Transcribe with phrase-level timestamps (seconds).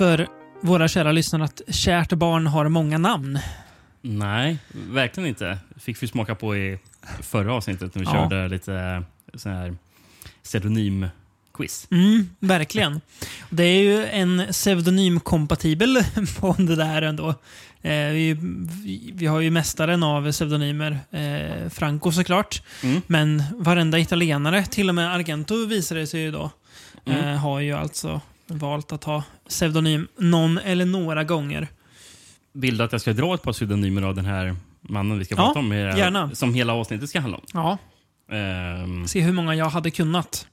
[0.00, 0.26] för
[0.60, 3.38] våra kära lyssnare att kärt barn har många namn.
[4.02, 5.58] Nej, verkligen inte.
[5.78, 6.78] Fick vi smaka på i
[7.22, 8.12] förra avsnittet när vi Ja.
[8.12, 9.02] körde lite
[9.34, 9.74] sån här
[10.42, 11.86] pseudonym-quiz.
[11.90, 13.00] Mm, verkligen.
[13.50, 15.98] Det är ju en pseudonymkompatibel
[16.40, 17.28] på det där ändå.
[17.82, 18.36] Eh, vi,
[19.14, 22.62] vi- har ju mästaren av pseudonymer, eh, Franco såklart.
[22.82, 23.02] Mm.
[23.06, 26.50] Men varenda italienare, till och med Argento visar det sig ju då,
[27.04, 27.18] Mm.
[27.28, 31.68] eh, har ju alltså valt att ha pseudonym någon eller några gånger.
[32.52, 35.34] Vill du att jag ska dra ett par pseudonymer av den här mannen vi ska
[35.34, 35.72] Ja, prata om?
[35.72, 36.34] eh, gärna.
[36.34, 37.44] Som hela avsnittet ska handla om.
[37.54, 37.78] Ja,
[38.36, 40.46] Ehm, se hur många jag hade kunnat.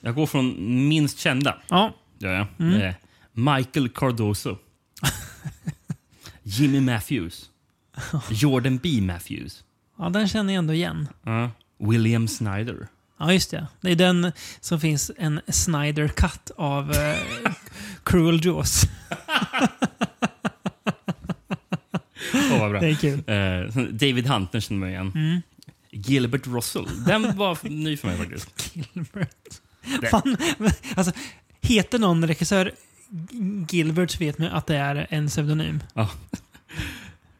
[0.00, 0.54] jag går från
[0.88, 1.58] minst kända.
[1.68, 2.46] Ja, Gör jag.
[2.58, 2.80] Mm.
[2.82, 2.94] Eh,
[3.32, 4.58] Michael Cardoso.
[6.42, 7.50] Jimmy Matthews.
[8.30, 8.98] Jordan B.
[9.02, 9.64] Matthews.
[9.98, 11.08] ja den känner jag ändå igen.
[11.22, 11.50] Ja.
[11.78, 12.88] William Snyder.
[13.18, 13.66] Ja, just det.
[13.80, 17.16] Det är den som finns en Snyder Cut av eh,
[18.04, 18.82] Cruel Jaws.
[22.34, 22.80] Åh, vad bra.
[22.80, 23.18] Det är kul.
[23.26, 25.12] Eh, David Hunter känner man igen.
[25.14, 25.42] Mm.
[25.90, 26.86] Gilbert Russell.
[27.06, 28.76] Den var ny för mig faktiskt.
[28.94, 29.60] Gilbert.
[30.00, 30.36] Det- Fan,
[30.96, 31.12] alltså,
[31.60, 32.72] heter någon regissör
[33.70, 35.82] Gilbert så vet man att det är en pseudonym.
[35.94, 36.10] Ja.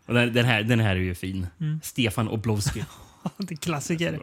[0.07, 1.47] Och den, den, här, den här är ju fin.
[1.61, 1.81] Mm.
[1.83, 2.85] Stefan Oblowski.
[3.39, 4.21] det är klassiker.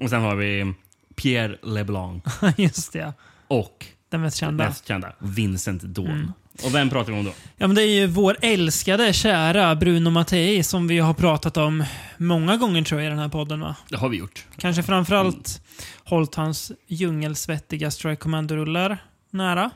[0.00, 0.74] Och sen har vi
[1.16, 2.24] Pierre LeBlanc.
[2.56, 3.12] Just det.
[3.48, 4.64] Och Den mest kända.
[4.64, 6.10] mest kända, Vincent Dawn.
[6.10, 6.32] Mm.
[6.64, 7.32] Och vem pratar vi om då?
[7.56, 11.84] Ja, men det är ju vår älskade, kära Bruno Mattei som vi har pratat om
[12.16, 13.60] många gånger tror jag i den här podden.
[13.60, 13.76] Va?
[13.88, 14.46] Det har vi gjort.
[14.58, 15.62] Kanske framförallt
[16.04, 18.98] hållit hans djungelsvettiga Strike Commando-rullar
[19.30, 19.70] nära.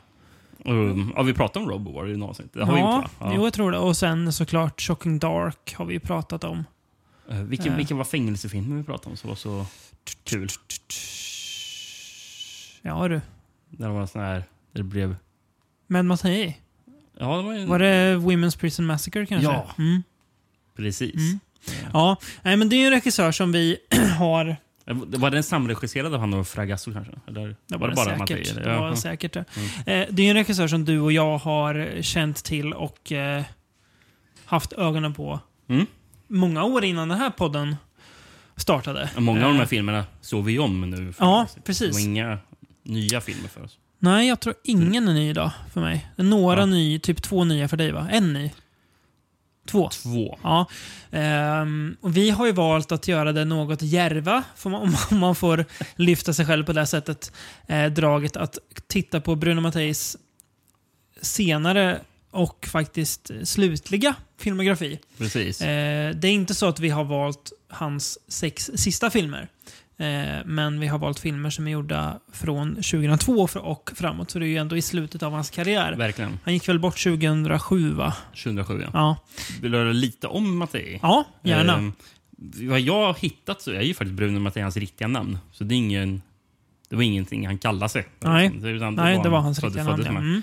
[0.65, 2.53] Um, har vi pratat om Robo War i något avsnitt?
[2.53, 3.31] Det har vi ja, gjort va?
[3.35, 3.77] jo, jag tror det.
[3.77, 6.63] Och sen såklart Shocking Dark har vi pratat om.
[7.29, 7.77] Eh, vilken, Eh.
[7.77, 9.65] vilken var fängelsefilmen vi pratade om som var så
[10.23, 10.49] kul?
[12.81, 13.21] Ja du.
[13.69, 14.33] Där det var sån här...
[14.35, 15.15] Där det blev...
[15.87, 16.57] Med Mattei.
[17.19, 17.65] Ja, det var ju...
[17.65, 19.51] Var det Women's Prison Massacre kanske?
[19.51, 19.67] Ja.
[19.77, 20.03] Mm.
[20.75, 21.15] Precis.
[21.15, 21.39] Mm.
[21.93, 23.77] Ja, nej, men det är ju en regissör som vi
[24.17, 24.55] har...
[25.17, 27.13] Var den samregisserad av han och Fragasso kanske?
[27.27, 28.19] Eller Det var, det bara säkert.
[28.19, 28.63] Mattei?
[28.63, 28.95] Det Ja, var ja.
[28.95, 29.45] säkert det.
[29.55, 29.67] Mm.
[30.01, 33.43] Eh, det är ju en regissör som du och jag har känt till och eh,
[34.45, 35.39] haft ögonen på
[35.69, 35.85] Mm.
[36.27, 37.75] många år innan den här podden
[38.55, 39.09] startade.
[39.17, 41.13] Många av de här Eh, filmerna såg vi om nu.
[41.19, 41.93] Ja, Det precis.
[41.93, 42.37] var inga
[42.87, 43.77] nya filmer för oss.
[43.99, 46.07] Nej, jag tror ingen är ny idag för mig.
[46.15, 46.65] Några Ja.
[46.65, 48.07] ny, typ två nya för dig va?
[48.11, 48.51] En ny?
[49.67, 49.89] Två?
[49.89, 50.39] Två.
[50.43, 50.65] Ja.
[51.11, 55.65] Ehm, och vi har ju valt att göra det något järva, man, om man får
[55.95, 57.31] lyfta sig själv på det sättet,
[57.67, 60.17] eh, draget att titta på Bruno Matteis
[61.21, 61.99] senare
[62.31, 64.99] och faktiskt slutliga filmografi.
[65.17, 65.61] Precis.
[65.61, 69.47] Eh, det är inte så att vi har valt hans sex sista filmer.
[69.99, 74.31] Eh, men vi har valt filmer som är gjorda från 2002 och- framåt.
[74.31, 75.93] Så det är ju ändå i slutet av hans karriär.
[75.97, 76.39] Verkligen.
[76.43, 78.13] Han gick väl bort 2007 va?
[78.43, 78.89] 2007 ja.
[78.93, 79.17] Ja,
[79.61, 80.99] Vill du höra lite om Mattei?
[81.01, 81.77] ja gärna.
[81.77, 81.93] Ehm,
[82.69, 85.37] vad jag har hittat så är ju faktiskt Bruno Mattei hans riktiga namn.
[85.51, 86.21] Så det är ingen...
[86.89, 88.05] Det var ingenting han kallade sig.
[88.19, 88.51] Nej.
[88.61, 90.03] Det, utan Nej, det var han hans riktiga namn.
[90.05, 90.09] Ja.
[90.11, 90.41] Mm.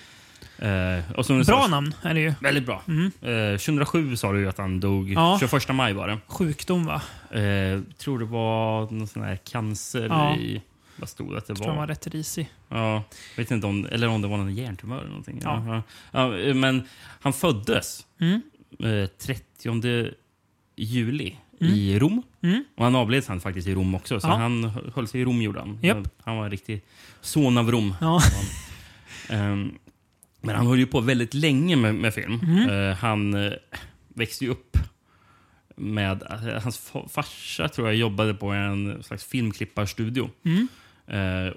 [0.65, 2.35] Eh, Bra namn är det ju.
[2.41, 2.83] Väldigt bra.
[2.89, 3.07] Mm.
[3.23, 5.13] Eh, 2007 sa du att han dog.
[5.13, 5.37] Ja.
[5.41, 6.19] 21 maj var det.
[6.27, 7.03] Sjukdom va?
[7.31, 10.37] Eh, tror det var någon sån här cancer Ja.
[10.37, 10.63] i...
[10.97, 11.87] Vad stod det att det Jag tror han var var?
[11.89, 12.49] rätt risig.
[12.69, 13.03] Ja,
[13.37, 15.41] vet inte om, eller om det var någon hjärntumör eller någonting.
[15.45, 15.65] Ja.
[15.67, 15.83] Ja.
[16.11, 16.83] Ja, eh, men
[17.21, 18.43] han föddes Mm.
[18.81, 20.11] eh, 30
[20.77, 21.75] juli Mm.
[21.75, 22.23] i Rom.
[22.43, 22.65] Mm.
[22.77, 24.21] Och han avled sen faktiskt i Rom också.
[24.21, 24.35] Så Ja.
[24.35, 24.65] han
[24.95, 25.79] höll sig i Rom gjorde han.
[26.25, 26.83] Han var en riktig
[27.21, 27.95] son av Rom.
[28.01, 28.21] Ja.
[29.29, 29.75] Ehm,
[30.45, 32.33] men han höll ju på väldigt länge med, med film.
[32.43, 32.69] Mhm.
[32.71, 33.53] Eh, han eh,
[34.15, 34.77] växte ju upp
[35.77, 36.23] med...
[36.23, 40.31] eh, hans fa- farsa tror jag jobbade på en slags filmklipparstudio.
[40.45, 40.69] Mm.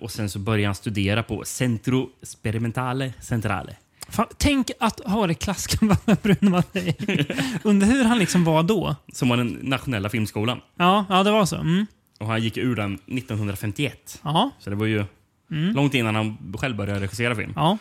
[0.01, 3.75] Och sen så började han studera på Centro Sperimentale Centrale.
[4.09, 6.95] Fan, tänk att ha det klasskamrat med Bruno Mattei.
[7.63, 8.95] Undrar hur han liksom var då.
[9.13, 10.59] Som var den nationella filmskolan.
[10.77, 11.55] Ja, ja det var så.
[11.55, 11.85] Mm.
[12.19, 14.19] Och han gick ur den 1951.
[14.23, 14.51] Ja.
[14.59, 15.05] Så det var ju
[15.51, 15.75] Mm.
[15.75, 17.53] långt innan han själv började regissera film.
[17.55, 17.77] Ja.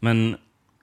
[0.00, 0.36] Men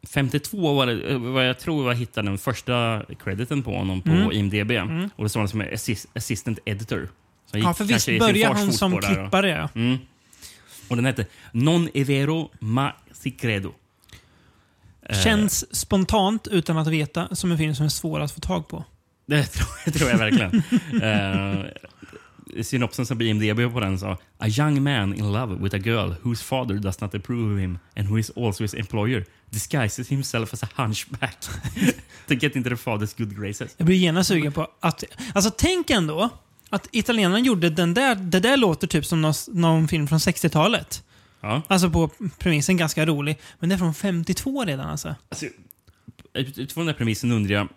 [0.07, 4.09] 52 var det, eh, vad jag tror jag hittade den första crediten på honom på
[4.09, 4.31] Mm.
[4.31, 4.71] IMDB.
[4.71, 5.09] Mm.
[5.15, 7.09] Och det står som är assist, assistant editor.
[7.51, 9.49] Så ja, för visst började han som klippare.
[9.49, 9.69] Ja.
[9.81, 9.97] Mm.
[10.87, 13.73] Och den hette Non è vero ma si credo.
[15.09, 18.67] Eh, Känns spontant, utan att veta, som en film som är svår att få tag
[18.67, 18.85] på.
[19.25, 20.55] Det tror, det tror jag verkligen.
[20.55, 21.65] uh,
[22.61, 26.43] synopsen som IMDB på den sa A young man in love with a girl whose
[26.43, 30.63] father does not approve of him and who is also his employer disguises himself as
[30.63, 31.41] a hunchback
[32.27, 33.75] to get into the father's good graces.
[33.77, 35.03] Jag blir genast sugen på att...
[35.33, 36.29] Alltså tänk ändå
[36.69, 38.15] att italienarna gjorde den där...
[38.15, 41.03] Det där låter typ som någon, någon film från 60-talet.
[41.41, 41.61] Ja.
[41.67, 43.39] Alltså på premissen ganska rolig.
[43.59, 45.15] Men det är från 52 redan alltså.
[45.29, 45.45] Alltså,
[46.33, 47.67] ut- utifrån den här premissen undrar jag,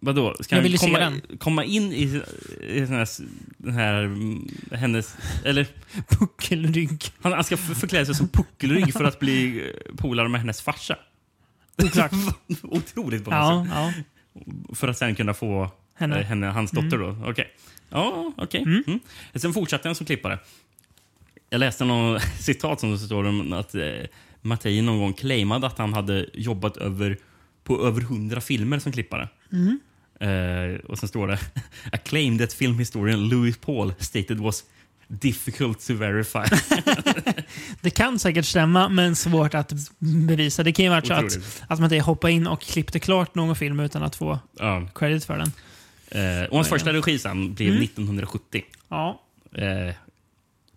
[0.00, 0.34] vadå?
[0.40, 1.22] Ska Jag han ju se komma, den.
[1.38, 2.22] komma in i,
[2.60, 3.08] i den, här,
[3.56, 5.16] den här, mm, hennes...
[5.44, 5.66] Eller,
[6.08, 7.04] Puckelrygg.
[7.22, 10.96] han, han ska förklä sig som puckelrygg för att bli eh, polare med hennes farsa.
[11.82, 12.12] Oklart.
[12.62, 13.72] Otroligt på något Ja, sätt.
[13.74, 13.92] ja.
[14.74, 16.14] För att sen kunna få Henne.
[16.14, 17.16] henne, henne hans dotter då.
[17.26, 17.48] Okej.
[17.90, 18.62] Ja, okej.
[18.62, 19.00] Mm.
[19.34, 20.38] Sen fortsatte han som klippare.
[21.50, 23.82] Jag läste någon citat som står om att eh,
[24.42, 27.18] Mattei någon gång claimade att han hade jobbat över,
[27.64, 29.28] på över hundra filmer som klippare.
[30.20, 31.38] Eh, och sen står det
[31.92, 34.64] A claim that film historian Louis Paul stated was
[35.08, 36.38] difficult to verify.
[37.80, 40.62] Det kan säkert stämma, men svårt att bevisa.
[40.62, 41.38] Det kan ju vara så att,
[41.68, 44.88] att man inte hoppade in och klippte klart någon film utan att få ja.
[44.94, 45.52] credit för den.
[46.10, 48.62] eh, och hans första regi sen blev 1970.
[48.88, 49.22] Ja,
[49.56, 49.94] Eh,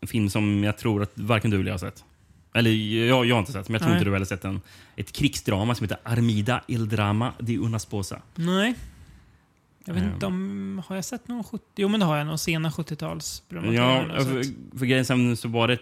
[0.02, 2.04] en film som jag tror att varken du eller jag har sett.
[2.60, 2.72] Eller
[3.08, 4.00] jag, jag har inte sett, men jag tror Nej.
[4.00, 4.62] inte du har sett den.
[4.96, 8.22] Ett krigsdrama som heter Armida il drama di una sposa.
[8.36, 8.76] nej.
[9.86, 10.14] Jag vet Ehm.
[10.14, 10.82] inte om...
[10.88, 11.64] Har jag sett någon 70...
[11.76, 12.28] Jo, men det har jag.
[12.28, 14.44] Någon sena 70-tals Ja, för,
[14.80, 15.78] för grejen sen så var det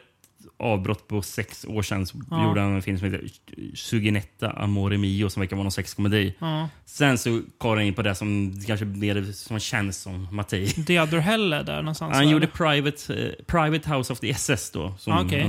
[0.59, 2.05] avbrott på sex år sedan.
[2.31, 2.47] Ja.
[2.47, 3.29] gjorde han en film som heter
[3.75, 6.33] Suginetta Amore Mio som verkar vara någon sexkomedi.
[6.39, 6.69] Ja.
[6.85, 10.65] Sen så kom han in på det som kanske mer som känns som Mattei.
[11.19, 12.15] Hell är där någonstans.
[12.15, 12.47] Han va, gjorde?
[12.47, 15.43] Private, eh, Private House of the SS då, som Ah, okay.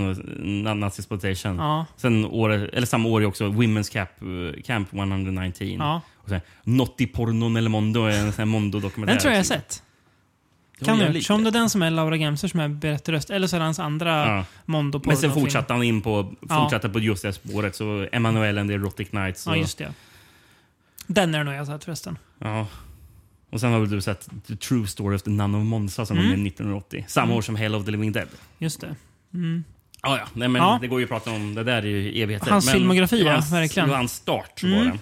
[0.74, 1.56] nazisploitation.
[1.56, 1.86] Ja.
[1.96, 5.68] Sen året, eller samma år är också Women's eh, Camp 119.
[5.68, 6.00] ja.
[6.16, 9.12] Och sen, Notti Porno nel Mondo är en sån här Mondo-dokumentär.
[9.12, 9.82] Den tror jag jag har sett.
[10.78, 11.04] Ja, Kan du?
[11.04, 13.30] Eftersom det är den som är Laura Gemser som är berättarröst.
[13.30, 14.44] Eller så är det hans andra Ja.
[14.64, 16.62] mondo Men sen fortsatte han in på, Ja.
[16.62, 17.76] fortsatte på just det spåret.
[17.76, 19.46] Så Emanuel and the Erotic Nights.
[19.46, 19.92] Och, Ja, just det.
[21.06, 22.18] Den är det nog jag sett förresten.
[22.38, 22.66] ja.
[23.50, 26.18] Och sen har väl du sett The True Story of the Nun of Monza som
[26.18, 26.30] Mm.
[26.32, 27.04] kom 1980.
[27.08, 28.28] Samma år som Hell of the Living Dead.
[28.58, 28.94] Just det.
[29.34, 29.64] Mm.
[30.02, 30.24] Ja, ja.
[30.32, 30.78] Nej, men Ja.
[30.80, 31.54] Det går ju att prata om.
[31.54, 32.50] Det där är ju evigheter.
[32.50, 33.88] Hans men filmografi, ja, verkligen.
[33.88, 34.62] Det var hans start.
[34.62, 34.78] Mm.
[34.78, 34.98] Var det.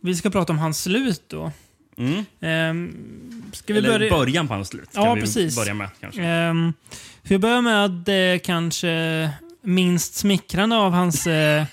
[0.00, 1.52] Vi ska prata om hans slut då.
[1.96, 2.24] Mm.
[2.40, 4.10] Ehm, ska vi Eller börja?
[4.10, 4.88] början på hans slut.
[4.92, 5.56] Ja, kan vi precis.
[5.56, 6.22] börja med kanske.
[6.22, 6.72] Ehm,
[7.22, 9.30] vi börjar med det kanske
[9.62, 11.64] minst smickrande av hans eh,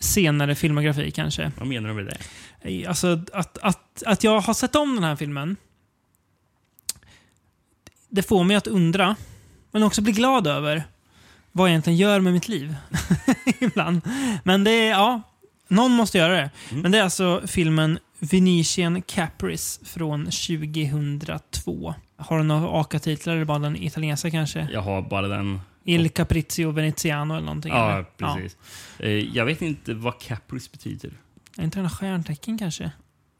[0.00, 1.52] senare filmografi kanske.
[1.58, 2.86] Vad menar du med det?
[2.86, 5.56] Alltså att, att, att jag har sett om den här filmen.
[8.08, 9.16] Det får mig att undra,
[9.70, 10.84] men också bli glad över
[11.52, 12.76] vad jag egentligen gör med mitt liv.
[13.58, 14.00] Ibland.
[14.44, 15.22] Men det är, ja,
[15.68, 16.50] någon måste göra det.
[16.70, 16.82] Mm.
[16.82, 17.98] Men det är alltså filmen
[18.30, 21.94] Venetian Caprice från 2002.
[22.16, 24.68] Har du några AKA-titlar eller bara den italienska kanske?
[24.72, 25.60] Jag har bara den.
[25.84, 27.72] Il Capriccio Veneziano eller någonting?
[27.72, 28.02] Ja, eller?
[28.02, 28.56] precis.
[28.98, 31.12] Eh, Jag vet inte vad caprice betyder.
[31.56, 32.90] Är inte det stjärntecken kanske?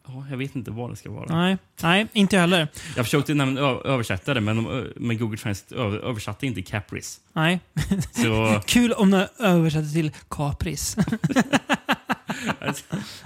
[0.06, 1.37] Ja, jag vet inte vad det ska vara.
[1.37, 2.69] Nej, Nej inte jag heller.
[2.96, 7.20] Jag försökte ö- översätta det, men, de, men Google Translate översatte inte caprice.
[7.32, 7.60] Nej.
[8.12, 10.96] Så Kul om du översätter till Capris.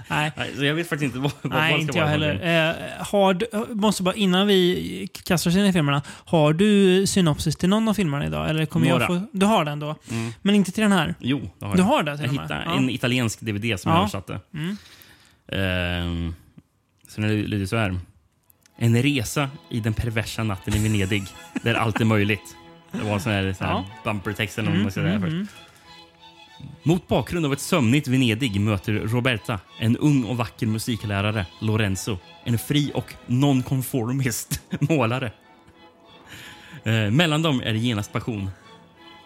[0.09, 2.11] Nej, nej, så jag vet faktiskt inte vad, nej det ska inte jag vara.
[2.11, 2.69] heller.
[2.69, 6.01] Eh, har du, måste bara, innan vi kastar oss in i filmerna.
[6.07, 8.49] Har du synopsis till någon av filmerna idag?
[8.49, 9.01] Eller kommer Några.
[9.03, 9.95] jag få, du har den då?
[10.11, 10.31] Mm.
[10.41, 11.15] Men inte till den här?
[11.19, 11.85] Jo, det har Du jag.
[11.87, 12.77] har det till jag hittade Ja.
[12.77, 13.95] en italiensk DVD som Ja.
[13.97, 14.39] jag översatte.
[14.53, 14.77] Mm.
[15.51, 16.35] Ehm,
[17.07, 17.99] så den lyder så här.
[18.77, 21.23] En resa i den perversa natten i Venedig,
[21.63, 22.55] där allt är möjligt.
[22.91, 23.85] Det var en sån här, sån här Ja.
[24.03, 25.47] bumpertext eller Mm, man ska säga mm, mm.
[26.83, 32.57] Mot bakgrund av ett sömnigt Venedig möter Roberta en ung och vacker musiklärare, Lorenzo, en
[32.57, 35.31] fri och nonconformist målare.
[36.83, 38.49] Eh, mellan dem är det genast passion.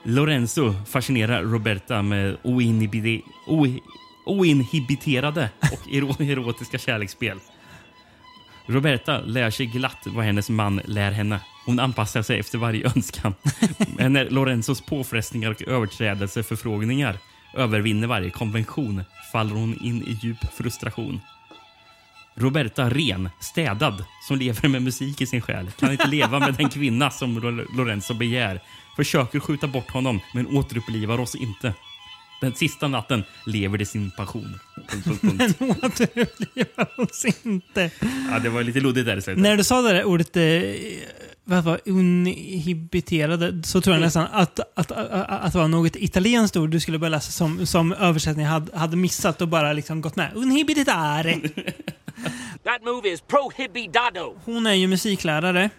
[0.03, 3.79] Lorenzo fascinerar Roberta med oinhibide, oi,
[4.25, 7.39] oinhibiterade och ero- erotiska kärleksspel.
[8.65, 11.39] Roberta lär sig glatt vad hennes man lär henne.
[11.65, 13.33] Hon anpassar sig efter varje önskan.
[13.97, 17.17] Men när Lorenzos påfrestningar och överträdelseförfrågningar
[17.53, 21.21] övervinner varje konvention faller hon in i djup frustration.
[22.35, 26.69] Roberta Ren, städad, som lever med musik i sin själ, kan inte leva med den
[26.69, 28.61] kvinna som Lo- Lorenzo begär.
[28.95, 31.73] Försöker skjuta bort honom, men återupplivar oss inte.
[32.41, 34.59] Den sista natten lever det sin passion.
[34.75, 35.59] Punkt, punkt, punkt.
[35.59, 37.91] Men återupplivar oss inte.
[38.31, 39.41] Ja, det var lite luddigt där i slutet.
[39.41, 40.43] När du sa det där ordet eh,
[41.43, 45.95] vad var det, inhibiterade så tror jag nästan att, att, att, att det var något
[45.95, 50.01] italienskt ord du skulle börja läsa som, som översättningen hade, hade missat och bara liksom
[50.01, 50.31] gått med.
[50.35, 51.33] Unhibitare.
[52.63, 54.35] That move is prohibidado.
[54.45, 55.69] Hon är ju musiklärare.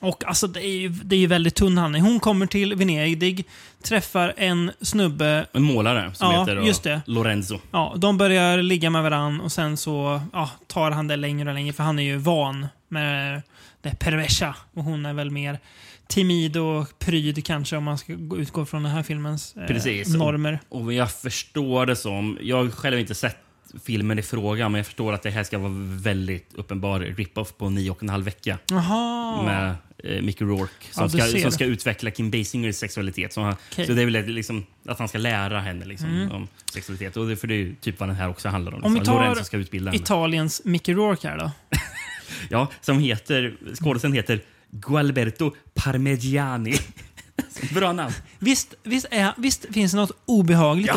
[0.00, 2.02] Och alltså det är ju, det är ju väldigt tunn handling.
[2.02, 3.44] Hon kommer till Venedig,
[3.82, 5.46] träffar en snubbe.
[5.52, 7.00] En målare som Ja, heter just det.
[7.06, 7.58] Lorenzo.
[7.70, 11.54] Ja, de börjar ligga med varann och sen så ja, tar han det längre och
[11.54, 13.42] längre för han är ju van med
[13.82, 14.54] det perversa.
[14.74, 15.58] Och hon är väl mer
[16.06, 20.08] timid och pryd kanske om man ska gå- utgå från den här filmens eh, Precis.
[20.14, 20.58] normer.
[20.68, 23.36] Och vad jag förstår det som, jag har själv inte sett
[23.84, 27.70] filmen i fråga, men jag förstår att det här ska vara väldigt uppenbar rip-off på
[27.70, 28.58] nio och en halv vecka.
[28.70, 29.42] Jaha.
[29.42, 33.32] med eh, Mickey Rourke som, Ja, ska, som ska utveckla Kim Basingers sexualitet.
[33.32, 33.86] Så, han, Okej.
[33.86, 37.16] så det är väl liksom, att han ska lära henne liksom, om sexualitet.
[37.16, 38.84] Och det, för det är ju typ vad den här också handlar om.
[38.84, 39.14] Om vi liksom.
[39.14, 40.02] tar Lorenzo ska utbilda henne.
[40.02, 41.50] Italiens Mickey Rourke här då.
[42.48, 44.40] Ja, som heter, skådisen heter
[44.70, 46.78] Gualberto Parmigiani.
[47.74, 48.14] Bra namn.
[48.38, 50.90] Visst, visst, är, visst finns det något obehagligt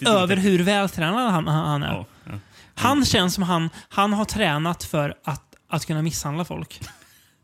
[0.00, 0.44] Ja, över ut.
[0.44, 1.86] hur vältränad han han är?
[1.92, 2.32] Ja, ja.
[2.74, 6.80] Han känns som han, han har tränat för att, att kunna misshandla folk.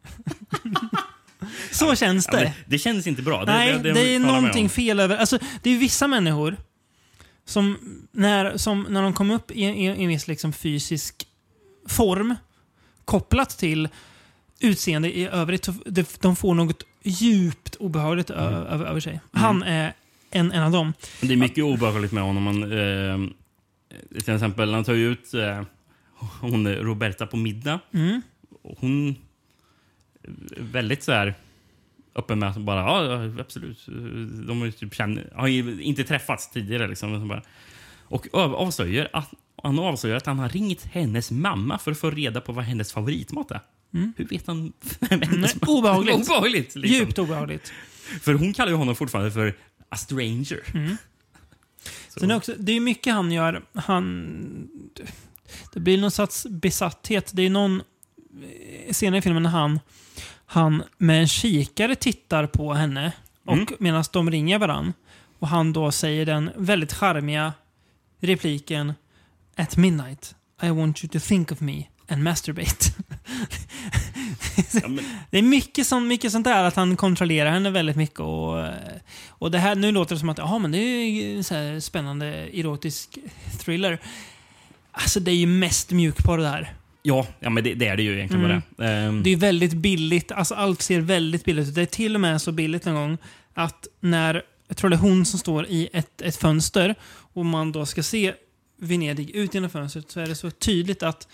[1.71, 2.45] Så känns Ja, det.
[2.45, 3.45] men det känns inte bra.
[3.45, 5.17] Det, Nej, det, är håller jag med någonting fel över...
[5.17, 6.57] Alltså, det är vissa människor
[7.45, 7.79] som
[8.13, 11.27] när, som när de kommer upp i, i, i en viss liksom, fysisk
[11.89, 12.35] form
[13.05, 13.89] kopplat till
[14.61, 18.63] utseende i övrigt, så det, de får något djupt obehagligt ö, Mm.
[18.67, 19.21] över, över sig.
[19.33, 19.93] Han är
[20.31, 20.93] en, en av dem.
[21.21, 22.43] Det är mycket obehagligt med honom.
[22.43, 23.29] Man, eh,
[24.25, 25.63] till exempel, han tar ju ut eh,
[26.41, 27.81] hon Roberta på middag.
[27.95, 28.23] Mm.
[28.79, 29.15] Hon är
[30.59, 31.35] väldigt så här
[32.15, 33.87] öppen med att bara, ja, absolut.
[34.47, 36.89] De har ju typ känn, har ju inte träffats tidigare.
[36.89, 37.41] Liksom.
[38.05, 39.31] Och av- avslöjar att,
[39.63, 42.93] han avslöjar att han har ringt hennes mamma för att få reda på vad hennes
[42.93, 43.61] favoritmat är.
[44.17, 46.15] Hur vet han vem hennes mamma obehagligt.
[46.15, 46.99] obehagligt liksom.
[46.99, 47.73] Djupt obehagligt.
[48.21, 49.55] För hon kallar ju honom fortfarande för
[49.89, 50.61] a stranger.
[50.75, 50.97] Mm.
[52.09, 53.63] Så- Sen är också, det är mycket han gör.
[53.75, 54.69] Han,
[55.73, 57.31] det blir någon sorts besatthet.
[57.35, 57.83] Det är någon
[58.91, 59.81] senare i filmen när han,
[60.53, 63.13] han med en kikare tittar på henne
[63.47, 63.67] och Mm.
[63.79, 64.93] medan de ringer varann.
[65.39, 67.53] Och han då säger den väldigt charmiga
[68.21, 68.93] repliken
[69.57, 72.87] At midnight I want you to think of me and masturbate.
[74.83, 78.21] Ja, men, Det är mycket sånt, mycket sånt där att han kontrollerar henne väldigt mycket.
[78.21, 78.65] Och,
[79.29, 82.27] och det här, nu låter det som att aha, men det är en spännande
[82.59, 83.19] erotisk
[83.59, 83.99] thriller.
[84.93, 86.75] Alltså det är ju mest mjukporr det här.
[87.03, 88.63] Ja, ja, men det, det är det ju egentligen Mm.
[88.77, 88.89] bara.
[88.89, 90.33] Ehm, Det är väldigt billigt.
[90.33, 91.75] Alltså allt ser väldigt billigt ut.
[91.75, 93.19] Det är till och med så billigt en gång
[93.55, 96.95] att när, jag tror det är hon som står i ett, ett fönster
[97.35, 98.35] och man då ska se
[98.81, 101.29] Venedig ut genom fönstret så är det så tydligt att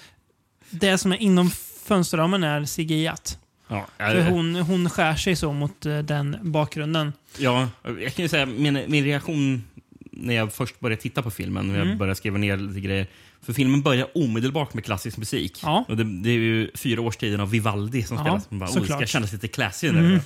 [0.71, 1.51] det som är inom
[1.85, 3.39] fönsterramen är CGI-at.
[3.69, 7.13] ja, För hon, hon skär sig så mot eh, den bakgrunden.
[7.39, 7.69] Ja,
[8.01, 9.65] jag kan ju säga min, min reaktion
[10.13, 11.99] när jag först började titta på filmen, när jag Mm.
[11.99, 13.07] började skriva ner lite grejer.
[13.43, 15.61] För filmen börjar omedelbart med klassisk musik.
[15.63, 15.85] Ja.
[15.89, 18.51] Och det, det är ju fyra årstiden av Vivaldi som Ja, spelas.
[18.51, 19.99] Man bara, oh, det ska kännas lite classy nu.
[20.07, 20.21] Mm.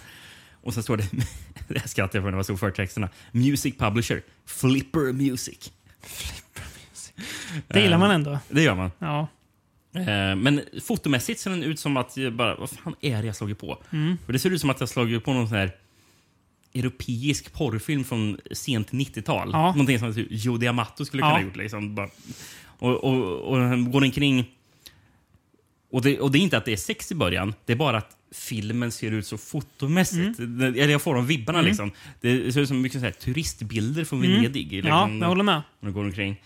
[0.62, 1.04] Och sen står det,
[1.80, 5.72] här skrattade jag för när jag såg förtexterna, Music Publisher, Flipper Music.
[7.68, 8.38] Det gillar Eh, man ändå.
[8.48, 8.90] Det gör man.
[8.98, 9.28] Ja.
[9.94, 13.36] Eh, Men fotomässigt ser den ut som att jag bara, vad fan är det jag
[13.36, 13.78] slagit på?
[13.90, 14.18] Mm.
[14.26, 15.70] För det ser ut som att jag slagit på någon sån här
[16.74, 19.50] europeisk porrfilm från sent 90-tal.
[19.52, 19.70] Ja.
[19.72, 21.36] Någonting som typ Joe D'Amato skulle kunna Ja.
[21.36, 21.56] ha gjort.
[21.56, 21.94] Liksom.
[21.94, 22.08] Bara-
[22.82, 24.50] Och, och, och går omkring...
[25.90, 27.98] Och det, och det är inte att det är sex i början, det är bara
[27.98, 30.38] att filmen ser ut så fotomässigt.
[30.38, 30.60] Mm.
[30.74, 31.60] Eller jag får de vibbarna.
[31.60, 31.90] Liksom.
[32.20, 34.72] Det ser ut som mycket så här turistbilder från Venedig.
[34.74, 34.86] Mm.
[34.88, 35.62] Ja, Liksom, jag håller med.
[35.80, 36.40] när de går omkring.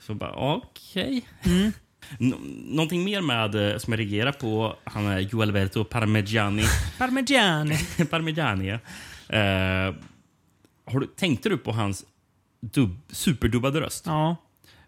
[0.00, 1.22] Så bara, okej.
[1.42, 1.72] Mm.
[2.18, 2.38] Nå-
[2.76, 6.62] någonting mer med, eh, som jag reagerar på, han är Gualberto Parmigiani.
[6.98, 7.76] Parmigiani.
[8.10, 8.68] Parmigiani.
[8.68, 8.78] ja.
[9.38, 9.94] Eh,
[10.86, 12.04] har du, tänkte du på hans
[12.60, 14.06] dub, superdubbade röst?
[14.06, 14.36] Ja.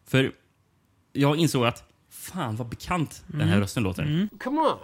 [0.07, 0.33] För
[1.17, 3.53] jag insåg att fan vad bekant den Mm.
[3.53, 4.29] här rösten låter.
[4.41, 4.79] Come on.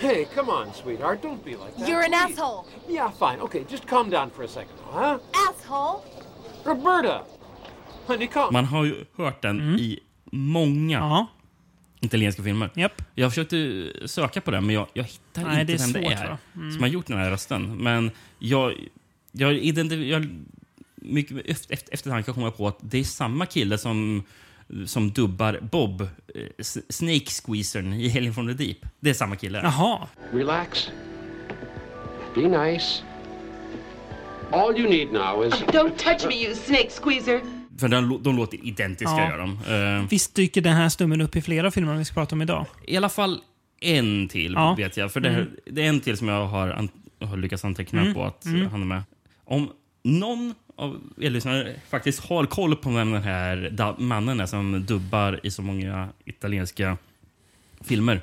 [0.00, 1.22] Hey, come on, sweetheart.
[1.24, 1.88] Don't be like that.
[1.88, 2.42] You're an please.
[2.42, 2.64] asshole.
[2.88, 3.40] Yeah, fine.
[3.40, 5.16] Okay, just calm down for a second, huh?
[5.50, 6.00] Asshole.
[6.64, 7.22] Roberta!
[8.06, 8.48] Honey, come.
[8.52, 10.00] Man har ju hört den i
[10.32, 11.10] många Mm.
[11.10, 11.26] Ja.
[12.00, 12.70] italienska filmer.
[12.74, 13.02] Japp.
[13.14, 16.02] Jag försökte söka på den, men jag, jag hittar Nej, inte det är vem det
[16.02, 16.38] svårt, är va?
[16.56, 16.72] Mm.
[16.72, 17.76] som har gjort den här rösten.
[17.76, 18.74] Men jag,
[19.32, 20.28] jag, identif- jag
[20.96, 24.22] mycket efter, efter, eftertanke kom jag på att det är samma kille som,
[24.86, 26.08] som dubbar Bob, eh,
[26.88, 28.76] Snake Squeezern i Alien from the Deep.
[29.00, 29.58] Det är samma kille.
[29.62, 30.08] Jaha.
[30.32, 30.88] Relax.
[32.34, 33.02] Be nice.
[34.52, 35.54] All you need now is.
[35.54, 37.40] Don't touch me, you snake squeezer.
[37.78, 39.30] För de, de låter identiska, Ja.
[39.30, 39.50] gör de.
[40.02, 42.66] Eh, Visst dyker den här stummen upp i flera filmer vi ska prata om idag?
[42.86, 43.40] I alla fall
[43.80, 44.74] en till, Ja.
[44.74, 45.12] vet jag.
[45.12, 45.48] För det, Mm.
[45.66, 46.88] det är en till som jag har, an,
[47.20, 48.14] har lyckats anteckna Mm.
[48.14, 48.66] på att Mm.
[48.70, 49.02] han är med.
[49.44, 49.70] Om
[50.04, 55.40] någon av er lyssnare faktiskt har koll på vem den här mannen är som dubbar
[55.42, 56.96] i så många italienska
[57.80, 58.20] filmer.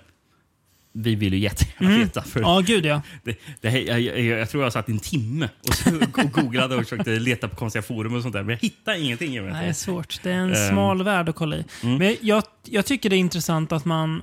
[0.97, 2.01] Vi vill ju jättegärna Mm.
[2.01, 2.21] veta.
[2.21, 3.01] För Ja, gud ja.
[3.23, 6.83] det, det, här- jag, jag, jag tror jag satt en timme och, och googlade och
[6.83, 8.43] försökte leta på konstiga forum och sånt där.
[8.43, 9.33] Men jag hittade ingenting.
[9.33, 10.19] Jag vet Nej, det är svårt.
[10.23, 10.69] Det är en Ehm.
[10.71, 11.65] smal värld att kolla i.
[11.83, 11.97] Mm.
[11.97, 14.21] Men jag, jag tycker det är intressant att man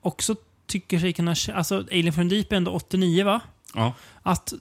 [0.00, 1.34] också tycker sig kunna...
[1.54, 3.40] Alltså, Alien the Deep är ändå 89, va?
[3.76, 3.90] Mm.
[4.22, 4.52] Att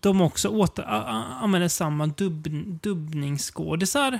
[0.00, 0.84] de också åter,
[1.42, 2.48] använder samma dubb,
[2.82, 4.18] dubbningsskådisar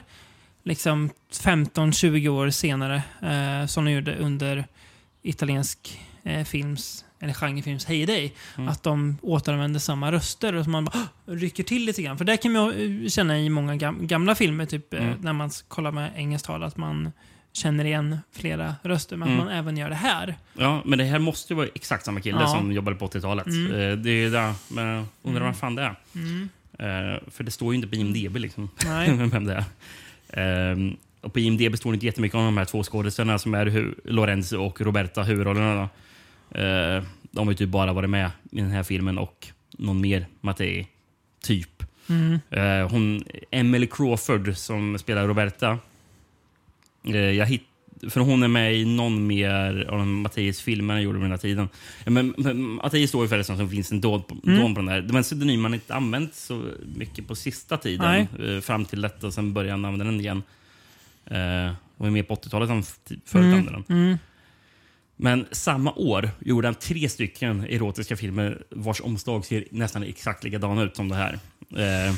[0.62, 4.64] liksom 15-20 år senare eh, som de gjorde under
[5.22, 8.32] italiensk eh, films eller genrefilms heyday.
[8.56, 8.68] Mm.
[8.68, 12.18] Att de återanvänder samma röster och man bara rycker till lite grann.
[12.18, 12.72] För det kan man
[13.02, 15.18] eh, känna i många gam gamla filmer, typ eh, Mm.
[15.20, 17.12] när man kollar med engelskt tal, att man
[17.52, 19.16] känner igen flera röster.
[19.16, 19.40] Men Mm.
[19.40, 20.34] att man även gör det här.
[20.58, 22.46] Ja, men det här måste ju vara exakt samma kille Ja.
[22.48, 23.46] som jobbade på 80-talet.
[23.46, 23.66] Mm.
[23.72, 24.54] Eh, Det är det.
[24.68, 25.94] Men undrar vad fan det är.
[26.14, 26.48] Mm.
[26.78, 28.70] Eh, för det står ju inte på IMDB liksom,
[29.30, 29.64] vem det är.
[30.72, 33.66] Ehm, och på IMDB står det inte jättemycket om de här två skådespelarna som är
[33.66, 35.82] hu- Lorenzo och Roberta, huvudrollerna.
[36.50, 40.26] Eh, de har ju typ bara varit med i den här filmen och någon mer
[40.40, 40.86] Mattei,
[41.42, 41.82] typ.
[42.08, 42.38] Mm.
[42.90, 45.78] Hon, Emily Crawford som spelar Roberta.
[47.04, 47.62] Eh, jag hitt,
[48.08, 51.38] för hon är med i någon mer av Mattias filmer han gjorde på den här
[51.38, 51.68] tiden.
[52.06, 54.60] Men, men Mattias står ju förresten som finns en dån på, Mm.
[54.60, 55.00] dån på den där.
[55.02, 56.64] Den pseudonymen har inte använt så
[56.96, 58.26] mycket på sista tiden.
[58.44, 60.42] Eh, fram till detta och sen började han använda den igen.
[61.26, 63.46] Eh, och är med på 80-talet han förut Mm.
[63.54, 63.84] använde den.
[63.98, 64.18] Mm.
[65.16, 70.82] Men samma år gjorde han tre stycken erotiska filmer vars omslag ser nästan exakt likadana
[70.82, 71.38] ut som det här.
[71.76, 72.14] Eh,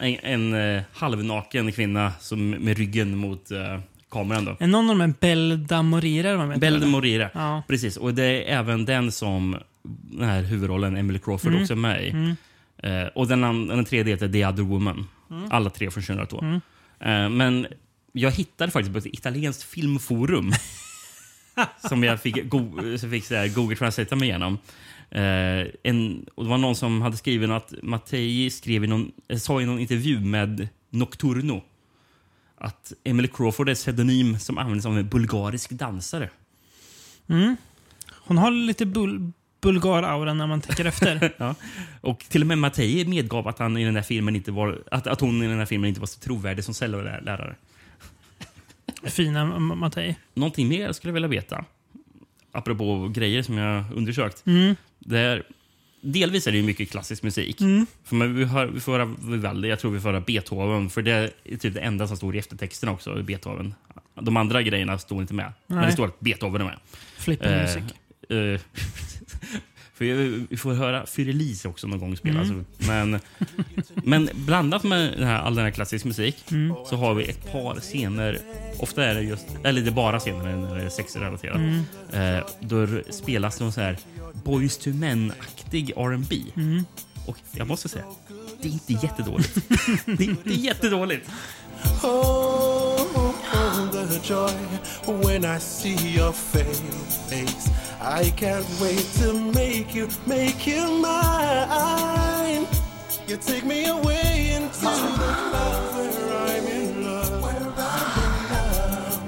[0.00, 3.78] en en eh, halvnaken kvinna som med ryggen mot eh,
[4.14, 4.44] kameran.
[4.44, 4.56] Då.
[4.60, 6.30] Är någon av de här Belda Morira?
[6.30, 6.86] eller?
[6.86, 7.30] Morire.
[7.34, 7.62] Ja.
[7.68, 7.96] Precis.
[7.96, 11.62] Och det är även den som den här huvudrollen Emily Crawford Mm.
[11.62, 12.10] också är med i.
[12.10, 12.36] Mm.
[12.82, 15.06] Eh, och den, den tredje heter The Other Woman.
[15.30, 15.44] Mm.
[15.50, 16.40] Alla tre från 2002.
[16.40, 16.60] Mm.
[17.00, 17.66] Eh, men
[18.12, 20.52] jag hittade faktiskt på ett italienskt filmforum
[21.88, 24.58] som jag fick, go så fick så här, Google Translate mig igenom.
[25.10, 29.38] Eh, en, och det var någon som hade skrivit att Mattei skrev i någon, eh,
[29.38, 31.62] sa i någon intervju med Nocturno
[32.64, 36.30] att Emily Crawford är ett pseudonym som används av en bulgarisk dansare.
[37.26, 37.56] Mm.
[38.10, 41.34] Hon har lite bul bulgar-aura när man tänker efter.
[41.38, 41.54] ja.
[42.00, 45.06] Och till och med Mattei medgav att, han i den här filmen inte var, att,
[45.06, 47.56] att hon i den här filmen inte var så trovärdig som cellolärare.
[49.02, 50.16] Fina Mattei.
[50.34, 51.64] Någonting mer jag skulle vilja veta,
[52.52, 54.46] apropå grejer som jag undersökt.
[54.46, 54.76] Mm.
[54.98, 55.42] Det är,
[56.04, 57.60] delvis är det ju mycket klassisk musik.
[57.60, 57.86] Mm.
[58.04, 60.90] För man, vi, hör, vi får höra Vivaldi, jag tror vi får höra Beethoven.
[60.90, 63.74] För det är typ det enda som står i eftertexterna också, Beethoven.
[64.20, 65.52] De andra grejerna står inte med.
[65.66, 65.86] Men Nej.
[65.86, 66.78] det står att Beethoven är med.
[67.16, 67.82] Flipping Eh, music.
[69.94, 72.40] för vi, får höra Fyrelise också någon gång spela.
[72.40, 72.64] Mm.
[72.78, 73.20] Men,
[73.94, 76.76] men blandat med den här, all den här klassisk musik Mm.
[76.86, 78.38] så har vi ett par scener.
[78.78, 81.56] Ofta är det just, eller det är bara scener när det är sexrelaterat.
[81.56, 81.84] Mm.
[82.12, 83.98] Eh, då spelas någon så här
[84.44, 86.36] Boys to Men-aktig R&B.
[86.56, 86.84] Mm.
[87.26, 88.04] Och jag måste säga,
[88.62, 89.54] det är inte jättedåligt.
[90.06, 91.30] det är inte jättedåligt.
[92.02, 92.84] Oh,
[94.08, 94.52] the joy
[95.06, 97.83] when I see your face.
[98.06, 102.66] I can't wait to make you, make you mine.
[103.26, 104.90] You take me away into the
[105.52, 107.42] love where I'm in love.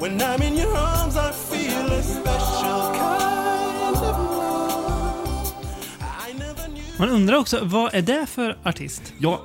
[0.00, 5.52] When I'm in your arms, I feel a special kind of love.
[6.28, 6.98] I never knew.
[6.98, 9.12] Man undrar också, vad är det för artist?
[9.18, 9.40] Ja,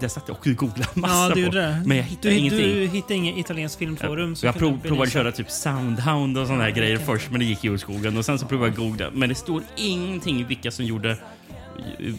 [0.00, 1.52] det satt jag och googlade massa Ja, du på.
[1.52, 1.82] det.
[1.86, 2.60] Men jag hittade du, ingenting.
[2.68, 4.36] Du hittade inget italienskt filmforum.
[4.36, 5.10] som jag prov, provade belysa.
[5.12, 7.06] köra typ Soundhound och såna här grejer okej.
[7.06, 8.16] först, men det gick ju åt skogen.
[8.16, 11.16] Och sen så provade jag googla, men det står ingenting vilka som gjorde,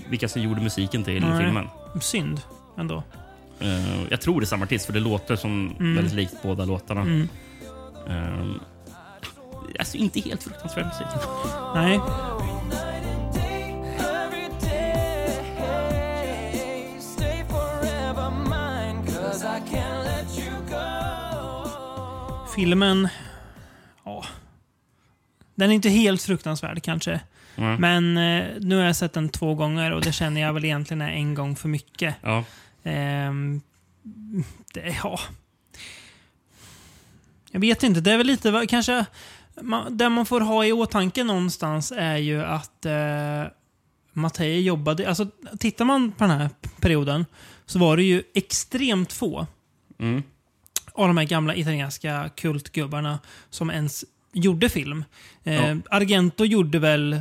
[0.10, 1.44] vilka som gjorde musiken till Nej.
[1.44, 1.68] filmen.
[2.02, 2.42] Synd
[2.78, 3.04] ändå.
[3.60, 5.96] Eh, jag tror det är samma artist, för det låter som Mm.
[5.96, 7.02] väldigt likt båda låtarna.
[7.02, 7.28] Mm.
[8.10, 8.56] Uh,
[9.80, 11.08] alltså inte helt fruktansvärd musik.
[11.76, 12.00] Nej.
[22.56, 23.08] Filmen...
[24.04, 24.26] Ja.
[25.56, 27.20] Den är inte helt fruktansvärd kanske.
[27.56, 27.82] Mm.
[27.82, 31.02] Men eh, nu har jag sett den två gånger och det känner jag väl egentligen
[31.02, 32.15] är en gång för mycket.
[32.22, 32.44] Ja.
[32.84, 33.62] Ehm,
[34.74, 35.20] det, ja.
[37.52, 39.06] Jag vet inte, det är väl lite kanske...
[39.62, 43.44] Man, det man får ha i åtanke någonstans är ju att eh,
[44.13, 45.10] Mattei jobbade...
[45.10, 45.28] Alltså,
[45.60, 47.26] tittar man på den här perioden
[47.65, 49.48] så var det ju extremt få
[50.00, 50.24] Mm.
[50.95, 55.03] Av de här gamla italienska kultgubbarna som ens gjorde film.
[55.43, 55.75] Eh, Ja.
[55.89, 57.19] Argento gjorde väl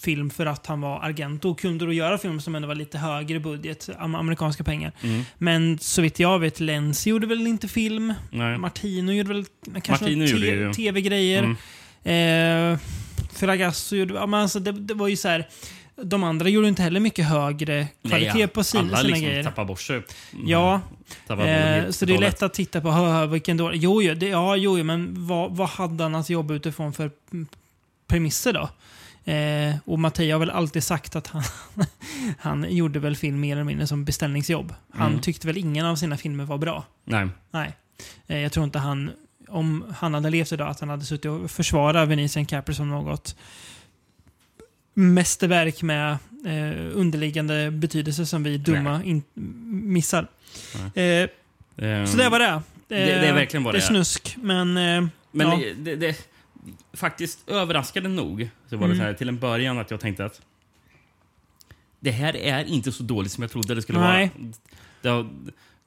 [0.00, 2.98] film för att han var Argento och kunde då göra film som ändå var lite
[2.98, 4.92] högre budget, am- amerikanska pengar.
[5.02, 5.22] Mm.
[5.38, 8.14] Men så vitt jag vet, Lenzi gjorde väl inte film.
[8.30, 8.58] Nej.
[8.58, 9.44] Martino gjorde väl
[9.82, 10.04] kanske
[10.74, 11.42] tv-grejer.
[12.04, 12.72] Mm.
[12.72, 12.78] Eh,
[13.32, 14.14] Ferragasso gjorde...
[14.14, 15.48] Ja, men alltså, det, det var ju så här...
[16.02, 19.42] De andra gjorde inte heller mycket högre kvalitet Nej, på sina, alla sina liksom grejer.
[19.44, 19.96] tappar bort sig.
[19.96, 20.48] Mm.
[20.48, 20.80] Ja,
[21.26, 23.82] Tappar eh, så det är lätt att titta på hö, vilken dålig...
[23.82, 27.10] Jo, jo, det, ja, jo, men vad, vad hade han att jobba utifrån för
[28.06, 28.68] premisser då?
[29.32, 31.42] Eh, och Mattei har väl alltid sagt att han,
[32.38, 34.74] han gjorde väl film mer eller mindre som beställningsjobb.
[34.92, 35.20] Han Mm.
[35.20, 36.84] tyckte väl ingen av sina filmer var bra.
[37.04, 37.28] Nej.
[37.50, 37.72] Nej.
[38.26, 39.10] Eh, jag tror inte han,
[39.48, 43.36] om han hade levt idag, att han hade suttit och försvarat Venetian Capri som något
[44.98, 46.10] mästerverk med
[46.46, 49.22] eh, underliggande betydelse som vi dumma in,
[49.92, 50.26] missar.
[50.94, 51.28] Eh,
[51.78, 52.62] Ehm, så det var det.
[52.88, 53.80] det är verkligen vad det är.
[53.80, 53.88] det är.
[53.88, 54.76] snusk, men...
[54.76, 55.56] Eh, Men ja.
[55.56, 56.16] det, det, det,
[56.92, 58.98] faktiskt överraskande nog så var det Mm.
[58.98, 60.40] så här till en början att jag tänkte att
[62.00, 64.30] det här är inte så dåligt som jag trodde det skulle Nej.
[65.02, 65.22] vara.
[65.22, 65.28] Det,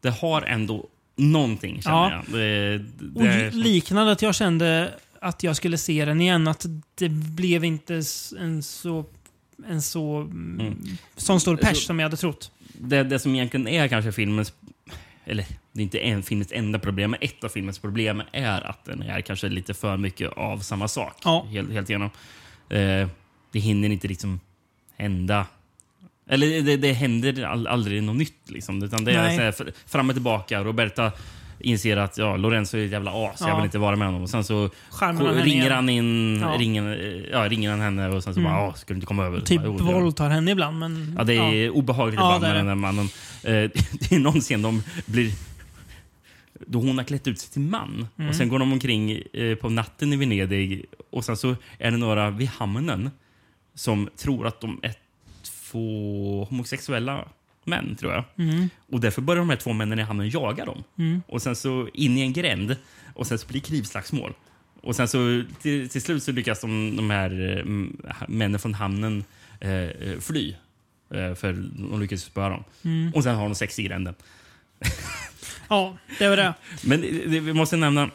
[0.02, 2.12] det har ändå någonting känner Ja.
[2.32, 2.39] jag.
[2.39, 2.76] Det,
[3.15, 6.48] Och det, är- liknande att jag kände att jag skulle se den igen.
[6.48, 8.02] Att det blev inte
[8.40, 9.06] en så...
[9.68, 10.18] En så...
[10.22, 10.60] Mm.
[10.60, 10.98] Mm.
[11.16, 12.52] Sån stor pers Så- som jag hade trott.
[12.74, 14.54] det, det som egentligen är kanske filmens...
[15.26, 18.86] Eller det är inte en filmens enda problem, men ett av filmens problem är att
[18.86, 21.16] den är kanske lite för mycket av samma sak.
[21.24, 21.46] Ja.
[21.52, 22.10] Helt, helt igenom.
[22.70, 23.08] Eh,
[23.52, 24.40] det hinner inte liksom
[24.98, 25.46] hända...
[26.32, 28.50] Eller det, det händer all, aldrig något nytt.
[28.50, 30.64] Liksom, utan det är så här, fr- fram och tillbaka.
[30.64, 31.12] Roberta
[31.60, 33.56] inser att ja, Lorenzo är ett jävla as, jag Ja.
[33.56, 34.22] vill inte vara med honom.
[34.24, 36.86] Och sen så han ringer han in, ringer,
[37.32, 38.52] ja, ringer han henne och sen så Mm.
[38.52, 39.39] bara, "Ja, ska du inte komma över?
[39.41, 41.15] Typ Bara, våldtar henne ibland, men...
[41.17, 43.06] Ja, det är obehagligt ibland med den där mannen.
[43.43, 43.52] Eh,
[44.00, 45.32] det är någon scen de blir...
[46.67, 48.08] Då hon har klätt ut sig till man.
[48.17, 48.30] Mm.
[48.30, 51.98] Och Sen går de omkring eh, på natten i Venedig och sen så är det
[51.98, 53.12] några vid hamnen
[53.76, 54.93] som tror att de är
[55.43, 57.26] två homosexuella
[57.70, 58.24] män, tror jag.
[58.38, 58.70] Mm.
[58.92, 60.84] Och därför börjar de här två männen i hamnen jaga dem.
[60.98, 61.22] Mm.
[61.28, 62.76] Och sen så in i en gränd
[63.14, 64.34] och sen så blir det knivslagsmål.
[64.82, 67.66] Och sen så till, till slut så lyckas de, de här eh,
[68.28, 69.24] männen från hamnen
[69.60, 70.56] eh, eh, fly.
[71.14, 71.54] Eh, för
[71.92, 72.64] de lyckas spöa dem.
[72.84, 73.14] Mm.
[73.14, 74.16] Och sen har de sex i gränden.
[75.70, 76.54] Ja, det var det.
[76.84, 78.10] Men det, vi måste nämna...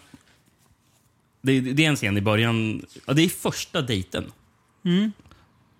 [1.42, 2.86] Det, det är en scen i början.
[3.06, 4.32] Ja, det är första dejten.
[4.84, 5.12] Mm.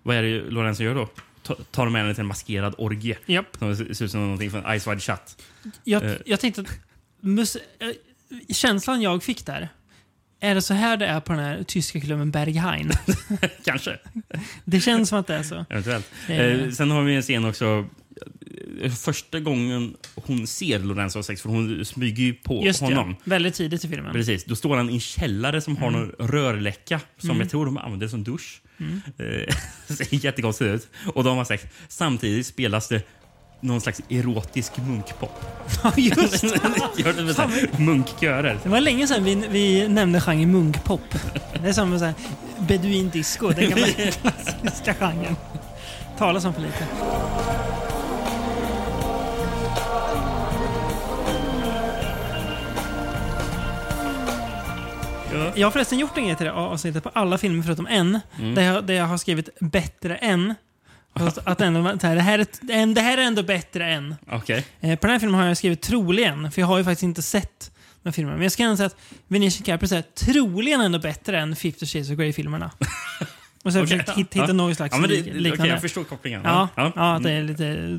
[0.03, 1.09] Vad är det Lorenzo gör då?
[1.45, 3.17] Ta- Tar de henne till en maskerad orgie.
[3.25, 3.57] Japp.
[3.59, 5.43] Som ser ut som någonting från Ice Wide Shut.
[5.83, 6.13] Jag, Eh.
[6.25, 6.67] jag tänkte att
[7.21, 7.61] mus, eh,
[8.53, 9.69] känslan jag fick där,
[10.39, 12.91] är det så här det är på den här tyska klubben Berghain?
[13.65, 13.99] Kanske.
[14.65, 15.65] Det känns som att det är så.
[15.69, 16.11] Eventuellt.
[16.29, 16.39] Eh.
[16.39, 17.85] Eh, sen har vi en scen också.
[19.03, 23.09] Första gången hon ser Lorenzo sex, för hon smyger ju på Just det, honom.
[23.09, 23.21] ja.
[23.23, 24.13] väldigt tidigt i filmen.
[24.13, 24.43] Precis.
[24.45, 27.41] Då står han i en källare som har någon rörläcka som Mm.
[27.41, 28.61] jag tror de använder som dusch.
[28.79, 29.01] Mm.
[29.17, 29.55] Eh,
[29.95, 30.87] ser jättekonstigt ut.
[31.13, 31.63] Och de har sex.
[31.87, 33.01] Samtidigt spelas det
[33.61, 35.45] någon slags erotisk munkpop.
[35.83, 37.33] Ja, just det.
[37.33, 38.59] Så munkkörer.
[38.63, 41.15] Det var länge sedan vi, vi nämnde genren munkpop.
[41.61, 42.15] Det är som en sån här
[42.59, 43.87] beduin disco, den gamla
[44.21, 45.35] klassiska genren.
[46.17, 46.87] Talas om för lite.
[55.37, 55.51] Ja.
[55.55, 58.19] Jag har förresten gjort en grej till det avsnittet på alla filmer förutom en.
[58.39, 58.55] Mm.
[58.55, 60.55] Där, jag, där jag har skrivit bättre än.
[61.43, 64.15] Att ändå, det, här är, det här är ändå bättre än.
[64.31, 64.65] Okej.
[64.81, 67.21] Eh, på den här filmen har jag skrivit troligen, för jag har ju faktiskt inte
[67.21, 67.71] sett
[68.03, 68.33] den filmen.
[68.33, 72.09] Men jag ska ändå säga att Venetian Capri är troligen ändå bättre än 50 Shades
[72.09, 72.71] of Grey-filmerna.
[73.63, 74.53] Och så har jag Okej, försökt hitta, hitta ja.
[74.53, 75.73] någon slags Ja, det, liknande.
[75.73, 76.41] jag förstår kopplingen.
[76.43, 76.91] ja, ja.
[76.95, 77.15] ja.
[77.15, 77.93] att det är lite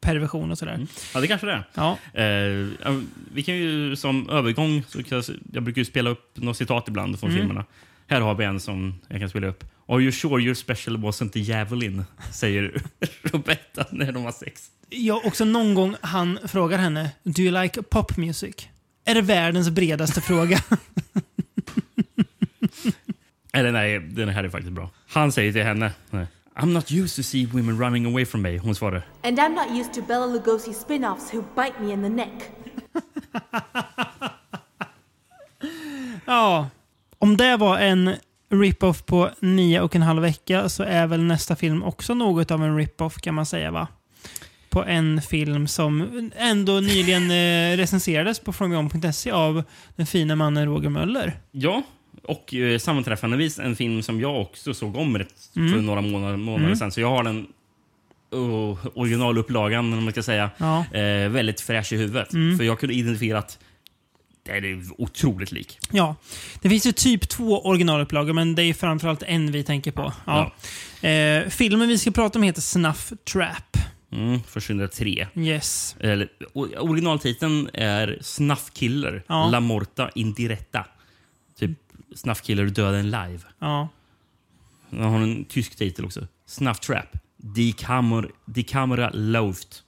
[0.00, 0.74] perversion och sådär.
[0.74, 0.86] Mm.
[1.14, 1.64] ja, det kanske det är.
[1.74, 1.98] Ja.
[2.14, 3.00] Eh, ja,
[3.34, 7.20] vi kan ju som övergång, så jag, jag brukar ju spela upp något citat ibland
[7.20, 7.40] från Mm.
[7.42, 7.64] filmerna.
[8.06, 9.64] Här har vi en som jag kan spela upp.
[9.88, 12.04] Are you sure your special wasn't the javelin?
[12.32, 12.82] Säger
[13.22, 14.70] Roberta när de har sex.
[14.90, 18.54] Jag också någon gång han frågar henne Do you like pop music?
[19.04, 20.62] Är det världens bredaste fråga?
[23.52, 24.90] Eller nej, den här är faktiskt bra.
[25.08, 25.92] Han säger till henne.
[26.10, 26.26] nej,
[26.58, 28.58] I'm not used to see women running away from me.
[28.58, 29.02] Hon svarar.
[29.22, 32.50] And I'm not used to Bella Lugosi spin-offs who bite me in the neck.
[36.26, 36.68] Ja.
[37.18, 38.16] Om det var en
[38.50, 42.64] rip-off på nio och en halv vecka så är väl nästa film också något av
[42.64, 43.88] en rip-off kan man säga va?
[44.70, 49.62] På en film som ändå nyligen eh, recenserades på FromYon.se av
[49.96, 51.40] den fina mannen Roger Möller.
[51.50, 51.82] Ja,
[52.24, 55.72] och eh, sammanträffandevis en film som jag också såg om rätt Mm.
[55.72, 56.76] för några månader, månader Mm.
[56.76, 56.92] sedan.
[56.92, 57.46] Så jag har den
[58.30, 60.84] oh, originalupplagan, om man ska säga, Ja.
[60.92, 62.32] eh, väldigt fräsch i huvudet.
[62.32, 62.58] Mm.
[62.58, 63.58] För jag kunde identifiera att
[64.42, 65.78] det är otroligt lik.
[65.92, 66.14] Ja,
[66.62, 70.12] det finns ju typ två originalupplagor men det är framförallt en vi tänker på.
[70.26, 70.52] Ja.
[71.08, 73.76] Eh, filmen vi ska prata om heter Snuff Trap.
[74.12, 75.26] Mm, för 2003.
[75.36, 75.96] Yes.
[76.00, 76.28] Eller,
[76.78, 79.48] originaltiteln är Snuff Killer, Ja.
[79.50, 80.84] La Morta Indiretta.
[82.10, 83.40] Typ Snuff Killer Döden Live.
[83.58, 83.88] Ja.
[84.90, 86.26] Den har en tysk titel också.
[86.46, 87.06] Snuff Trap.
[87.36, 87.74] Die
[88.46, 89.84] Die Kamera läuft.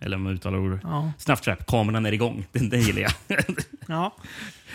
[0.00, 0.80] Eller om man uttalar ordet.
[0.82, 1.12] Ja.
[1.18, 1.66] Snuff Trap.
[1.66, 2.46] Kameran är igång.
[2.52, 3.12] Den, den gillar jag.
[3.88, 4.16] Ja,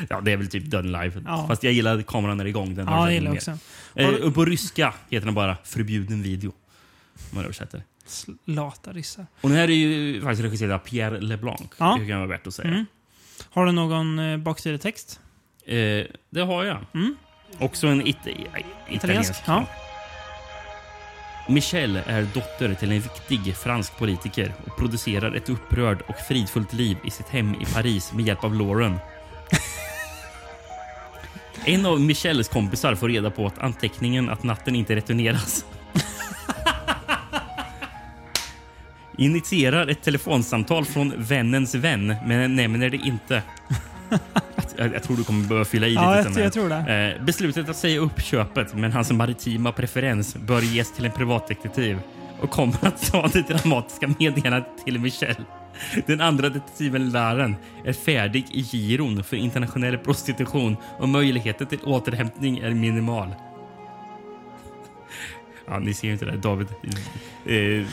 [0.09, 1.23] Ja, det är väl typ döden live.
[1.25, 1.47] Ja.
[1.47, 2.75] Fast jag gillar kameran är igång.
[2.75, 3.57] Den ja jag gillar också.
[3.95, 6.53] Eh, och på ryska heter den bara förbjuden video.
[7.13, 7.83] Om man översätter.
[8.45, 9.25] Lata ryssar.
[9.41, 11.61] Och den här är ju faktiskt regisserad av Pierre LeBlanc.
[11.77, 11.97] Ja.
[11.99, 12.69] Det kan vara värt att säga.
[12.69, 12.85] Mm.
[13.49, 15.19] Har du någon eh, baksidetext?
[15.65, 16.77] Eh, det har jag.
[16.93, 17.15] Mm.
[17.59, 18.17] Också en it
[18.89, 19.41] italiensk.
[19.45, 19.65] Ja.
[21.47, 26.97] Michelle är dotter till en viktig fransk politiker och producerar ett upprörd och fridfullt liv
[27.03, 28.99] i sitt hem i Paris med hjälp av Lauren.
[31.67, 35.65] En av Michelles kompisar får reda på att anteckningen att natten inte returneras.
[39.17, 43.43] Initierar ett telefonsamtal från vännens vän, men nämner det inte.
[44.77, 46.15] Jag, jag tror du kommer behöva fylla i Ja, lite.
[46.17, 46.43] jag, sen här.
[46.43, 47.15] jag tror det.
[47.19, 51.99] Eh, beslutet att säga upp köpet, men hans maritima preferens bör ges till en privatdetektiv
[52.41, 55.35] och kommer att ta det dramatiska meddelandet till Michelle.
[56.05, 62.57] Den andra detektiven Laren är färdig i giron för internationell prostitution och möjligheten till återhämtning
[62.57, 63.27] är minimal.
[65.67, 66.37] Ja, ni ser ju inte det.
[66.37, 66.67] David
[67.45, 67.85] eh,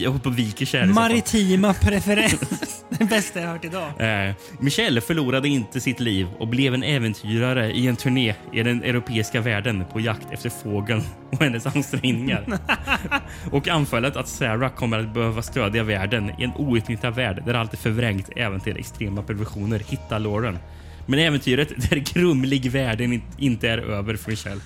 [0.00, 0.92] jag håller på och viker soffan.
[0.92, 2.84] Maritima preferens.
[2.98, 4.28] det bästa jag hört idag.
[4.28, 8.82] Eh, Michelle förlorade inte sitt liv och blev en äventyrare i en turné i den
[8.82, 12.58] europeiska världen på jakt efter fågeln och hennes ansträngningar.
[13.52, 17.72] och anfallet att Sarah kommer att behöva stödja världen i en outnyttjad värld där allt
[17.72, 20.58] är förvrängt även till extrema perversioner hittar Lauren.
[21.06, 24.60] Men äventyret där grumlig världen in- inte är över för Michelle.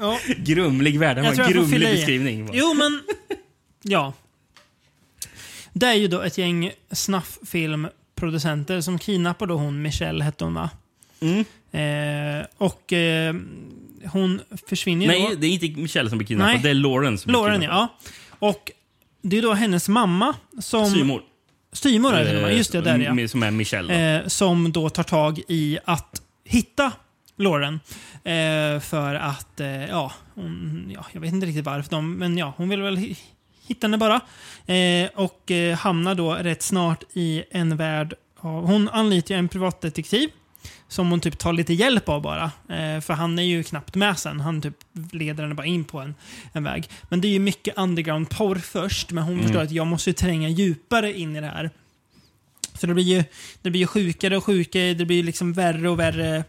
[0.00, 0.18] Ja.
[0.36, 2.50] Grumlig värld, det var en grumlig beskrivning.
[2.52, 3.00] Jo, men...
[3.84, 4.12] Ja.
[5.72, 10.70] Det är ju då ett gäng snafffilmproducenter som kidnappar då hon, Michelle hette hon va?
[11.20, 11.44] Mm.
[11.72, 13.34] Eh, och eh,
[14.12, 15.34] hon försvinner Nej, då.
[15.40, 16.62] det är inte Michelle som blir kidnappad, Nej.
[16.62, 17.88] det är Lauren som blir Lauren kidnappad.
[18.40, 18.48] ja.
[18.48, 18.72] Och
[19.22, 20.86] det är då hennes mamma som...
[20.90, 21.22] Styrmor.
[21.72, 22.50] Styrmor är det?
[22.50, 23.28] Eh, just det, där ja.
[23.28, 24.16] Som är Michelle.
[24.20, 26.92] eh, som då tar tag i att hitta
[27.36, 27.80] Lauren.
[28.24, 32.54] Eh, för att, eh, ja, hon, ja, jag vet inte riktigt varför, de, men ja,
[32.56, 33.14] hon vill väl
[33.64, 34.20] hi- hitta henne bara.
[34.74, 40.30] Eh, och eh, hamnar då rätt snart i en värld av, hon anlitar en privatdetektiv
[40.88, 42.44] som hon typ tar lite hjälp av bara.
[42.68, 44.40] Eh, för han är ju knappt med sen.
[44.40, 44.76] Han typ
[45.12, 46.14] leder henne bara in på en,
[46.52, 46.88] en väg.
[47.08, 50.14] Men det är ju mycket underground porr först, men hon förstår att jag måste ju
[50.14, 51.70] tränga djupare in i det här.
[52.74, 53.24] Så det blir ju,
[53.62, 56.44] det blir ju sjukare och sjukare, det blir liksom värre och värre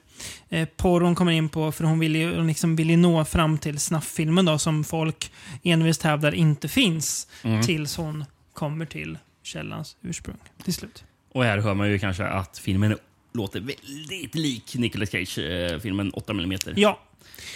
[0.50, 3.26] eh, porr hon kommer in på för hon vill ju, hon liksom vill ju nå
[3.26, 5.32] fram till snafffilmen då som folk
[5.64, 7.28] envist hävdar inte finns
[7.66, 11.04] tills hon kommer till källans ursprung till slut.
[11.32, 12.98] Och här hör man ju kanske att filmen
[13.34, 16.58] låter väldigt lik Nicolas Cage-filmen 8 mm.
[16.76, 17.00] Ja,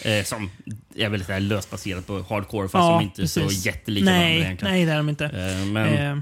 [0.06, 0.50] Eh, som
[0.96, 3.66] är väldigt här löst baserad på hardcore fast ja som inte är så precis.
[3.66, 4.74] jättelika varandra nej, egentligen.
[4.74, 5.26] nej, det är de inte.
[5.26, 6.18] Eh, men, Eh,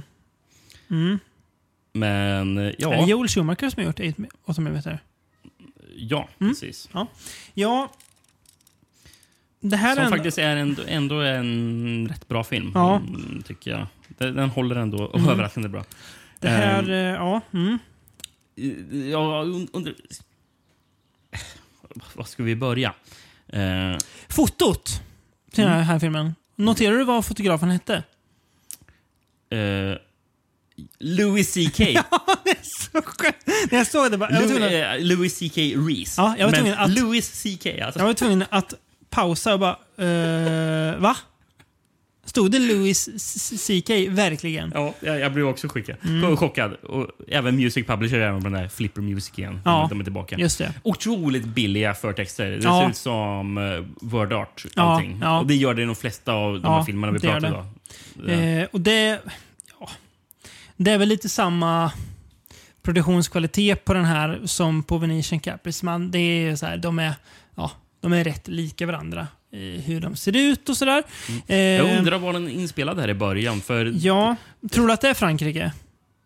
[0.90, 1.20] mm.
[1.94, 4.82] men eh, Är det ja, Joel Schumacher som har gjort 8 mm?
[5.98, 6.52] Ja Mm.
[6.54, 6.90] precis.
[7.54, 7.92] Ja.
[9.60, 12.96] Det här är Som ändå, faktiskt är ändå, ändå en rätt bra film, Ja.
[12.96, 13.88] mm, tycker jag.
[14.08, 15.30] Den, den håller ändå Mm.
[15.30, 15.86] överraskande bra.
[16.40, 17.42] det här, eh, ja.
[17.54, 17.78] Mm.
[19.12, 19.94] Jag und- undrar...
[22.14, 22.94] Var ska vi börja?
[23.48, 23.98] Eh,
[24.30, 25.02] Fotot
[25.52, 25.76] till Mm.
[25.78, 26.36] den här filmen.
[26.56, 28.04] Noterar du vad fotografen hette?
[29.50, 29.98] eh,
[31.00, 31.78] Louis CK.
[32.44, 33.36] det är så skönt.
[33.72, 36.16] När jag såg det bara, jag var tvungen eh, Louis CK Reese.
[36.18, 38.00] Ja, jag var Men tvungen att- Louis CK, alltså.
[38.00, 38.74] jag var tvungen att
[39.10, 41.18] pausa och bara, eh, va?
[42.26, 43.06] Stod det Louis
[43.68, 44.72] CK verkligen?
[44.76, 45.96] Ja, jag, jag blev också chockad.
[46.04, 46.38] Mm.
[46.38, 46.74] chockad.
[46.74, 49.62] Och även Music Publisher är med på den där Flipper Music igen.
[49.66, 50.36] Ja, De är tillbaka.
[50.38, 50.74] Just det.
[50.84, 52.46] Otroligt billiga förtexter.
[52.52, 52.82] Det Ja.
[52.82, 54.66] ser ut som uh, word art.
[54.76, 55.20] Ja, Allting.
[55.22, 55.40] ja.
[55.40, 57.40] Och det gör det i de flesta av de Ja, här filmerna vi det gör
[57.40, 57.66] pratar
[58.14, 58.34] det.
[58.34, 58.40] idag.
[58.40, 58.62] Ja.
[58.62, 59.32] Eh, och det, ja,
[60.78, 61.92] det är väl lite samma
[62.82, 65.86] produktionskvalitet på den här som på Venetian Caprice.
[65.86, 67.14] Man, det är så här, de, är,
[67.56, 71.04] ja, de är rätt lika varandra i hur de ser ut och sådär.
[71.48, 73.62] Eh, Jag undrar var den inspelad här i början.
[73.62, 74.36] För Ja,
[74.72, 75.72] tror du att det är Frankrike?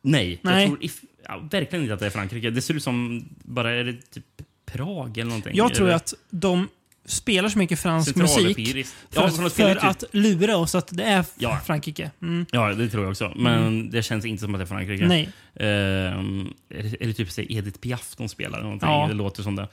[0.02, 0.62] Nej, Nej.
[0.62, 2.50] jag tror if, ja, verkligen inte att det är Frankrike.
[2.50, 4.26] Det ser ut som bara är det typ
[4.66, 5.56] Prag eller någonting.
[5.56, 6.68] Jag tror att de
[7.06, 11.26] spelar så mycket fransk musik för, Ja, för typ, att lura oss att det är
[11.38, 11.60] Ja.
[11.66, 12.12] Frankrike.
[12.22, 12.46] Mm.
[12.52, 13.34] ja, det tror jag också.
[13.36, 15.06] Men det känns inte som att det är Frankrike.
[15.06, 15.30] Nej.
[15.56, 18.58] Ehm, det, är det typ så här Edith Piaf de spelar?
[18.58, 18.90] eller Någonting?
[18.90, 19.08] Ja.
[19.08, 19.68] Det låter som det.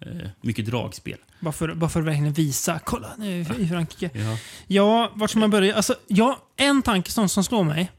[0.00, 1.18] Eh, mycket dragspel.
[1.40, 2.80] Bara för, bara för att verkligen visa.
[2.84, 4.10] Kolla, nu är vi i Frankrike.
[4.18, 4.38] Ja.
[4.66, 5.76] Ja, vart ska man börja?
[5.76, 7.90] Alltså, ja, en tanke som, som slår mig.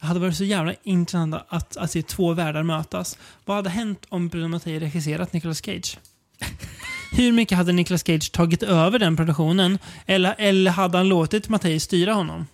[0.00, 3.18] Det hade varit så jävla intressant att, att se två världar mötas.
[3.44, 5.98] Vad hade hänt om Bruno Mattei regisserat Nicolas Cage?
[7.12, 9.78] Hur mycket hade Nicolas Cage tagit över den produktionen?
[10.06, 12.46] Eller, eller hade han låtit Mattei styra honom?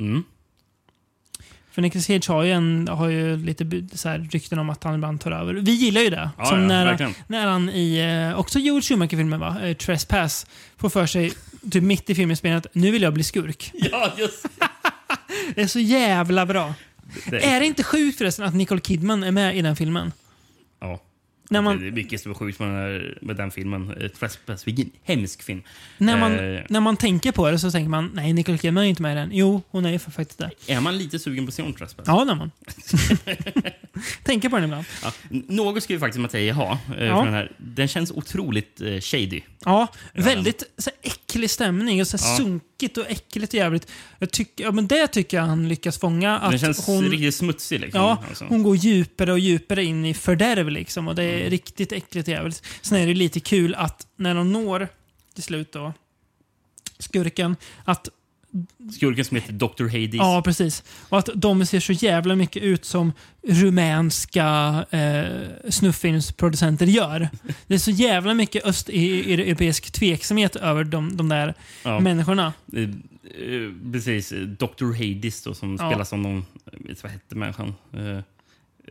[0.00, 0.24] Mm.
[1.70, 4.94] För Nicolas Cage har ju, en, har ju lite så här, rykten om att han
[4.94, 5.54] ibland tar över.
[5.54, 6.30] Vi gillar ju det.
[6.38, 7.14] Ja, Som ja, när, verkligen.
[7.26, 7.98] när han i,
[8.32, 9.56] eh, också Joel Schumacher-filmen va?
[9.62, 11.32] Eh, Trespass, får för sig
[11.70, 13.70] typ mitt i filmen spelet nu vill jag bli skurk.
[13.92, 14.46] Ja, just
[15.54, 16.74] Det är så jävla bra.
[17.30, 17.46] det.
[17.46, 20.12] Är det inte sjukt förresten att Nicole Kidman är med i den filmen?
[21.52, 23.90] När Det man, är mycket som är sjukt med med den filmen.
[23.90, 25.62] Eh, vilken hemsk film.
[25.98, 26.60] när man, Eh.
[26.68, 29.14] när man tänker på det så tänker man nej, Nicole Kidman är inte med i
[29.14, 29.30] den.
[29.32, 30.50] Jo, hon är ju faktiskt det.
[30.66, 32.04] Är man lite sugen på att se om Trespass?
[32.08, 32.50] Ja, när man.
[34.24, 34.84] tänker på den ibland.
[35.02, 35.12] Ja.
[35.28, 36.78] Något ska ju faktiskt Mattei ha.
[36.98, 37.24] Eh, Ja.
[37.24, 37.52] den, här.
[37.58, 39.40] den känns otroligt eh, shady.
[39.64, 42.36] Ja, väldigt så här, äcklig stämning och så här, Ja.
[42.36, 43.90] sunkigt och äckligt och jävligt.
[44.18, 46.38] Jag tycker, ja, men det tycker jag han lyckas fånga.
[46.38, 47.80] Att Den känns hon, riktigt smutsig.
[47.80, 48.44] Liksom, Ja, alltså.
[48.44, 51.08] hon går djupare och djupare in i fördärv liksom.
[51.08, 52.62] Och det är riktigt äckligt och jävligt.
[52.82, 54.88] Sen är det lite kul att när de når
[55.34, 55.92] till slut då,
[56.98, 58.08] skurken, att
[58.96, 59.84] Skurken som heter Dr.
[59.84, 60.14] Hades.
[60.14, 60.84] Ja, precis.
[61.08, 63.12] Och att de ser så jävla mycket ut som
[63.48, 67.28] rumänska eh, snufffilmsproducenter gör.
[67.66, 72.00] Det är så jävla mycket östeuropeisk tveksamhet över de, de där Ja.
[72.00, 72.52] människorna.
[72.72, 72.88] Eh, eh,
[73.92, 74.32] precis.
[74.58, 74.92] Dr.
[74.92, 75.90] Hades då, som Ja.
[75.90, 76.46] spelas som någon...
[77.02, 77.74] vad hette människan?
[77.92, 78.18] Eh,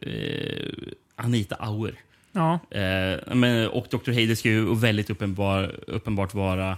[0.09, 0.73] eh,
[1.15, 1.93] Anita Auer.
[2.33, 2.59] Ja,
[3.33, 4.11] men, och Dr.
[4.11, 6.77] Hades ska ju väldigt uppenbar, uppenbart vara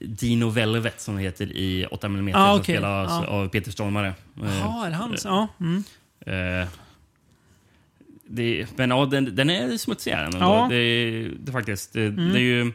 [0.00, 3.26] Dino Velvet som heter i 8 mm Ah, som spelas Ja.
[3.26, 4.08] av Peter Stormare.
[4.42, 5.24] Eh, Jaha, är det hans?
[5.24, 5.48] Ja.
[5.60, 5.84] Mm.
[6.26, 6.68] eh,
[8.26, 10.30] det, men ja, den, den är smutsigare.
[10.32, 10.66] Ja.
[10.70, 11.92] Det, det, faktiskt.
[11.92, 12.32] Det, Mm.
[12.32, 12.72] det är ju...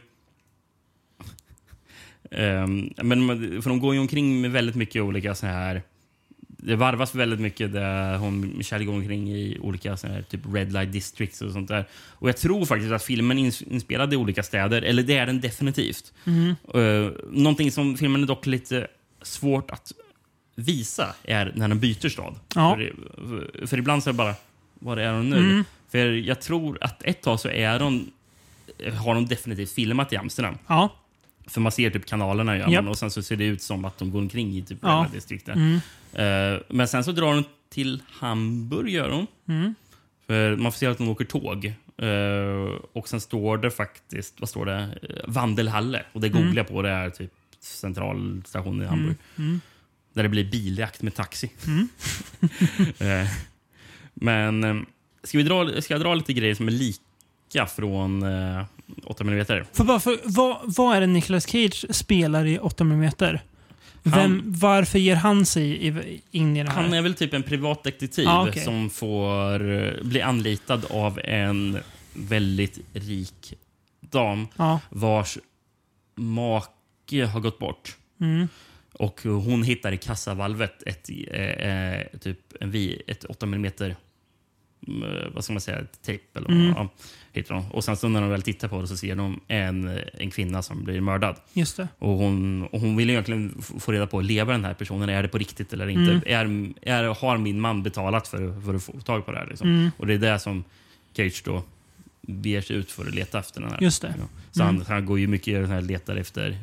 [2.30, 3.28] Ehm, men,
[3.62, 5.82] för de går ju omkring med väldigt mycket olika så här...
[6.62, 10.72] Det varvas väldigt mycket där hon, Michelle går omkring i olika så här, typ red
[10.72, 11.84] light districts och sånt där.
[11.92, 15.26] Och jag tror faktiskt att filmen är ins- inspelad i olika städer, eller det är
[15.26, 16.12] den definitivt.
[16.24, 16.54] Mm.
[16.74, 18.86] Uh, någonting som filmen är dock lite
[19.22, 19.92] svårt att
[20.54, 22.34] visa är när den byter stad.
[22.54, 22.76] Ja.
[22.76, 24.34] För, för, ibland så är det bara,
[24.74, 25.38] var är de nu?
[25.38, 25.64] Mm.
[25.88, 28.10] För jag tror att ett tag så är de,
[28.98, 30.58] har de definitivt filmat i Amsterdam.
[30.66, 30.96] Ja.
[31.46, 33.98] För man ser typ kanalerna gör man, och sen så ser det ut som att
[33.98, 34.88] de går omkring i typ Ja.
[34.88, 35.52] alla distrikt där.
[35.52, 35.80] Mm.
[36.12, 39.26] Eh, men sen så drar de till Hamburg, gör de.
[39.48, 39.74] Mm.
[40.26, 41.74] För man får se att de åker tåg.
[41.98, 44.98] Eh, och sen står det faktiskt, vad står det?
[45.26, 46.02] Vandelhalle.
[46.12, 46.42] Och det Mm.
[46.42, 49.16] googlar jag på, det är typ centralstationen i Hamburg.
[49.38, 49.60] Mm.
[50.12, 51.50] Där det blir biljakt med taxi.
[51.66, 51.88] Mm.
[52.98, 53.28] Eh,
[54.14, 54.76] men eh,
[55.22, 58.64] ska, vi dra, ska jag dra lite grejer som är lika från uh,
[59.04, 59.46] 8 mm?
[59.72, 63.12] För bara för, vad, vad är det Nicolas Cage spelar i 8 mm?
[64.02, 66.82] Vem, varför ger han sig i, in i det här?
[66.82, 68.62] Han är väl typ en privatdetektiv Ah, okej.
[68.64, 71.78] som får eh, bli anlitad av en
[72.14, 73.54] väldigt rik
[74.00, 74.80] dam Ja.
[74.90, 75.38] vars
[76.16, 77.96] make har gått bort.
[78.20, 78.48] Mm.
[78.92, 83.72] Och hon hittar i kassavalvet ett, eh, eh, typ en vi, ett 8 mm
[85.34, 86.24] vad ska man säga, tejp.
[86.38, 86.66] Eller Mm.
[86.76, 86.88] ja,
[87.32, 87.70] hittar de.
[87.70, 90.62] Och sen så när de väl tittar på det så ser de en, en kvinna
[90.62, 91.36] som blir mördad.
[91.52, 91.88] Just det.
[91.98, 95.08] Och hon, och hon vill egentligen få reda på, lever den här personen?
[95.08, 96.30] Är det på riktigt eller inte?
[96.32, 96.74] Mm.
[96.82, 99.46] Är, är, har min man betalat för, för att få tag på det här?
[99.46, 99.68] Liksom?
[99.68, 99.90] Mm.
[99.96, 100.64] Och det är det som
[101.16, 101.62] Cage då
[102.22, 103.60] beger sig ut för att leta efter.
[103.60, 103.78] Den här.
[103.82, 104.14] Just det.
[104.52, 104.76] Så Mm.
[104.76, 106.58] han, han går ju mycket här, letar efter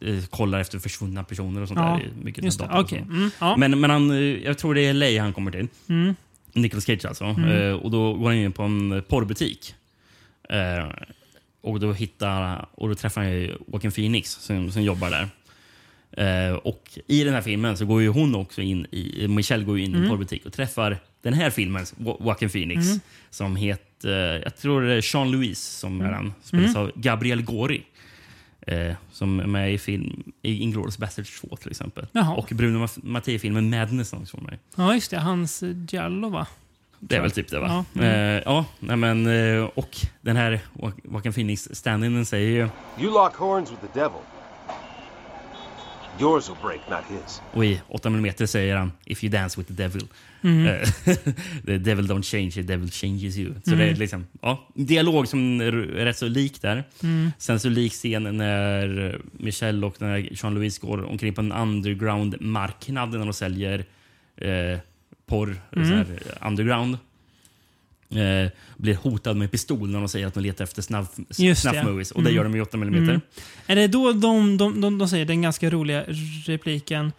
[0.00, 2.10] eh, kollar efter försvunna personer och sånt Ja, där.
[2.22, 2.64] Mycket Just det.
[2.64, 3.02] och sånt.
[3.10, 3.30] Mm.
[3.40, 3.56] Ja.
[3.56, 5.68] Men, men han, eh, jag tror det är LA han kommer till.
[5.88, 6.14] Mm.
[6.52, 7.24] Nicolas Cage alltså.
[7.24, 7.50] Mm.
[7.50, 9.74] Eh, och då går han in på en porrbutik.
[10.50, 10.88] Eh,
[11.60, 15.28] och då hittar och då träffar han ju Joaquin Phoenix som, som jobbar där.
[16.16, 19.78] Eh, och i den här filmen så går ju hon också in i, Michelle går
[19.78, 20.08] in i en Mm.
[20.08, 23.00] porrbutik och träffar den här filmens Jo- Joaquin Phoenix Mm.
[23.30, 26.34] som heter, jag tror det är Jean Louis som är han.
[26.42, 26.82] Spelas Mm.
[26.82, 27.82] av Gabriel Gori.
[28.66, 32.06] Eh, som är med i film i Inglourious Basterds 2 till exempel.
[32.12, 32.34] Jaha.
[32.34, 34.58] Och Bruno Ma- Mattei-filmen Madness med.
[34.76, 35.18] Ja, just det.
[35.18, 36.46] Hans eh, Giallo, va?
[37.08, 37.84] Det är väl typ det va?
[37.94, 38.02] Ja.
[38.02, 42.68] Ja, eh, ja nej, men, eh, och den här Jo- Joaquin Phoenix stand-inen säger ju,
[43.04, 44.18] You lock horns with the devil.
[46.20, 47.42] Yours will break, not his.
[47.52, 50.02] och i 8 mm säger han If you dance with the devil.
[50.42, 50.66] Mm.
[50.66, 50.88] Eh,
[51.66, 53.54] the devil don't change, the devil changes you.
[53.64, 53.78] Så Mm.
[53.86, 56.84] det är liksom, ja, dialog som är rätt så lik där.
[57.02, 57.32] Mm.
[57.38, 59.96] Sen så lik scenen när Michelle och
[60.30, 63.84] Jean-Louis går omkring på en underground-marknad när de säljer
[64.36, 64.78] eh,
[65.26, 65.88] porr, Mm.
[65.88, 66.06] så här,
[66.48, 66.98] underground.
[68.10, 71.08] Eh, blir hotad med pistol när de säger att de letar efter snuff,
[71.38, 71.82] Just snuff det.
[71.84, 72.10] movies.
[72.10, 72.36] Och det Mm.
[72.36, 72.94] gör de i 8 mm.
[73.04, 73.20] Mm.
[73.66, 76.04] Är det då de, de, de, de säger den ganska roliga
[76.46, 77.12] repliken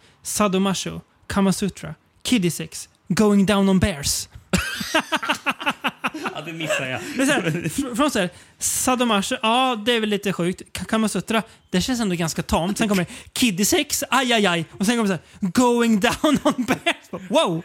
[6.44, 7.00] det missar jag.
[7.16, 10.62] Det är så här, fr- från så här, Sadomaso, ja det är väl lite sjukt.
[10.78, 12.78] Ka- Kamasutra, det känns ändå ganska tamt.
[12.78, 14.64] Sen kommer Kiddy sex, aj aj aj.
[14.72, 17.30] Och sen kommer så här, Going down on bears.
[17.30, 17.62] Wow!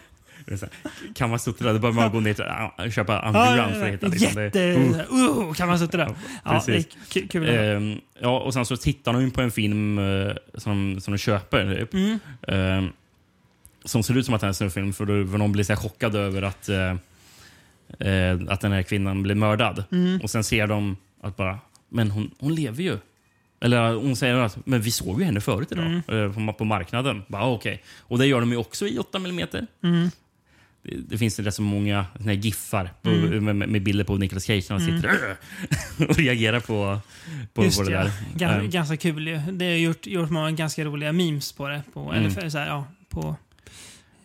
[0.58, 2.44] Så här, Kamasutra, då behöver man gå ner till,
[2.86, 4.08] äh, köpa underground för att hitta.
[4.08, 4.44] Liksom.
[4.44, 4.60] Jätte...
[4.60, 5.00] Uh.
[5.14, 6.16] Uh, Kamasutra.
[6.46, 7.50] Ja, det är kul.
[7.50, 11.18] Ehm, ja, och sen så tittar de ju på en film eh, som, som de
[11.18, 11.76] köper.
[11.76, 11.94] Typ.
[11.94, 12.20] Mm.
[12.48, 12.90] Ehm,
[13.86, 15.74] som ser ut som att det är en snurrfilm för, då, för de blir så
[15.74, 16.96] här chockade över att, eh,
[18.00, 19.84] eh, att den här kvinnan blev mördad.
[19.92, 20.20] Mm.
[20.24, 22.98] Och sen ser de att bara, men hon, hon lever ju.
[23.62, 26.02] Eller hon säger att men vi såg ju henne förut idag Mm.
[26.08, 27.24] eh, på, på marknaden.
[27.28, 27.84] Bara, okej.
[28.00, 29.48] Och det gör de ju också i 8 mm.
[29.84, 30.10] Mm.
[30.84, 33.46] Det, finns rätt så många såna giffar Mm.
[33.46, 35.02] med, med bilder på Nicolas Cage när han Mm.
[35.02, 35.36] sitter
[36.10, 37.00] och reagerar på,
[37.54, 38.04] på, Just på det ja.
[38.04, 38.12] där.
[38.36, 39.38] Gan, Ehm, ganska kul ju.
[39.52, 41.82] Det har gjort, gjort många ganska roliga memes på det.
[41.94, 42.38] På, Mm.
[42.38, 43.36] Eller så här, ja, på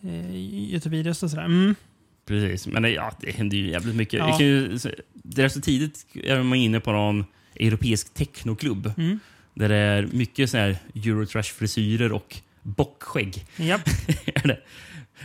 [0.03, 1.45] eh, Youtube-videos och sådär.
[1.45, 1.75] Mm.
[2.27, 4.19] Precis, men ja, det händer ju jävligt mycket.
[4.19, 4.41] Ja.
[4.41, 4.77] Ju,
[5.13, 8.93] det är så tidigt är man inne på någon europeisk technoklubb.
[8.97, 9.19] Mm.
[9.53, 13.45] Där det är mycket så här Eurotrash-frisyrer och bockskägg.
[13.57, 13.81] Japp.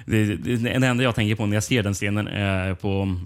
[0.06, 3.18] det, det, det, enda jag tänker på när jag ser den scenen är på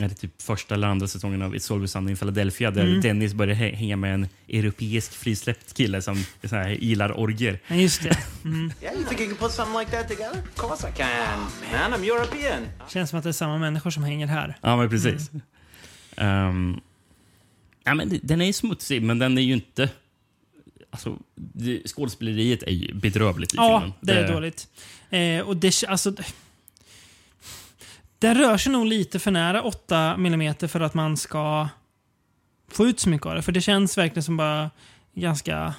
[0.00, 3.00] är det typ första eller andra säsongen av It's Always Sunny in Philadelphia där Mm.
[3.00, 7.58] Dennis börjar hä- hänga med en europeisk frisläppt kille som så här, gillar orger.
[7.68, 8.18] Ja, just det.
[8.44, 8.72] Mm.
[8.82, 10.38] Yeah, you think you can put something like that together?
[10.54, 11.40] Of course I can,
[11.72, 12.00] man.
[12.00, 12.66] I'm European.
[12.88, 14.54] Känns som att det är samma människor som hänger här.
[14.60, 15.30] Ja, men precis.
[16.16, 16.80] Ehm,
[17.84, 19.88] ja, men den är ju smutsig, men den är ju inte...
[20.90, 23.92] Alltså, det, skådespeleriet är ju bedrövligt i Ja, filmen.
[24.00, 24.68] det är dåligt.
[25.10, 26.12] Eh, och det, alltså,
[28.18, 31.68] den rör sig nog lite för nära 8 mm för att man ska
[32.68, 33.42] få ut så mycket av det.
[33.42, 34.70] För det känns verkligen som bara
[35.14, 35.74] ganska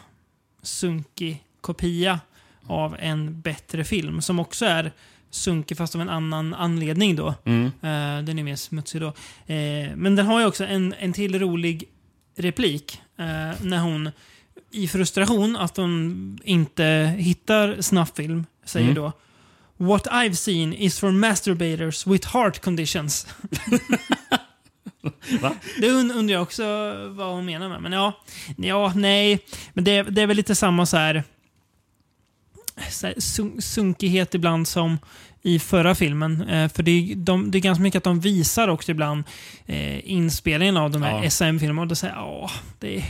[0.62, 2.20] sunkig kopia
[2.68, 4.22] av en bättre film.
[4.22, 4.92] Som också är
[5.30, 7.34] sunkig fast av en annan anledning då.
[7.44, 7.66] Mm.
[7.66, 9.08] Eh, den är mer smutsig då.
[9.54, 11.84] Eh, men den har ju också en, en till rolig
[12.36, 13.02] replik.
[13.18, 14.12] Eh, när hon
[14.72, 18.96] i frustration att hon inte hittar snafffilm säger Mm.
[18.96, 19.12] då
[19.78, 23.28] What I've seen is for masturbators with heart conditions.
[25.42, 25.56] Va?
[25.80, 26.64] Det und- undrar jag också
[27.10, 27.82] vad hon menar med.
[27.82, 28.24] Men ja,
[28.58, 29.40] ja nej.
[29.74, 31.24] Men det, det är väl lite samma så här,
[32.90, 34.98] så här sun- sunkighet ibland som
[35.42, 36.42] i förra filmen.
[36.42, 39.24] Eh, för det är, de, det är ganska mycket att de visar också ibland
[39.66, 41.30] eh, inspelningen av de här Ja.
[41.30, 41.82] SM-filmerna.
[41.82, 43.06] Och då säger ja, det,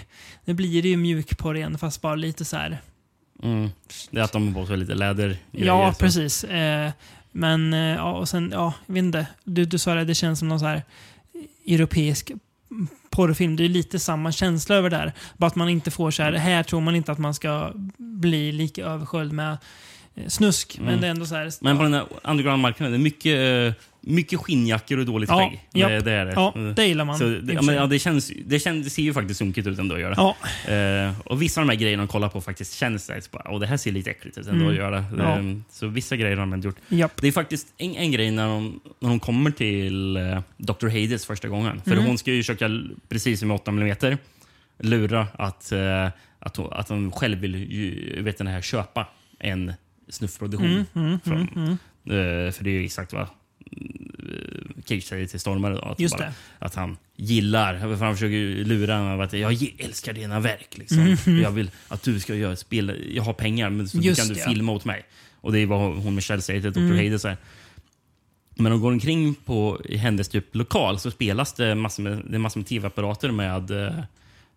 [0.45, 2.81] det blir det ju mjukporr igen fast bara lite så här.
[3.43, 3.69] Mm.
[4.11, 5.37] Det är att de har på sig lite läder.
[5.51, 6.43] Ja, precis.
[6.43, 6.91] Eh,
[7.31, 9.27] men, eh, ja, och sen, ja, jag vet inte.
[9.43, 10.83] Du, du sa det, det känns som någon så här
[11.67, 12.31] europeisk
[13.09, 13.55] porrfilm.
[13.55, 15.13] Det är lite samma känsla över det här.
[15.37, 18.51] Bara att man inte får så här, här tror man inte att man ska bli
[18.51, 19.57] lika översköljd med
[20.15, 20.77] eh, snusk.
[20.79, 21.01] Men Mm.
[21.01, 21.51] det är ändå så här.
[21.61, 25.59] Men på den här underground-marknaden, det är mycket, eh, mycket skinnjackor och dåligt Ja, skägg.
[25.73, 26.05] japp.
[26.05, 26.31] Det, är det.
[26.35, 29.03] Ja, det gillar man, Så, det, ja, men, ja, det, känns, det, känns, det ser
[29.03, 30.13] ju faktiskt sunkigt ut ändå att göra.
[30.17, 30.35] Ja.
[30.73, 33.59] Eh, och vissa av de här grejerna de kollar på faktiskt känns det, bara, "Åh,
[33.59, 34.69] det här ser lite äckligt ut ändå Mm.
[34.69, 35.05] att göra.
[35.17, 35.39] Ja.
[35.39, 36.77] Eh, Så vissa grejer har de inte gjort.
[36.89, 37.21] Japp.
[37.21, 40.87] Det är faktiskt en, en grej när de, när de kommer till eh, Dr.
[40.87, 41.81] Hades första gången.
[41.85, 42.05] För Mm.
[42.05, 42.69] hon ska ju försöka,
[43.09, 44.17] precis som med 8 mm,
[44.79, 46.07] lura att, eh,
[46.39, 49.07] att, hon, att hon själv vill ju, vet den här, köpa
[49.39, 49.73] en
[50.09, 50.85] snuffproduktion.
[50.95, 51.77] Mm, mm, från, mm,
[52.09, 52.51] mm.
[52.53, 53.27] För det är ju exakt vad
[53.71, 55.53] eh.
[55.53, 60.13] Då, att, Just bara, att han gillar, för han försöker lura av att jag älskar
[60.13, 60.77] dina verk.
[60.77, 61.17] Liksom.
[61.25, 61.41] Mhm.
[61.41, 63.11] Jag vill att du ska göra spel.
[63.15, 64.49] Jag har pengar, men så Just kan du det, ja.
[64.49, 65.05] filma åt mig.
[65.41, 66.79] Och det är vad hon Michelle säger till Dr.
[66.79, 66.97] Mm.
[66.97, 67.21] Hades.
[67.21, 67.37] Så här.
[68.55, 72.35] Men de går omkring på, i hennes typ lokal så spelas det massor med, det
[72.35, 73.93] är massor med tv-apparater med, eh,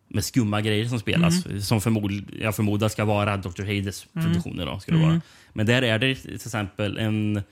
[0.09, 1.46] med skumma grejer som spelas.
[1.46, 1.62] Mm.
[1.62, 3.62] Som förmod, jag förmodar ska vara Dr.
[3.62, 4.26] Hades Mm.
[4.26, 4.66] produktioner.
[4.66, 5.09] Då, ska det Mm.
[5.09, 5.20] vara.
[5.52, 7.42] Men där är det till exempel en,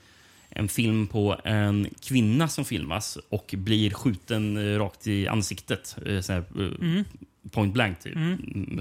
[0.57, 5.95] en film på en kvinna som filmas och blir skjuten eh, rakt i ansiktet.
[6.05, 7.03] eh, Så här, eh, Mm.
[7.51, 8.15] Point blank, typ.
[8.15, 8.75] Mm.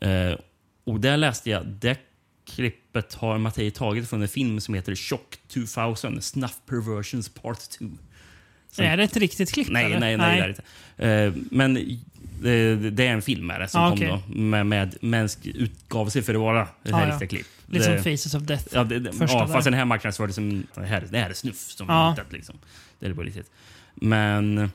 [0.00, 0.44] Mm,
[0.84, 1.98] och där läste jag, det
[2.46, 7.84] klippet har Mattei tagit från en film som heter Chock 2000, Snuff Perversions Part 2.
[8.70, 9.68] Som- Är det ett riktigt klipp?
[9.70, 10.00] Nej, eller?
[10.00, 10.44] nej, nej, det
[11.04, 11.40] är inte.
[11.50, 12.00] Men
[12.42, 14.22] det, det är en film är det, som Ah, kom då.
[14.34, 17.26] Med, med mänsk utgav sig för att vara ett Ah, ja.
[17.28, 17.46] klipp.
[17.66, 18.64] Lite som Faces of Death.
[18.72, 19.52] Ja, det, det, Första ja där.
[19.52, 22.32] fast den här marknadsfördes som det här, det här är snuff som vi hittat.
[22.32, 22.54] Liksom.
[22.98, 23.50] Det är det på riktigt.
[23.94, 24.70] Men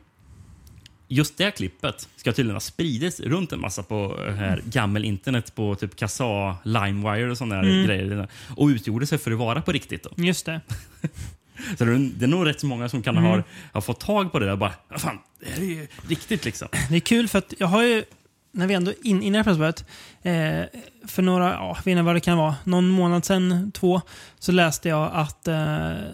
[1.07, 5.55] just det klippet ska tydligen ha spridits runt en massa på eh, här gammel internet
[5.55, 7.85] på typ Kassa, Limewire och sådana Mm.
[7.85, 8.27] grejer.
[8.55, 10.03] Och utgjorde sig för att vara på riktigt.
[10.03, 10.23] Då.
[10.23, 10.61] Just det.
[11.77, 13.29] Så det är, det är nog rätt så många som kan Mm.
[13.31, 13.43] ha,
[13.73, 14.55] ha fått tag på det där.
[14.55, 16.67] Bara, "Vad fan, det här är ju riktigt liksom.
[16.89, 18.03] Det är kul för att jag har ju,
[18.51, 19.85] när vi ändå in, innan Pressbrevet,
[20.21, 20.61] eh,
[21.07, 24.01] för några, ja, jag vet inte vad det kan vara, någon månad sedan, två,
[24.39, 25.53] så läste jag att eh,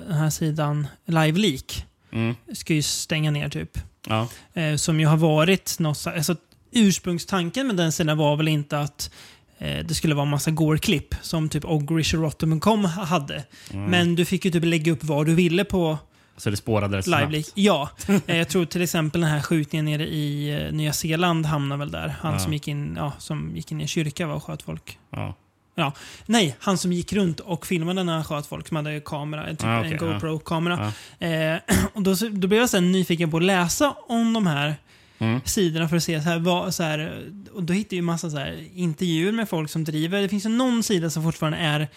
[0.07, 2.35] den här sidan Live Leak Mm.
[2.53, 3.77] ska ju stänga ner typ.
[4.07, 4.27] Ja.
[4.53, 6.35] Eh, som ju har varit något, så- alltså,
[6.71, 9.11] ursprungstanken med den sidan var väl inte att
[9.59, 13.43] det skulle vara massa gore-klipp som typ Ogrish och Rotom.com hade.
[13.73, 13.91] Mm.
[13.91, 15.97] Men du fick ju typ lägga upp vad du ville på
[16.37, 17.51] Så det spårade rätt snabbt.
[17.53, 17.89] Ja.
[18.27, 21.91] Eh, jag tror till exempel den här skjutningen nere i eh, Nya Zeeland hamnar väl
[21.91, 22.15] där.
[22.21, 22.39] Han Ja.
[22.39, 24.97] som, gick in, ja, som gick in i en kyrka var och sköt folk.
[25.11, 25.35] Ja.
[25.75, 25.91] Ja.
[26.25, 29.63] Nej, han som gick runt och filmade när han sköt folk som hade kamera, typ
[29.63, 29.97] Ah, okej, en.
[29.97, 30.91] GoPro-kamera.
[31.19, 31.57] Eh,
[31.93, 34.75] och då, då blev jag sen nyfiken på att läsa om de här
[35.19, 35.41] Mm.
[35.45, 38.29] sidorna för att se så här, vad, så här, och då hittar jag ju massa
[38.29, 40.21] så här, intervjuer med folk som driver.
[40.21, 41.87] Det finns ju någon sida som fortfarande är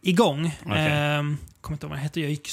[0.00, 0.56] igång.
[0.66, 0.86] Okej.
[0.86, 1.22] Eh,
[1.60, 2.20] kommer inte ihåg vad den hette.
[2.20, 2.48] Jag gick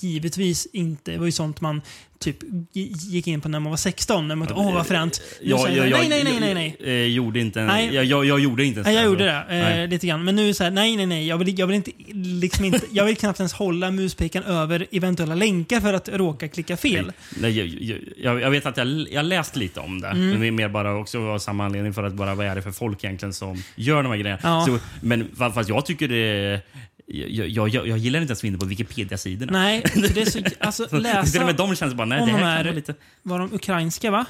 [0.00, 1.10] givetvis inte.
[1.10, 1.82] Det var ju sånt man
[2.18, 2.36] typ
[2.72, 4.28] gi- gick in på när man var 16.
[4.28, 5.20] När man tänkte, åh vad fränt.
[5.42, 7.02] Nu Jag, jag, jag, nej, nej, nej, nej, nej.
[7.02, 7.94] eh, gjorde inte en, Nej.
[7.94, 9.80] Jag, jag, jag gjorde inte en Nej, jag gjorde det.
[9.82, 10.24] Eh, lite grann.
[10.24, 11.26] Men nu är så här, nej, nej, nej.
[11.26, 15.34] Jag vill, jag vill inte, liksom inte, jag vill knappt ens hålla muspekaren över eventuella
[15.34, 17.12] länkar för att råka klicka fel.
[17.40, 20.08] Nej, jag, jag, jag, jag vet att jag, jag läst lite om det.
[20.08, 20.28] Mm.
[20.30, 22.62] Men det är mer bara också av samma anledning för att bara vad är det
[22.62, 24.40] för folk egentligen som gör de här grejerna.
[24.42, 24.64] Ja.
[24.66, 26.60] Så, men fa- fast jag tycker det...
[27.06, 29.52] Jag, jag, jag, gillar inte ens att vinna på Wikipedia-sidorna.
[29.52, 32.32] Nej, det är så, alltså Till och läsa med de känns bara, nej det de
[32.32, 32.94] här kan här, vara lite...
[33.22, 34.26] var de ukrainska va?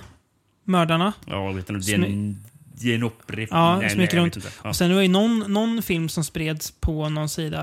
[0.64, 1.12] Mördarna.
[1.26, 1.86] Ja, vet inte.
[1.86, 2.44] Det är en...
[2.76, 3.48] Det är en upprep...
[3.52, 4.36] Ja, nej, nej, runt.
[4.62, 4.68] Ja.
[4.68, 7.60] Och sen var det någon, någon film som spreds på någon sida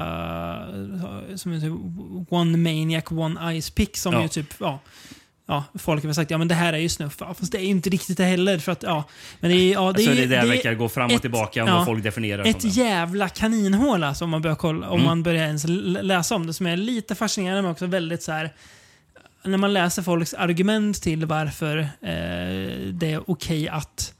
[1.30, 1.78] eh, som heter
[2.30, 4.22] One Maniac, One Ice Pick som Ja.
[4.22, 4.80] ju typ, ja.
[5.48, 7.16] Ja, folk har sagt ja men det här är ju snuff.
[7.20, 8.58] Ja, fast det är ju inte riktigt det heller.
[8.60, 9.04] För att, ja,
[9.40, 11.22] men det är, ja, det så är, det där det verkar gå fram och ett-
[11.22, 12.76] tillbaka om ja, vad folk definierar Ett som det.
[12.76, 15.06] jävla kaninhål alltså, om man börjar, kolla, om Mm.
[15.06, 15.66] man börjar ens
[16.04, 16.54] läsa om det.
[16.54, 18.54] Som är lite fascinerande men också väldigt så här.
[19.44, 21.88] När man läser folks argument till varför eh,
[22.94, 24.14] det är okej att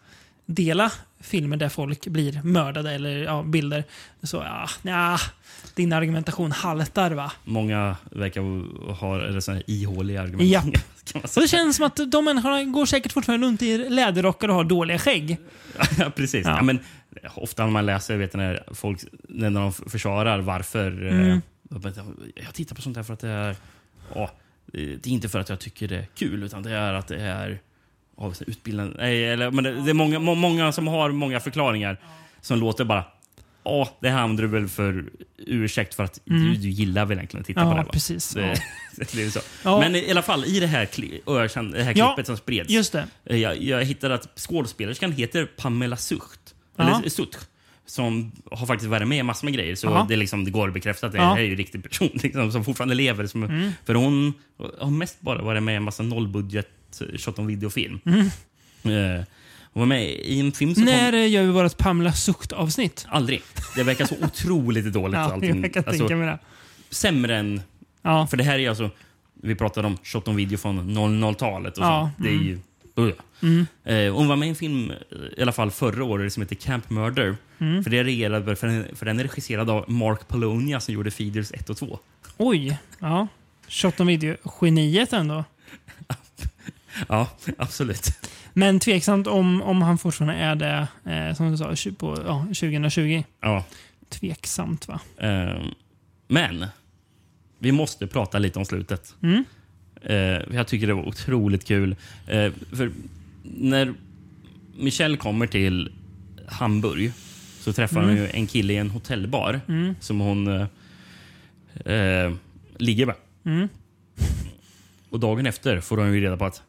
[0.46, 3.84] dela filmer där folk blir mördade eller ja, bilder.
[4.24, 5.18] Så ja, nja,
[5.76, 7.32] din argumentation haltar va?
[7.44, 8.42] Många verkar
[8.94, 10.86] ha sån här ihåliga argument.
[11.24, 11.42] Och säga.
[11.44, 15.00] det känns som att de människorna går säkert fortfarande runt i läderrockar och har dåliga
[15.00, 15.38] skägg.
[15.98, 16.46] Ja, precis.
[16.46, 16.56] Ja.
[16.56, 16.64] Ja.
[16.64, 16.80] men,
[17.36, 19.00] ofta när man läser, vet när folk
[19.30, 20.92] när de försvarar varför...
[20.92, 21.30] Mm.
[21.30, 21.40] Eh,
[22.36, 23.56] jag tittar på sånt här för att det är...
[24.16, 24.32] Ja,
[24.72, 27.22] det är inte för att jag tycker det är kul, utan det är att det
[27.22, 27.60] är
[28.16, 28.96] av utbildande...
[28.98, 31.98] Nej, eller, men det, det är många, må, många som har många förklaringar
[32.42, 33.04] som låter bara...
[33.64, 35.06] Ja, det här använder du väl för
[35.38, 36.44] ursäkt för att Mm.
[36.44, 37.84] du, du gillar väl egentligen att titta Ja, på det.
[37.84, 37.90] Va?
[37.94, 38.36] precis.
[39.64, 39.80] Ja.
[39.80, 42.70] Men i alla fall, i det här, kli, ökänd- det här Ja, klippet som spreds.
[42.70, 43.08] Just det.
[43.26, 46.56] Eh, Jag, jag hittade att skådespelerskan heter Pamela Sucht.
[46.76, 47.00] Ja.
[47.00, 47.48] Eller Sucht.
[47.86, 49.76] Som har faktiskt varit med i massor med grejer.
[49.76, 51.24] Så det, liksom, det går att bekräfta att det Ja.
[51.34, 53.26] här är ju en riktig person liksom, som fortfarande lever.
[53.28, 53.72] Som, Mm.
[53.86, 54.34] För hon
[54.80, 58.00] har mest bara varit med i en massa nollbudget eh, shot on videofilm.
[58.06, 58.26] Mm.
[59.18, 59.24] Eh,
[59.74, 61.20] hon var med i en film som När kom...
[61.20, 63.06] eh, gör vi vårt Pamela Sucht-avsnitt?
[63.10, 63.42] Aldrig.
[63.76, 65.14] Det verkar så otroligt dåligt.
[65.16, 65.62] Ja, allting.
[65.64, 66.40] jag kan Alltså, tänka mig det.
[66.90, 67.62] sämre än...
[68.02, 68.28] Ja.
[68.28, 68.90] För det här är alltså...
[69.44, 71.78] Vi pratade om shot on video från 00-talet.
[71.78, 72.28] och Ja, sånt.
[72.30, 72.60] Det är ju...
[73.00, 73.12] Uh.
[73.42, 73.66] Mm.
[73.84, 76.56] Eh, hon var med i en film, eh, i alla fall förra året, som heter
[76.56, 77.36] Camp Murder.
[77.60, 77.84] Mm.
[77.84, 81.12] För, det är regerad, för, den, för den är regisserad av Mark Polonia som gjorde
[81.12, 82.00] Feeders 1 och 2.
[82.38, 82.78] Oj.
[83.00, 83.28] Ja.
[83.68, 85.44] Shot on video-geniet ändå.
[87.08, 88.08] Ja, absolut.
[88.54, 93.24] Men tveksamt om, om han fortfarande är det, eh, som du sa, på ja, 2020.
[93.42, 93.66] Ja.
[94.10, 95.00] Tveksamt va?
[95.18, 95.62] Eh,
[96.28, 96.66] men,
[97.60, 99.16] vi måste prata lite om slutet.
[99.24, 99.44] Mm.
[100.02, 101.96] Eh, jag tycker det var otroligt kul.
[102.28, 102.92] Eh, för
[103.44, 103.94] när
[104.78, 105.92] Michelle kommer till
[106.48, 107.12] Hamburg
[107.60, 108.22] så träffar hon Mm.
[108.24, 109.96] ju en kille i en hotellbar Mm.
[110.00, 110.68] som hon eh,
[111.96, 112.34] eh,
[112.78, 113.16] ligger med.
[113.46, 113.68] Mm.
[115.10, 116.62] Och dagen efter får hon ju reda på att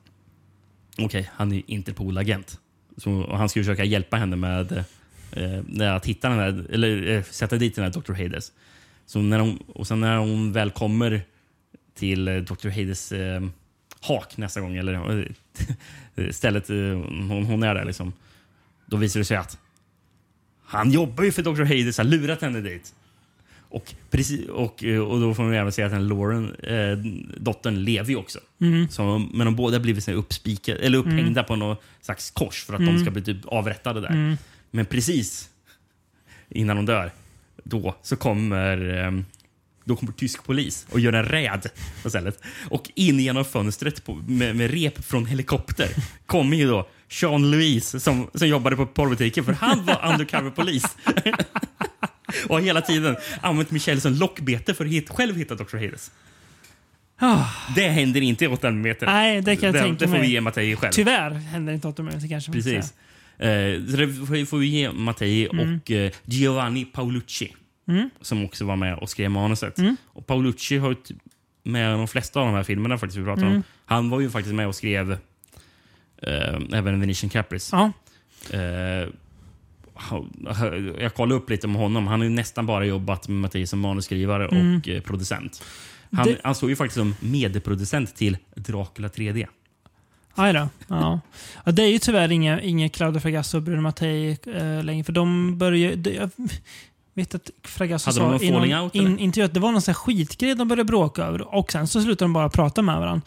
[0.99, 2.59] okej, han är Interpol-agent.
[3.05, 4.85] Och han ska försöka hjälpa henne med
[5.33, 8.13] eh, att hitta den här, eller eh, sätta dit den här Dr.
[8.13, 8.53] Hades.
[9.07, 11.23] Så när hon, och sen när hon väl kommer
[11.95, 12.69] till eh, Dr.
[12.69, 13.43] Hades eh,
[14.01, 15.21] hak nästa gång, eller
[16.17, 18.13] eh, stället eh, hon, hon är där, liksom,
[18.87, 19.59] då visar det sig att
[20.65, 21.63] han jobbar ju för Dr.
[21.63, 22.95] Hades, har lurat henne dit.
[23.73, 26.97] Och, precis, och, eh, och då får man även se att den Lauren, eh,
[27.37, 28.39] dottern, lever ju också.
[28.61, 28.89] Mm.
[28.89, 32.81] Så, men de båda har blivit uppspikade, eller upphängda på något slags kors för att
[32.81, 32.95] Mm.
[32.95, 34.09] de ska bli typ avrättade där.
[34.09, 34.37] Mm.
[34.71, 35.51] Men precis
[36.49, 37.11] innan de dör,
[37.65, 39.25] då så kommer ehm,
[39.85, 41.67] då kommer tysk polis och gör en räd
[42.03, 42.41] på stället.
[42.71, 45.89] Och in genom fönstret på, med, med rep från helikopter
[46.27, 50.85] kommer ju då Sean Louise som, som jobbade på porrbutiken för han var undercover-polis.
[52.49, 55.77] och har hela tiden använt Michelle som lockbete för att hit, själv hitta Dr.
[55.77, 56.11] Hades.
[57.19, 57.45] Ah,
[57.77, 59.07] Det händer inte i 8 meter.
[59.07, 60.21] Nej, det kan jag det, tänka Det får mig.
[60.27, 60.93] vi ge Mattei själv.
[60.93, 62.53] tyvärr händer inte 8 minuter kanske.
[62.53, 62.95] Precis.
[63.39, 65.75] Eh, så det får- vi ge Mattei Mm.
[65.83, 67.55] och eh, Giovanni Paolucci
[67.89, 68.11] Mm.
[68.21, 69.79] som också var med och skrev manuset.
[69.79, 69.97] Mm.
[70.07, 71.17] Och Paolucci har ju typ
[71.63, 73.55] med de flesta av de här filmerna faktiskt vi pratar Mm.
[73.55, 73.63] om.
[73.87, 75.13] Han var ju faktiskt med och skrev
[76.23, 77.77] eh, även Venetian Caprice.
[77.77, 77.93] Ja.
[78.59, 79.09] Eh,
[81.01, 82.07] jag kollade upp lite om honom.
[82.07, 84.77] Han har ju nästan bara jobbat med Mattias som manusskrivare Mm.
[84.79, 85.63] och eh, producent.
[86.13, 89.47] Han, Det- han stod ju faktiskt som medproducent till Dracula 3D.
[90.35, 90.69] Aj då.
[90.89, 91.21] Ja.
[91.65, 95.05] Ja, det är ju tyvärr inga, inga Claudio Fragasso och Bruno Mattei eh, längre.
[95.05, 96.31] För de börjar de, Jag
[97.15, 99.95] vet att Fragasso Hade sa i någon out, in, intervju att det var någon sån
[99.95, 101.55] skitgrej de började bråka över.
[101.55, 103.23] Och sen så slutade de bara prata med varandra.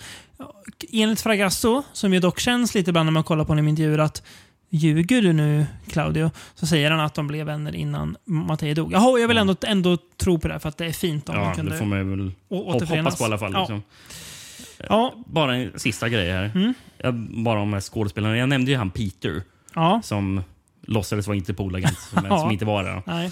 [0.91, 3.99] Enligt Fragasso, som ju dock känns lite ibland när man kollar på honom i intervjuer,
[3.99, 4.24] att
[4.70, 6.32] Ljuger du nu, Claudio?
[6.55, 8.93] Så säger han att de blev vänner innan Mattei dog.
[8.93, 11.41] Jaha, jag vill ändå, ändå tro på det, för att det är fint om de
[11.43, 13.51] Ja, kunde det får man väl hoppas på i alla fall.
[13.53, 13.59] Ja.
[13.59, 13.84] Liksom.
[14.89, 15.13] Ja.
[15.26, 16.51] Bara en sista grej här.
[16.55, 16.74] Mm.
[16.97, 17.13] Jag,
[17.43, 18.38] bara om de här skådespelarna.
[18.38, 19.41] Jag nämnde ju han Peter
[19.76, 20.01] Ja.
[20.03, 20.43] som
[20.82, 22.39] låtsades vara Interpol-agent, som, Ja.
[22.39, 23.01] som inte var det.
[23.05, 23.32] Nej.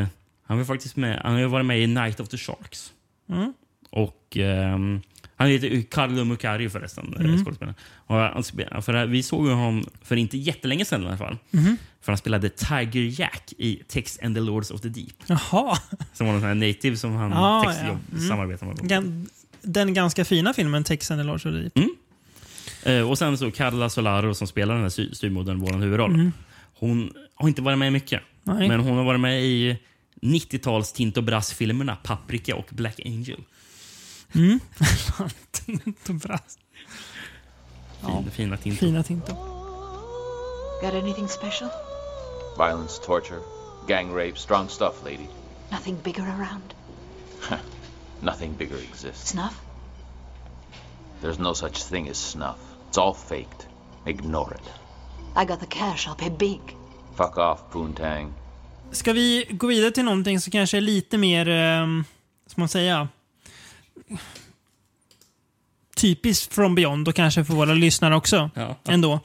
[0.00, 0.06] Eh,
[0.46, 2.92] han var faktiskt med, han har varit med i Night of the Sharks.
[3.28, 3.52] Mm.
[3.90, 5.00] Och ehm,
[5.42, 7.26] Han heter Carlo Mucari förresten, Mm.
[7.26, 7.44] mm.
[7.44, 7.74] skådespelaren.
[8.76, 11.36] Och för vi såg honom för inte jättelänge sedan i alla fall.
[11.50, 11.76] Mhm.
[12.00, 15.14] För han spelade Tiger Jack i Tex and the Lords of the Deep.
[15.26, 15.76] Jaha.
[16.12, 17.72] Som var en sån här native som han Ah, ja.
[18.12, 18.28] Mm.
[18.28, 18.90] samarbetade med.
[18.90, 19.28] Gan-
[19.62, 21.76] Den ganska fina filmen Tex and the Lords of the Deep.
[21.76, 21.90] Mm.
[22.82, 26.14] Eh, och sen så Carla Solaro som spelar den här styvmodern, vår huvudroll.
[26.14, 26.32] Mm.
[26.74, 28.22] Hon har inte varit med mycket.
[28.42, 28.68] Nej.
[28.68, 29.78] Men hon har varit med i
[30.20, 33.40] 90-tals Tinto Brass-filmerna Paprika och Black Angel.
[34.34, 34.60] Mm.
[35.52, 36.58] Tinto Brass.
[38.02, 38.78] Fin, Fina Tinto.
[38.78, 39.34] Fina Tinto.
[40.80, 41.70] Got anything special?
[42.56, 43.42] Violence, torture,
[43.86, 45.28] gang rape, strong stuff, lady.
[45.70, 46.74] Nothing bigger around?
[48.22, 49.30] Nothing bigger exists.
[49.30, 49.60] Snuff?
[51.20, 52.58] There's no such thing as snuff.
[52.88, 53.66] It's all faked.
[54.06, 54.70] Ignore it.
[55.36, 56.08] I got the cash.
[56.08, 56.60] I'll pay big.
[57.16, 58.32] Fuck off, Poontang.
[58.90, 61.48] Ska vi gå vidare till någonting som kanske är lite mer,
[61.82, 62.04] um,
[62.46, 63.08] ska man säga,
[65.96, 68.50] typiskt från Beyond och kanske för våra lyssnare också.
[68.54, 68.76] Ja.
[68.84, 69.20] Ändå.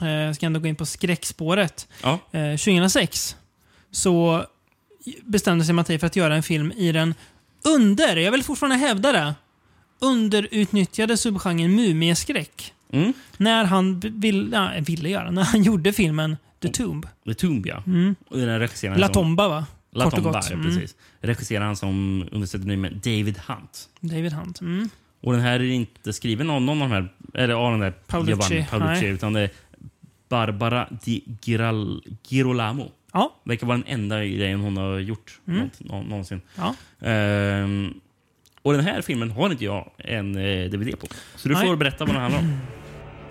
[0.00, 1.88] Eh, Jag ska ändå gå in på skräckspåret.
[2.02, 2.18] Ja.
[2.32, 3.36] Eh, 2006
[3.90, 4.44] så
[5.22, 7.14] bestämde sig Mattei för att göra en film i den
[7.64, 9.34] under, jag vill fortfarande hävda det,
[9.98, 12.72] underutnyttjade subgenren mumieskräck.
[12.92, 13.12] Mm.
[13.36, 17.06] När han vill, ja, ville göra, när han gjorde filmen The Tomb.
[17.24, 17.82] The Tomb, ja.
[17.86, 18.14] Mm.
[18.28, 19.66] Och den regisserade La Tomba va?
[19.96, 20.62] La Kort ja, Mm.
[20.64, 20.96] precis.
[21.20, 23.88] Regisserade han som under pseudonymen David Hunt.
[24.00, 24.60] David Hunt.
[24.60, 24.88] Mm.
[25.20, 27.90] Och den här är inte skriven av någon av de här, eller av den där
[27.90, 29.10] Paolucci, Giovanni Paolucci, nej.
[29.10, 29.50] utan det är
[30.28, 32.90] Barbara Di Giral, Girolamo.
[33.12, 33.34] Ja.
[33.44, 35.60] Verkar vara den enda grejen hon har gjort Mm.
[35.60, 36.40] nånt- nå- någonsin.
[36.56, 36.74] Ja.
[37.08, 37.94] Ehm,
[38.62, 41.06] och den här filmen har inte jag en eh, DVD på.
[41.36, 41.66] Så du Nej.
[41.66, 42.58] får berätta vad den handlar om.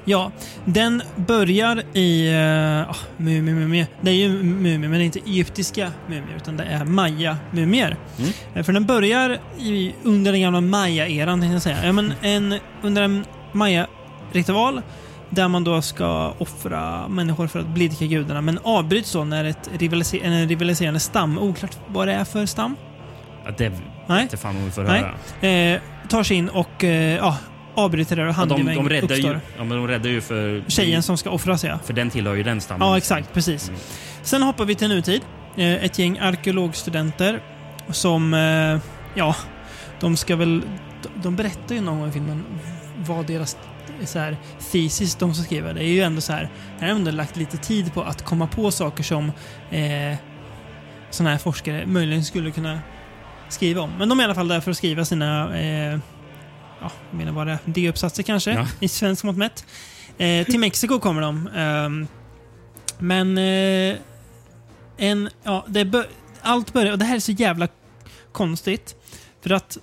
[0.06, 0.32] Ja,
[0.66, 2.30] den börjar i...
[2.30, 3.88] Uh, mumie, mumie.
[4.02, 7.98] Det är ju mumier, men det är inte egyptiska mumier, utan det är maya-mumier.
[8.20, 8.32] Mm.
[8.56, 11.86] Eh, För den börjar i, under den gamla maya-eran, tänkte jag säga.
[11.86, 14.82] Ja, men en, under en maya-ritual
[15.30, 19.70] där man då ska offra människor för att blidka gudarna, men avbryts då när ett
[19.80, 22.76] rivaliser en rivaliserande stam, oklart vad det är för stam,
[23.46, 23.72] Ja, det
[24.22, 25.06] inte fan om vi får Nej.
[25.42, 25.52] höra.
[25.52, 27.38] eh, tar sig in och eh, ja,
[27.76, 29.32] avbryter det och Ja, de, de, räddar uppstår.
[29.34, 30.64] ju, ja, men de räddar ju för...
[30.68, 31.80] Tjejen som ska offras, ja.
[31.86, 32.88] För den tillhör ju den stammen.
[32.88, 33.34] Ja, exakt.
[33.34, 33.72] Precis.
[34.22, 35.22] Sen hoppar vi till nutid.
[35.58, 37.40] Eh, Ett gäng arkeologstudenter
[37.90, 38.80] som, eh,
[39.16, 39.36] ja,
[40.00, 40.62] de ska väl...
[41.24, 42.44] de- berättar ju någon gång i filmen
[42.98, 43.58] vad deras
[44.06, 44.38] så här,
[44.72, 45.74] thesis de ska skriva.
[45.74, 46.50] Det är ju ändå så här,
[46.80, 49.32] här har de ändå lagt lite tid på att komma på saker som
[49.72, 50.18] eh,
[51.10, 52.80] sådana här forskare möjligen skulle kunna
[53.50, 53.92] skriva om.
[54.00, 56.00] Men de är i alla fall där för att skriva sina, eh,
[56.86, 58.68] ja, jag menar är, D-uppsatser kanske, Ja.
[58.80, 59.66] i svensk mått mätt.
[60.18, 61.48] Eh, till Mexiko kommer de.
[61.48, 62.08] Ehm,
[63.00, 63.98] men eh,
[64.98, 66.08] en, ja, det bör,
[66.42, 67.68] allt börjar, och det här är så jävla
[68.32, 68.96] konstigt.
[69.42, 69.78] För att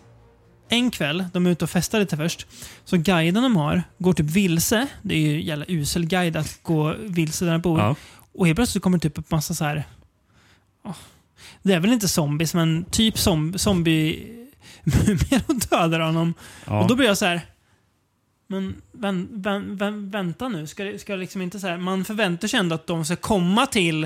[0.68, 2.46] en kväll, de är ute och festar lite först,
[2.84, 4.86] så guiden de har går typ vilse.
[5.02, 7.80] Det är ju jävla usel guide att gå vilse där de bor.
[7.80, 7.96] Ja.
[8.34, 9.84] Och helt plötsligt kommer det typ upp massa så här.
[10.84, 10.94] ja,
[11.62, 14.41] det är väl inte zombies, men typ som, zombie
[14.84, 16.34] mumier och dödar honom.
[16.66, 16.80] Ja.
[16.82, 17.40] Och då blir jag så här.
[18.46, 21.76] Men vän, vän, vän, vänta nu, ska, det- ska det liksom inte så här.
[21.78, 24.00] Man förväntar sig ändå att de ska komma till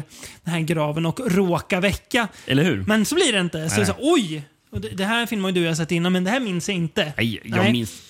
[0.45, 2.29] den här graven och råka väcka.
[2.47, 2.85] Eller hur?
[2.87, 3.71] Men så blir det inte.
[3.71, 3.87] Så, Nej.
[3.87, 4.43] så oj!
[4.71, 6.69] Och det, det här filmen har du och jag sett innan, men det här minns
[6.69, 7.13] jag inte.
[7.17, 7.73] Nej, jag Nej.
[7.73, 8.03] minns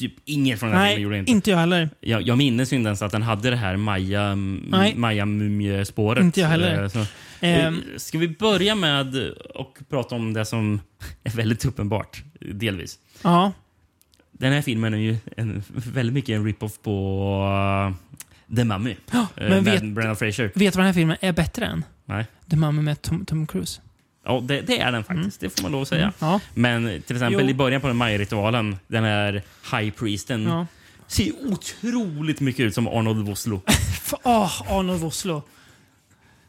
[0.00, 1.02] typ inget från den här Nej, filmen.
[1.04, 1.32] Gjorde jag inte.
[1.32, 1.50] inte.
[1.50, 1.90] jag heller.
[2.00, 4.94] Jag, jag minns inte ens att den hade det här Maja, Nej.
[4.96, 6.24] Maja mumie-spåret.
[6.24, 6.82] Inte jag heller.
[6.82, 7.04] Eh, Så,
[7.42, 7.80] Ehm.
[7.96, 9.00] Ska vi börja med
[9.54, 10.80] att prata om det som
[11.24, 12.98] är väldigt uppenbart, delvis.
[13.22, 13.52] Ja.
[14.32, 17.92] Den här filmen är ju en, väldigt mycket en rip-off på
[18.50, 18.96] uh, The Mummy.
[19.12, 20.44] Ja, men med vet- Brendan Fraser.
[20.44, 21.84] Vet du vad den här filmen är bättre än?
[22.04, 22.26] Nej.
[22.50, 23.80] The Mummy med Tom, Tom Cruise.
[24.24, 25.40] Ja, det, det är den faktiskt.
[25.40, 26.02] Det får man lov att säga.
[26.02, 26.40] Mm, ja.
[26.54, 27.50] Men till exempel Jo.
[27.50, 29.42] i början på den majritualen, den här
[29.72, 30.66] High Priesten, Ja.
[31.06, 33.62] ser otroligt mycket ut som Arnold Vosloo.
[33.68, 35.42] F- Åh, Arnold Vosloo.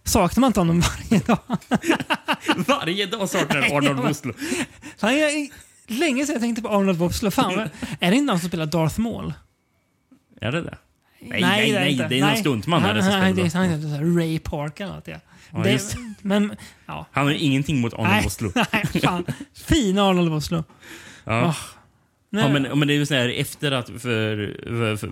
[0.03, 1.37] Saknar man inte honom varje dag?
[2.67, 4.33] Varje dag saknar Arnold Vosloo.
[4.97, 5.49] Fan, jag,
[5.87, 7.31] länge sedan jag tänkte på Arnold Vosloo.
[7.31, 7.69] Fan,
[7.99, 9.33] är det inte han som spelar Darth Maul?
[10.41, 10.77] Är det det?
[11.21, 12.07] Nej, Nej, nej, det är nej.
[12.09, 13.33] Det är någon stuntman Han- han- spelar.
[13.33, 15.07] det är- Han heter så här Ray Park eller något.
[15.07, 15.17] Ja.
[15.53, 17.05] Ja, det, men, ja.
[17.11, 18.51] Han har ingenting mot Arnold Vosloo.
[18.73, 19.25] nej, fan.
[19.53, 20.63] Fin Arnold Vosloo.
[21.23, 21.45] Ja.
[21.45, 21.57] Åh.
[22.29, 22.43] Nej.
[22.43, 23.89] Ja, men, men det är ju så här efter att...
[23.89, 23.99] För,
[24.63, 25.11] för, för,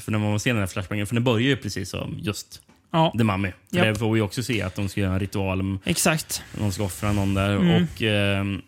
[0.00, 2.62] för när man ser den här flashbacken, för den börjar ju precis som just
[2.92, 3.14] Ja.
[3.18, 3.48] The Mummy.
[3.70, 3.86] För Japp.
[3.86, 5.60] Där får vi också se att de ska göra en ritual.
[5.60, 6.42] om Exakt.
[6.58, 7.56] Någon ska offra någon där.
[7.56, 7.84] Mm.
[7.84, 8.62] Och, ehm,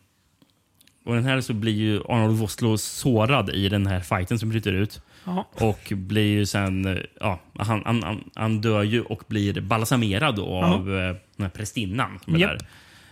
[1.04, 4.72] och den här så blir ju Arnold Vosloo sårad i den här fighten som bryter
[4.72, 5.00] ut.
[5.24, 5.48] Ja.
[5.52, 6.86] Och blir ju sen...
[6.86, 11.44] eh, Ja, han, han, han, han dör ju och blir balsamerad då av eh, den
[11.44, 12.18] här prästinnan.
[12.26, 12.58] där.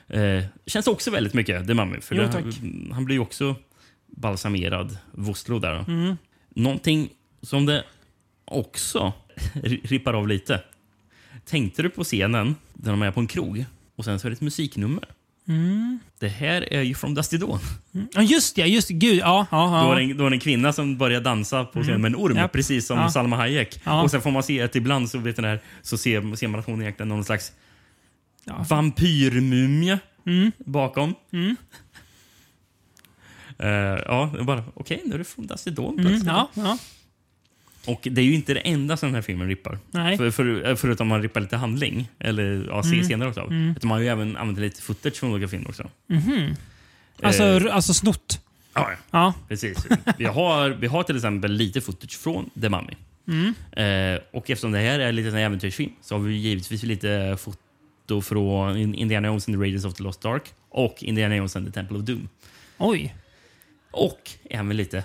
[0.08, 2.00] Eh, känns också väldigt mycket The Mummy.
[2.00, 3.54] För Jo, det, han blir ju också
[4.06, 5.84] balsamerad, Vosloo där.
[5.88, 6.16] Mm.
[6.48, 7.08] Någonting
[7.42, 7.84] som det
[8.44, 9.12] också
[9.62, 10.62] rippar av lite.
[11.44, 13.64] Tänkte du på scenen där de är på en krog
[13.96, 15.04] och sen så är det ett musiknummer?
[15.51, 15.98] Mm.
[16.18, 17.59] Det här är ju från Dusty Dawn.
[18.12, 18.66] Ja, just det.
[18.66, 18.88] Just.
[18.88, 19.46] Gud, ja.
[19.51, 19.84] ja, ja.
[19.86, 22.01] Då, är det en, då är det en kvinna som börjar dansa på scenen Mm.
[22.03, 22.53] med en orm, Japp.
[22.53, 23.11] precis som Ja.
[23.11, 23.80] Salma Hayek.
[23.84, 24.03] Ja.
[24.03, 26.66] Och sen får man se att ibland så, vet där, så ser, ser man att
[26.66, 27.53] hon egentligen är någon slags
[28.68, 30.53] vampyrmumie Mm.
[30.59, 31.14] bakom.
[31.32, 31.57] Mm.
[33.59, 33.68] Eh,
[34.07, 36.07] ja, bara okej, nu är det från Dusty Dawn Mm.
[36.07, 36.26] plötsligt.
[36.32, 36.78] Ja, ja.
[37.87, 39.78] Och det är ju inte det enda som den här filmen rippar.
[39.91, 40.16] Nej.
[40.16, 43.03] För, för, förutom man rippar lite handling, eller ja, Mm.
[43.05, 43.41] scener också.
[43.41, 43.70] Mm.
[43.76, 45.91] Utan man har ju även använt lite footage från olika filmer också.
[46.07, 46.55] Mhm.
[47.22, 48.41] Alltså, Eh, alltså snott.
[48.74, 49.35] Ja, ja.
[49.49, 49.87] Precis.
[50.18, 52.93] Vi har, vi har till exempel lite footage från The Mummy.
[53.28, 53.55] Mm.
[53.72, 58.20] Eh, och eftersom det här är lite en äventyrsfilm så har vi givetvis lite foto
[58.22, 61.66] från In- Indiana Jones and the Raiders of the Lost Ark och Indiana Jones and
[61.66, 62.28] the Temple of Doom.
[62.78, 63.14] Oj.
[63.91, 65.05] Och även lite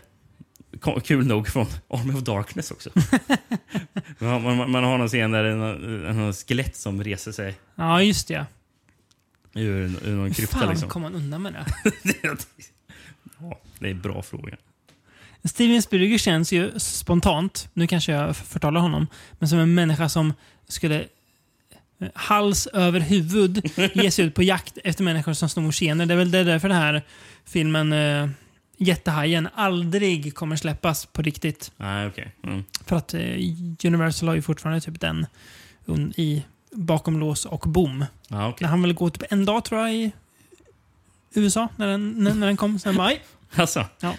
[1.04, 2.90] kul nog från Army of Darkness också.
[4.20, 8.02] man, man, man har någon scen där en, en, en skelett som reser sig Ja,
[8.02, 8.46] just det.
[9.54, 9.64] ur,
[10.08, 10.58] ur någon Hur krypta.
[10.58, 10.90] fan Liksom.
[10.90, 11.66] kom man undan med det?
[12.22, 14.58] ja, det är en bra fråga.
[15.44, 19.08] Steven Spielberg känns ju spontant, nu kanske jag förtalar honom,
[19.40, 20.34] men som en människa som
[20.68, 21.00] skulle
[22.00, 26.06] eh, hals över huvud ge sig ut på jakt efter människor som snor scener.
[26.06, 27.02] Det är väl det därför den här
[27.46, 28.30] filmen uh,
[28.78, 31.72] Jättehajen aldrig kommer släppas på riktigt.
[31.78, 32.36] Nej, okej.
[32.44, 32.64] Mm.
[32.86, 33.22] För att eh,
[33.86, 35.26] Universal har ju fortfarande typ den
[36.16, 38.06] i bakom lås och bom.
[38.30, 38.54] Okej.
[38.60, 40.12] När han väl gå typ en dag tror jag i
[41.34, 42.80] USA när den, när, när den kom.
[42.80, 43.22] Sen bara, "Aj."
[43.56, 44.14] Alltså, Ja.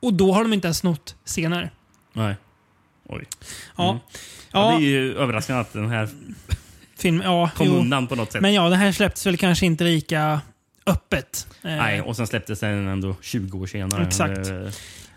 [0.00, 1.70] Och då har de inte ens snott scener.
[2.12, 2.34] nej.
[3.08, 3.24] Oj.
[3.76, 3.90] Ja.
[3.90, 4.02] Mm.
[4.52, 6.08] Ja, det är ju överraskande att den här
[6.98, 7.72] Film, ja, kom jo.
[7.72, 8.42] undan på något sätt.
[8.42, 10.40] Men ja, det här släpptes väl kanske inte lika
[10.86, 11.46] öppet.
[11.62, 14.06] Eh, Nej, och sen släpptes den ändå 20 år senare.
[14.06, 14.48] Exakt.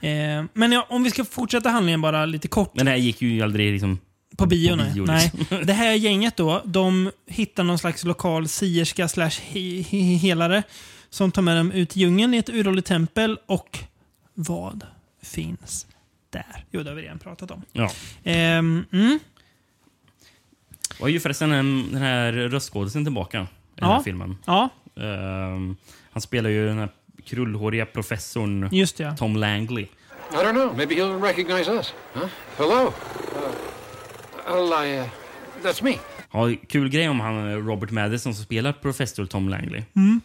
[0.01, 2.71] Eh, eh, men ja, om vi ska fortsätta handlingen bara lite kort.
[2.75, 3.99] Men det här gick ju aldrig liksom...
[4.37, 4.91] På bio, nej.
[4.93, 5.31] bio, nej.
[5.37, 5.57] liksom.
[5.65, 10.63] Det här gänget då, de hittar någon slags lokal sierska slash he- he- helare
[11.09, 13.79] som tar med dem ut i djungeln i ett uråldrigt tempel och
[14.33, 14.85] vad
[15.23, 15.87] finns
[16.29, 16.65] där?
[16.71, 17.61] Jo, det har vi redan pratat om.
[17.73, 17.91] Ja.
[18.23, 19.19] Ehm, mm.
[20.99, 23.41] Och ju förresten den, den här röstskådisen tillbaka i
[23.79, 23.95] den Ja.
[23.95, 24.37] här filmen.
[24.45, 25.75] Ja, Ehm,
[26.11, 26.89] han spelar ju den här
[27.25, 29.17] krullhåriga professorn just det.
[29.17, 29.87] Tom Langley.
[30.31, 30.77] I don't know.
[30.77, 31.93] Maybe he'll recognize us.
[32.13, 32.27] Huh?
[32.57, 32.87] Hello?
[32.87, 32.93] Uh,
[34.45, 35.05] well, I, uh,
[35.63, 35.97] that's me.
[36.31, 39.83] Ja, kul grej om han eh, Robert Madison som spelar professor Tom Langley.
[39.95, 40.21] Mm.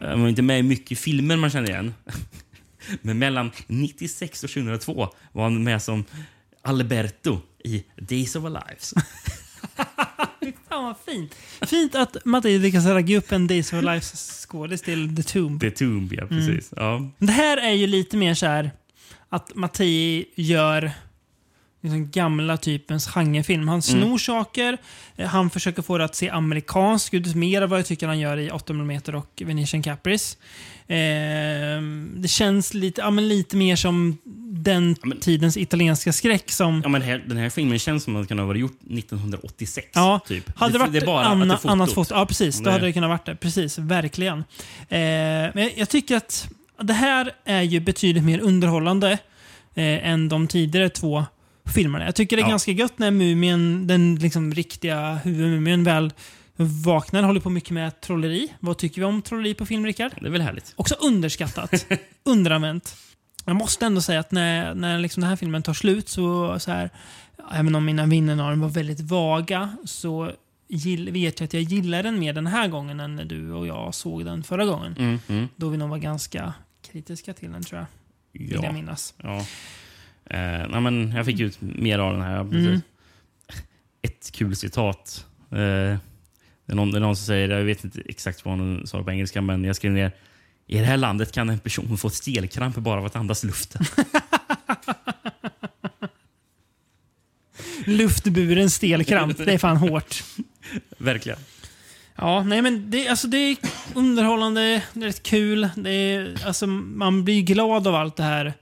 [0.00, 1.94] Han var inte med i mycket filmer man känner igen.
[3.02, 6.04] Men mellan 96 och 2002 var han med som
[6.62, 8.94] Alberto i Days of Our Lives.
[10.74, 11.34] Fan vad fint.
[11.60, 15.60] Fint att Mattias lyckas ragga upp en Days of Lives skådis till The Tomb.
[15.60, 16.70] The Tomb, ja precis.
[16.76, 17.10] Ja.
[17.18, 18.70] Det här är ju lite mer så här
[19.28, 20.92] att Matti gör
[21.80, 23.68] liksom gamla typens genrefilm.
[23.68, 24.18] Han snor Mm.
[24.18, 24.78] saker,
[25.16, 28.18] eh, han försöker få det att se amerikanskt ut, mer av vad jag tycker han
[28.18, 30.36] gör i 8mm och Venetian Caprice.
[30.88, 31.82] Eh,
[32.16, 34.18] det känns lite, ja, men lite mer som
[34.64, 36.80] den tidens italienska skräck som...
[36.84, 38.78] Ja, men det här, den här filmen känns som att den kunde ha varit gjort
[38.90, 39.88] 1986.
[39.94, 40.58] Ja, typ.
[40.58, 42.92] hade det varit det bara anna, det annat foto, ja precis, då Det- hade det
[42.92, 43.36] kunnat varit det.
[43.36, 44.38] Precis, verkligen.
[44.38, 44.44] Eh,
[44.88, 46.48] men jag, jag tycker att
[46.82, 49.12] det här är ju betydligt mer underhållande
[49.74, 51.24] eh, än de tidigare två
[51.74, 52.04] filmerna.
[52.04, 52.50] Jag tycker det är Ja.
[52.50, 56.12] ganska gött när mumien, den liksom riktiga huvudmumien väl
[56.56, 58.52] vaknar, håller på mycket med trolleri.
[58.60, 60.12] Vad tycker vi om trolleri på film, Rickard?
[60.20, 60.72] Det är väl härligt.
[60.76, 61.86] Också underskattat.
[62.24, 62.96] underanvänt.
[63.44, 66.70] Jag måste ändå säga att när, när liksom den här filmen tar slut så, så
[66.70, 66.90] här,
[67.52, 70.32] även om mina minnen av den var väldigt vaga, så
[70.68, 73.66] gill, vet jag att jag gillar den mer den här gången än när du och
[73.66, 74.94] jag såg den förra gången.
[74.98, 75.48] Mm, mm.
[75.56, 76.52] Då vi nog var ganska
[76.90, 77.86] kritiska till den tror jag.
[78.40, 78.64] Vill Ja.
[78.64, 79.14] jag minnas.
[79.22, 79.36] Ja.
[80.30, 82.40] Eh, nej, men jag fick ut mer av den här.
[82.40, 82.80] Mm.
[84.02, 85.26] Ett kul citat.
[85.50, 85.98] Eh,
[86.66, 89.02] det, är någon, det är någon som säger, jag vet inte exakt vad hon sa
[89.02, 90.12] på engelska, men jag skrev ner.
[90.66, 93.84] I det här landet kan en person få stelkramp bara av att andas luften.
[97.86, 99.38] Luftburen stelkramp.
[99.38, 100.24] det är fan hårt.
[100.98, 101.38] Verkligen.
[102.16, 103.56] Ja, nej men det, alltså det är
[103.94, 105.68] underhållande, det är rätt kul.
[105.76, 108.54] Det är, alltså, man blir glad av allt det här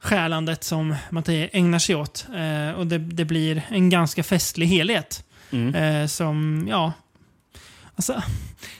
[0.00, 2.26] stjälandet som Mattei ägnar sig åt.
[2.34, 5.24] Eh, och det, det blir en ganska festlig helhet.
[5.50, 5.74] Mm.
[5.74, 6.92] Eh, som, ja...
[7.96, 8.22] Alltså,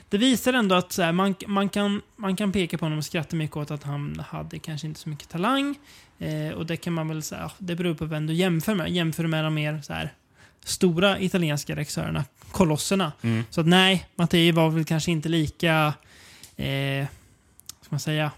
[0.09, 3.05] det visar ändå att så här, man, man, kan, man kan peka på honom och
[3.05, 5.79] skratta mycket åt att han hade kanske inte så mycket talang.
[6.19, 8.91] Eh, och det kan man väl säga, det beror på vem du jämför med.
[8.91, 10.13] Jämför du med de mer så här,
[10.65, 13.13] stora italienska regissörerna, kolosserna.
[13.23, 13.45] Mm.
[13.51, 15.95] Så att nej, Mattei var väl kanske inte lika,
[16.57, 17.07] eh,
[17.81, 18.31] ska man säga,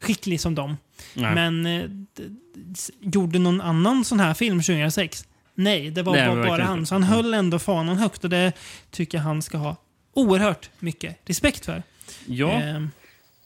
[0.00, 0.76] skicklig som dem.
[1.14, 1.34] Nej.
[1.34, 1.90] Men eh,
[3.00, 5.27] gjorde någon annan sån här film 2006?
[5.60, 6.86] Nej, det var Nej, bara, bara han.
[6.86, 8.52] Så han höll ändå fanan högt och det
[8.90, 9.76] tycker jag han ska ha
[10.14, 11.82] oerhört mycket respekt för.
[12.26, 12.50] Ja.
[12.50, 12.90] Ehm,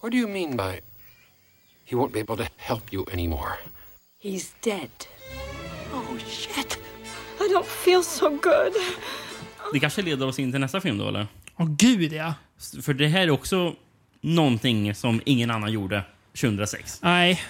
[0.03, 0.81] What do you mean by
[1.85, 3.51] he won't be able to help you anymore?
[4.23, 4.91] He's dead.
[5.93, 6.79] Oh shit.
[7.41, 8.73] I don't feel so good.
[9.73, 11.27] Det kanske leder oss in till nästa film då, eller?
[11.57, 12.35] Åh gud ja.
[12.83, 13.75] För det här är också
[14.21, 16.03] någonting som ingen annan gjorde
[16.41, 16.99] 2006.
[17.03, 17.41] Nej,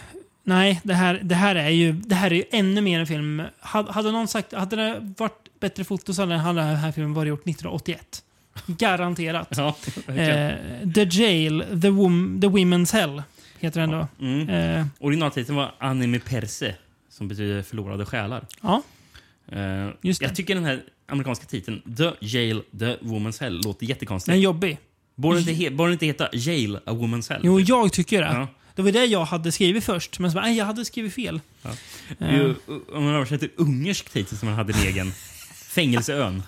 [0.45, 3.43] nej det, här, det, här är ju, det här är ju ännu mer en film.
[3.61, 7.29] Hade, hade någon sagt, hade det varit bättre foto så hade den här filmen varit
[7.29, 8.23] gjort 1981.
[8.67, 9.49] Garanterat.
[9.57, 9.77] Ja,
[10.07, 10.51] eh,
[10.95, 13.23] The Jail, The, Wom, The Women's Hell
[13.61, 14.09] heter den då.
[14.21, 14.49] Mm.
[14.49, 16.75] Eh, Originaltiteln var Anime Perse,
[17.11, 18.47] som betyder förlorade själar.
[18.63, 18.83] ja.
[19.53, 20.27] Eh, Just det.
[20.27, 24.39] Jag tycker den här amerikanska titeln, The Jail, The Woman's Hell, låter Den är jättekonstigt.
[24.39, 24.79] jobbig.
[25.15, 27.41] Borde inte, he- borde inte heta Jail, A Woman's Hell?
[27.45, 28.27] Jo, jag tycker det.
[28.27, 28.49] Ja.
[28.75, 31.41] Det var det jag hade skrivit först, men så bara, nej, jag hade skrivit fel.
[32.19, 32.55] Det är ju,
[32.93, 35.13] om man översätter ungersk titel som man hade en egen.
[35.69, 36.43] Fängelseön.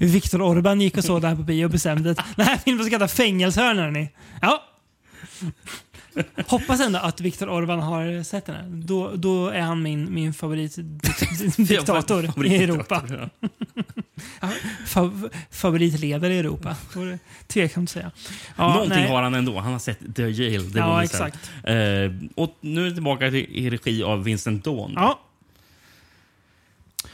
[0.00, 2.84] Viktor Orban gick och såg det här på bio och bestämde att den här filmen
[2.86, 4.08] ska heta Fängelseön, hörni.
[4.42, 4.64] Ja.
[6.46, 8.64] Hoppas ändå att Viktor Orban har sett den här.
[8.68, 13.02] Då, då är han min, min favoritdiktator i Europa.
[14.40, 14.48] Ja.
[14.86, 16.76] Fav, favoritledare i Europa.
[17.46, 18.10] Tveksamt att säga.
[18.56, 19.08] Ja, Någonting nej.
[19.08, 19.58] har han ändå.
[19.60, 21.50] Han har sett The Jail, The Ja, exakt.
[21.64, 21.74] Eh,
[22.34, 24.92] och nu är det tillbaka till, i regi av Vincent Dawn.
[24.96, 25.20] Ja,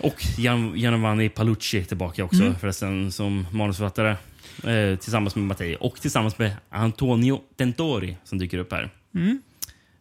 [0.01, 2.59] Och Gian, Giovanni Palucci tillbaka också Mm.
[2.59, 4.17] förresten som manusförfattare.
[4.65, 8.91] Eh, tillsammans med Mattei och tillsammans med Antonio Tentori som dyker upp här.
[9.15, 9.43] Mm.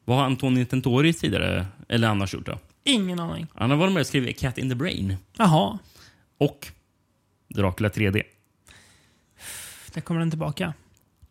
[0.05, 2.59] Vad har Antonio Tentori tidigare, eller annars gjort då?
[2.87, 3.47] ingen aning.
[3.53, 5.79] Han har varit med och skrivit Cat in the Brain Jaha,
[6.37, 6.67] och
[7.47, 8.23] Dracula 3D.
[9.93, 10.73] där kommer den tillbaka.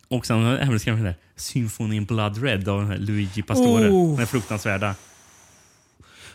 [0.09, 3.91] Och sen har han även skrivit den där Symphony in Blood Red av Luigi Pastore.
[3.91, 4.19] Oh.
[4.19, 4.95] Den fruktansvärda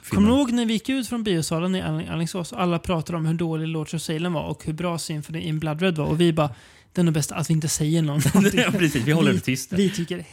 [0.09, 3.33] Kommer du ihåg när vi gick ut från biosalen i Alingsås alla pratade om hur
[3.33, 6.33] dålig Lords of Salem var och hur bra Symphony in Blood Red var och vi
[6.33, 6.55] bara,
[6.93, 8.31] det är nog bäst att vi inte säger någonting.
[8.53, 9.03] Ja, precis.
[9.05, 9.73] Vi håller det tyst.
[9.73, 10.25] Vi tycker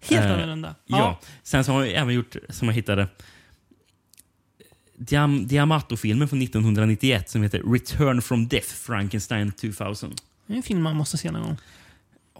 [0.00, 0.74] helt Eh, annorlunda.
[0.86, 1.20] Ja.
[1.42, 3.08] Sen så har vi även gjort, som jag hittade,
[4.96, 10.12] Diam Diamato-filmen från 1991 som heter Return from Death, Frankenstein 2000.
[10.46, 11.56] Det är en film man måste se någon gång.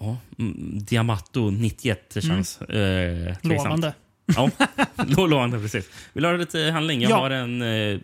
[0.01, 3.87] Ja, mm, Diamato 91, det känns eh, tveksamt.
[4.27, 4.37] Mm.
[4.37, 4.68] Lovande.
[4.97, 5.91] Ja, lo- lovande precis.
[6.12, 7.03] Vill du ha lite handling?
[7.03, 7.16] Jag Ja.
[7.16, 7.99] har en eh,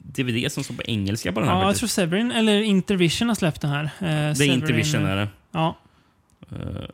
[0.00, 1.56] DVD som står på engelska på den här.
[1.56, 1.78] Ja, jag faktiskt.
[1.96, 3.84] tror Severin, eller Intervision har släppt den här.
[3.84, 5.28] Eh, det är Severin- Intervision är det.
[5.50, 5.76] Ja,
[6.52, 6.84] Eh,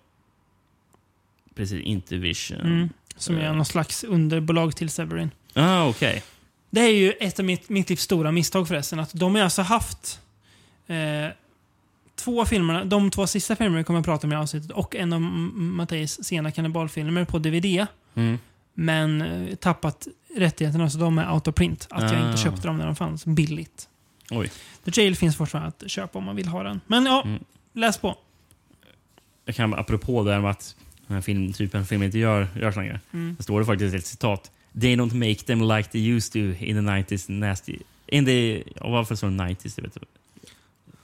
[1.54, 2.60] precis, Intervision.
[2.60, 3.54] mm, som är Eh.
[3.54, 5.30] någon slags underbolag till Severin.
[5.54, 6.22] Ah, okej.
[6.70, 9.00] Det är ju ett av mitt, mitt livs stora misstag förresten.
[9.00, 10.20] Att de har alltså haft
[10.86, 10.96] eh,
[12.16, 15.12] två filmerna, de två sista filmerna vi kommer att prata om i avsnittet och en
[15.12, 17.86] av M- Matteis sena kannibalfilmer på DVD.
[18.14, 18.38] Mm.
[18.84, 21.86] Men eh, tappat rättigheterna så de är out of print.
[21.90, 22.28] Att jag Ah.
[22.28, 23.88] inte köpte dem när de fanns billigt.
[24.30, 24.50] Oj.
[24.84, 26.80] The Jail finns fortfarande att köpa om man vill ha den.
[26.86, 27.44] Men ja, Mm.
[27.74, 28.18] läs på.
[29.44, 30.76] Jag kan apropå det här med att
[31.06, 33.00] den här filmtypen film inte gör, görs längre.
[33.12, 33.34] Mm.
[33.38, 34.50] Det står det faktiskt ett citat.
[34.80, 36.80] They don't make them like they used to in the
[37.14, 37.78] 90s nasty...
[38.06, 38.56] In the...
[38.76, 39.76] ja, Varför står det 90s?
[39.76, 39.96] Det vet.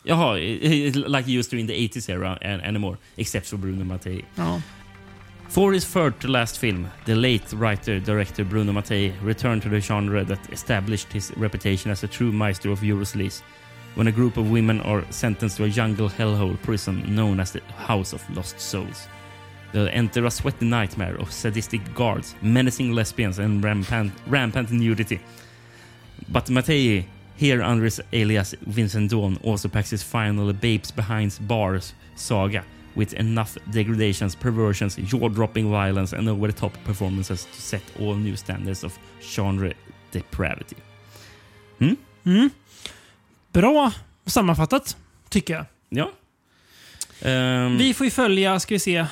[0.03, 2.97] Jaha, like they used to in the 80s era an- anymore.
[3.17, 4.25] Except for Bruno Mattei.
[4.35, 4.63] Ja.
[5.49, 10.23] For his third to last film, the late writer-director Bruno Mattei returned to the genre
[10.25, 13.43] that established his reputation as a true maestro of Eurosleaze
[13.95, 17.63] when a group of women are sentenced to a jungle hellhole prison known as the
[17.77, 19.09] House of Lost Souls.
[19.73, 25.21] They'll enter a sweaty nightmare of sadistic guards, menacing lesbians and rampant, rampant nudity.
[26.29, 31.93] But Mattei Here under his alias Vincent Dawn also packs his final Babes Behind Bars
[32.15, 32.65] saga
[32.97, 38.99] with enough degradations, perversions, jaw-dropping violence and over-the-top performances to set all new standards of
[39.21, 39.73] genre
[40.13, 40.77] depravity.
[41.79, 41.97] Mm?
[42.25, 42.51] Mm.
[43.53, 43.93] Bra
[44.27, 44.97] sammanfattat,
[45.29, 45.65] tycker jag.
[45.89, 46.11] Ja.
[47.21, 48.97] Ehm, Vi får ju följa, ska vi se.
[48.97, 49.07] eh,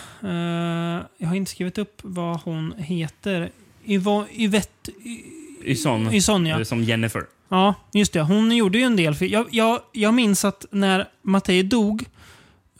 [1.19, 3.51] jag har inte skrivit upp vad hon heter.
[3.87, 4.93] Yvette...
[5.65, 6.65] Yson, Yson, ja.
[6.65, 7.27] som Jennifer.
[7.49, 8.21] Ja, just det.
[8.21, 9.15] Hon gjorde ju en del.
[9.15, 12.05] För jag, jag, jag minns att när Mattei dog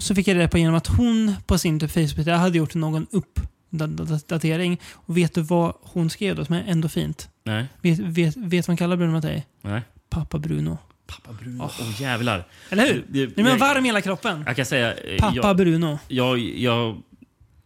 [0.05, 3.07] så fick jag reda på genom att hon på sin typ Facebook hade gjort någon
[3.11, 4.81] uppdatering.
[4.95, 7.29] Och vet du vad hon skrev då som är ändå fint?
[7.45, 7.67] Nej.
[7.81, 9.45] Vet, vet, vet vad man kallar Bruno Mattei?
[9.63, 9.83] Nej.
[10.11, 10.79] Pappa Bruno.
[11.07, 11.63] Pappa Bruno.
[11.65, 12.45] Åh jävlar.
[12.71, 13.05] Eller hur?
[13.09, 14.45] Det- Nu är man varm i hela kroppen.
[14.47, 14.95] Jag kan säga...
[14.95, 15.99] eh, Pappa jag, Bruno.
[16.09, 16.97] Jag, jag,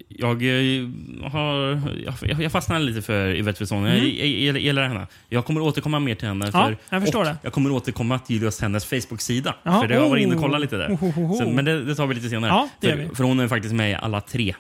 [0.09, 0.89] jag, eh,
[1.31, 1.81] har,
[2.23, 3.85] jag, jag fastnade lite för Yvette Wesson.
[3.85, 4.17] Jag, Mm.
[4.19, 5.07] jag, jag gillar henne.
[5.29, 6.45] Jag kommer återkomma mer till henne.
[6.53, 7.37] Ja, för, jag förstår det.
[7.43, 9.55] Jag kommer återkomma till just hennes Facebook-sida.
[9.63, 10.89] Ja, För det har jag varit inne och kollat lite där.
[10.89, 11.39] Oh, oh, oh, oh.
[11.39, 12.51] Så, men det, det tar vi lite senare.
[12.51, 14.55] Ja, för, för hon är faktiskt med i alla tre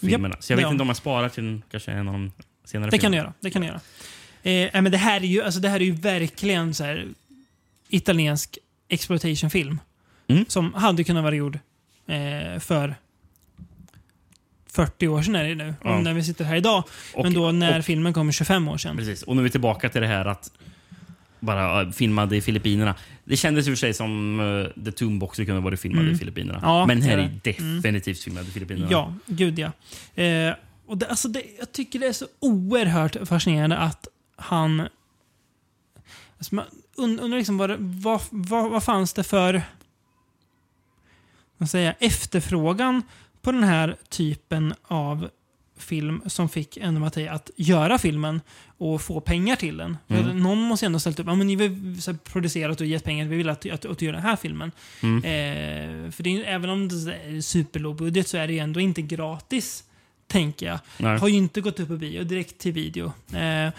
[0.00, 0.28] filmerna.
[0.34, 0.70] Japp, Så jag vet ja.
[0.70, 2.32] inte om jag sparar till kanske en av de
[2.64, 3.22] senare Det kan filmerna.
[3.22, 3.32] göra.
[3.40, 3.80] Det kan du göra.
[4.42, 7.06] Eh, men det, här är ju, alltså, det här är ju verkligen så här,
[7.88, 9.80] italiensk exploitation-film.
[10.28, 10.44] Mm.
[10.48, 11.58] Som hade kunnat vara gjord
[12.06, 12.94] eh, för
[14.78, 15.74] 40 år sedan är det nu.
[15.84, 15.94] Ja.
[15.96, 16.84] Om när vi sitter här idag.
[17.14, 18.96] Och- men då när och- filmen kommer 25 år sedan.
[18.96, 19.22] Precis.
[19.22, 20.50] Och nu är vi tillbaka till det här att
[21.40, 22.94] bara uh, filmade i Filippinerna.
[23.24, 26.14] Det kändes i och för sig som uh, The Tombbox kunde vara filmad Mm.
[26.14, 26.58] i Filippinerna.
[26.62, 27.58] Ja, Men här är det.
[27.58, 27.76] Mm.
[27.76, 28.88] definitivt filmad i Filippinerna.
[28.90, 29.72] Ja, gud ja.
[30.22, 30.54] Eh,
[30.86, 34.80] och det, alltså det, jag tycker det är så oerhört fascinerande att han...
[36.38, 36.64] Alltså man
[36.96, 39.62] und- undrar liksom vad, det- vad, vad, vad fanns det för
[41.56, 43.02] vad säger, efterfrågan
[43.42, 45.28] på den här typen av
[45.76, 48.40] film som fick ändå Mattei att göra filmen
[48.78, 49.96] och få pengar till den.
[50.08, 50.42] Mm.
[50.42, 51.26] Någon måste ändå ha ställt upp.
[51.26, 53.26] Ja, men ni har producerat och gett pengar.
[53.26, 54.72] Vi vill att, att, att göra den här filmen.
[55.02, 55.16] Mm.
[55.16, 58.80] Eh, för det är, även om det är superlåg budget så är det ju ändå
[58.80, 59.84] inte gratis.
[60.26, 60.78] Tänker jag.
[60.96, 61.18] Nej.
[61.18, 63.12] Har ju inte gått upp på bio, direkt till video.
[63.32, 63.72] Eh,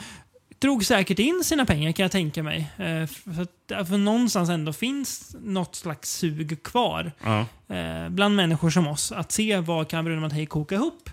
[0.59, 2.71] drog säkert in sina pengar kan jag tänka mig.
[2.77, 7.11] Eh, för, att, för någonstans ändå finns något slags sug kvar.
[7.23, 7.45] Ja.
[7.75, 9.11] Eh, bland människor som oss.
[9.11, 11.09] Att se vad kan Bruno Mattei koka ihop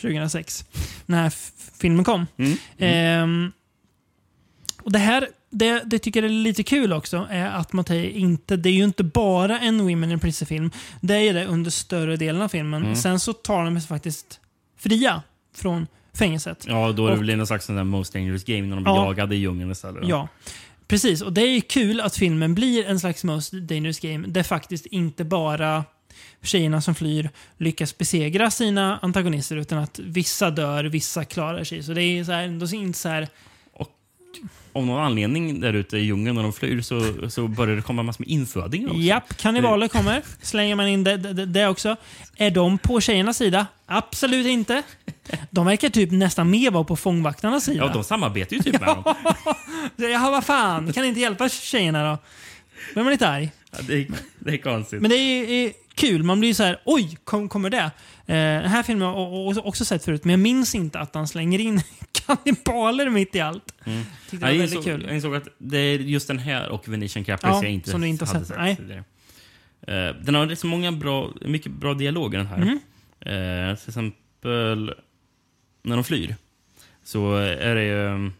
[0.00, 0.64] 2006.
[1.06, 1.30] När
[1.80, 2.26] filmen kom.
[2.36, 2.58] Mm.
[2.78, 3.52] Ehm,
[4.82, 8.56] och det här, det, det tycker jag är lite kul också, är att Mattei inte,
[8.56, 10.70] det är ju inte bara en Women in Prison-film.
[11.00, 12.82] Det är det under större delen av filmen.
[12.82, 12.96] Mm.
[12.96, 14.40] Sen så tar de sig faktiskt
[14.78, 15.22] fria
[15.56, 16.64] från fängelset.
[16.68, 18.92] Ja, då är det Och- väl någon slags sån Most Dangerous Game när de Ja.
[18.92, 20.08] blir jagade i djungeln istället.
[20.08, 20.28] Ja,
[20.88, 21.22] precis.
[21.22, 24.86] Och det är ju kul att filmen blir en slags Most Dangerous Game där faktiskt
[24.86, 25.84] inte bara
[26.42, 31.82] tjejerna som flyr lyckas besegra sina antagonister utan att vissa dör, vissa klarar sig.
[31.82, 33.28] Så det är så här, ändå inte så här...
[34.72, 38.02] Av någon anledning där ute i djungeln när de flyr så, så börjar det komma
[38.02, 39.00] massor med infödingar också.
[39.00, 40.22] Japp, kannibaler kommer.
[40.42, 41.96] Slänger man in det, det, det också.
[42.36, 43.66] Är de på tjejernas sida?
[43.86, 44.82] Absolut inte.
[45.50, 47.84] De verkar typ nästan mer vara på fångvaktarnas sida.
[47.84, 49.14] Ja, de samarbetar ju typ med dem.
[50.12, 50.92] Ja, vad fan.
[50.92, 52.18] Kan inte hjälpa tjejerna då?
[52.94, 53.50] Då är man lite arg.
[53.70, 54.06] Ja, det, är,
[54.38, 55.00] det är konstigt.
[55.00, 56.22] Men det är, kul.
[56.22, 57.90] Man blir så här, oj, kom, kommer det?
[58.26, 61.28] Eh, den här filmen har jag också sett förut, men jag minns inte att han
[61.28, 63.74] slänger in kannibaler mitt i allt.
[63.84, 64.02] Mm.
[64.30, 65.02] Tyckte det var jag, väldigt insåg, kul.
[65.06, 68.00] jag insåg att det är just den här och Venetian Caprice Ja, jag inte som
[68.00, 68.56] du inte hade sett.
[68.58, 68.76] Nej.
[68.76, 69.04] tidigare.
[69.86, 72.58] Eh, den har så många bra, mycket bra dialoger den här.
[72.58, 72.80] Mhm.
[73.20, 74.94] Eh, till exempel
[75.82, 76.36] när de flyr
[77.04, 78.30] så är det ju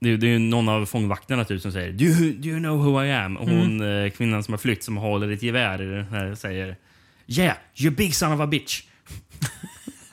[0.00, 2.78] det är, det är någon av fångvakterna typ som säger do you, do you know
[2.84, 3.36] who I am?
[3.36, 4.10] Och hon, Mm.
[4.10, 6.76] kvinnan som har flytt som håller ett gevär i den här säger
[7.26, 8.82] Yeah, you big son of a bitch.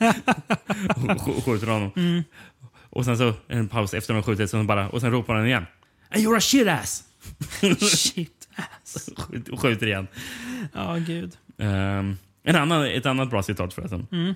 [0.00, 1.90] och sk- skjuter honom.
[1.96, 2.22] Mm.
[2.90, 5.66] Och sen så en paus efter de skjutit så bara, och sen ropar han igen.
[6.10, 7.04] And you're a shit ass!
[7.80, 9.10] Shit ass.
[9.52, 10.06] och skjuter igen.
[10.72, 11.36] Ja, gud.
[11.58, 14.06] Ehm, en annan, ett annat bra citat förresten.
[14.12, 14.34] Mm.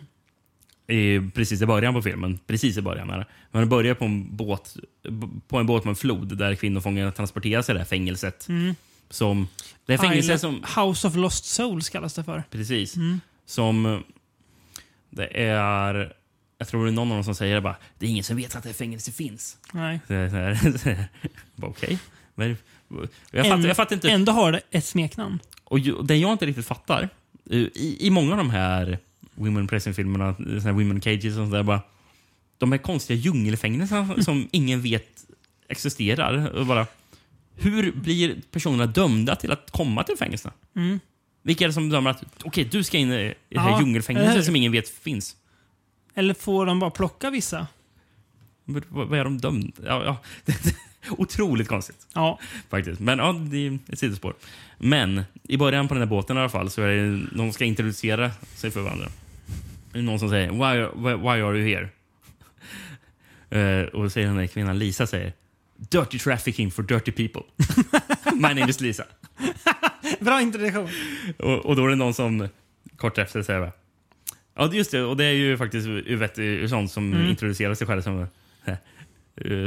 [0.87, 2.39] I, precis i början på filmen.
[2.47, 3.11] Precis i början.
[3.11, 3.27] Är det.
[3.51, 4.77] Men det börjar på en båt
[5.49, 8.49] på en båt på en flod där kvinnofångar transporteras till det här fängelset.
[8.49, 8.75] Mm.
[9.11, 9.49] Som,
[9.87, 10.85] det är fängelse Island- som...
[10.85, 12.43] House of Lost Souls kallas det för.
[12.51, 12.97] Precis.
[12.97, 13.21] Mm.
[13.47, 14.05] Som...
[15.11, 16.13] Det är...
[16.65, 17.77] Jag tror det är någon av dem som säger det bara.
[17.99, 19.57] Det är ingen som vet att det här fängelse finns.
[19.73, 20.01] Nej.
[20.07, 21.09] Så jag- så här- så här,
[21.57, 21.99] bara, Okej.
[22.35, 22.57] Men-
[23.31, 24.11] Jag fattar, jag fattar inte.
[24.11, 25.39] Ändå har det ett smeknamn.
[25.65, 27.09] Och det jag inte riktigt fattar,
[27.51, 28.99] eh, i, i många av de här
[29.35, 31.81] Women Prison-filmerna, såna här Women Cages och sånt där, bara,
[32.59, 35.25] de här konstiga djungelfängelserna som ingen vet
[35.69, 36.49] existerar.
[36.59, 36.87] Och bara,
[37.57, 40.55] hur blir personerna dömda till att komma till fängelserna?
[40.77, 41.01] Mm.
[41.43, 44.57] Vilka är det som dömer att okej, du ska in i det här djungelfängelset som
[44.57, 45.37] ingen vet finns?
[46.15, 47.67] Eller får de bara plocka vissa?
[48.89, 49.73] Vad är de dömda?
[49.85, 50.17] Ja, ja.
[51.11, 52.07] Otroligt konstigt.
[52.13, 52.39] Ja.
[52.69, 53.01] Faktiskt.
[53.01, 54.35] Men ja, det är ett sidospår.
[54.79, 57.65] Men i början på den här båten i alla fall så är det någon ska
[57.65, 59.09] introducera sig för varandra.
[59.93, 61.89] Någon som säger why, why, why are you here?
[63.51, 65.33] Eh, och då säger den där kvinnan Lisa säger
[65.77, 67.43] Dirty trafficking for dirty people.
[68.33, 69.05] My name is Lisa.
[70.21, 70.89] Bra introduktion.
[71.39, 72.49] Och, och då är det någon som
[72.97, 73.73] kort efter säger?
[74.55, 75.03] Ja, just det.
[75.03, 77.29] Och det är ju faktiskt Yvette Ursson som Mm.
[77.31, 78.21] introducerar sig själv som,
[78.65, 78.77] eh,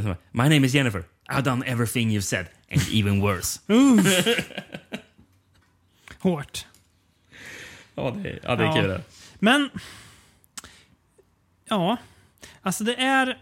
[0.02, 1.04] som My name is Jennifer.
[1.30, 3.60] I've done everything you've said and even worse.
[6.20, 6.66] Hårt.
[7.96, 8.88] Ja, det, ja, det är kul.
[8.90, 9.02] det.
[9.40, 9.70] Men...
[11.70, 11.98] Ja.
[12.62, 13.38] Alltså det är...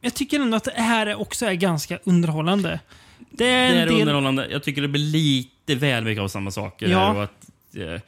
[0.00, 2.80] Jag tycker ändå att det här också är ganska underhållande.
[3.30, 4.00] Det är, Det är del...
[4.00, 4.48] underhållande.
[4.50, 6.88] Jag tycker det blir lite väl mycket av samma saker.
[6.88, 7.10] Ja.
[7.14, 8.00] Och att, eh,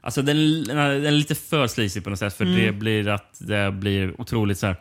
[0.00, 2.34] alltså den, den är lite för sleazy på något sätt.
[2.36, 2.60] För Mm.
[2.60, 4.76] det blir att det blir otroligt så här.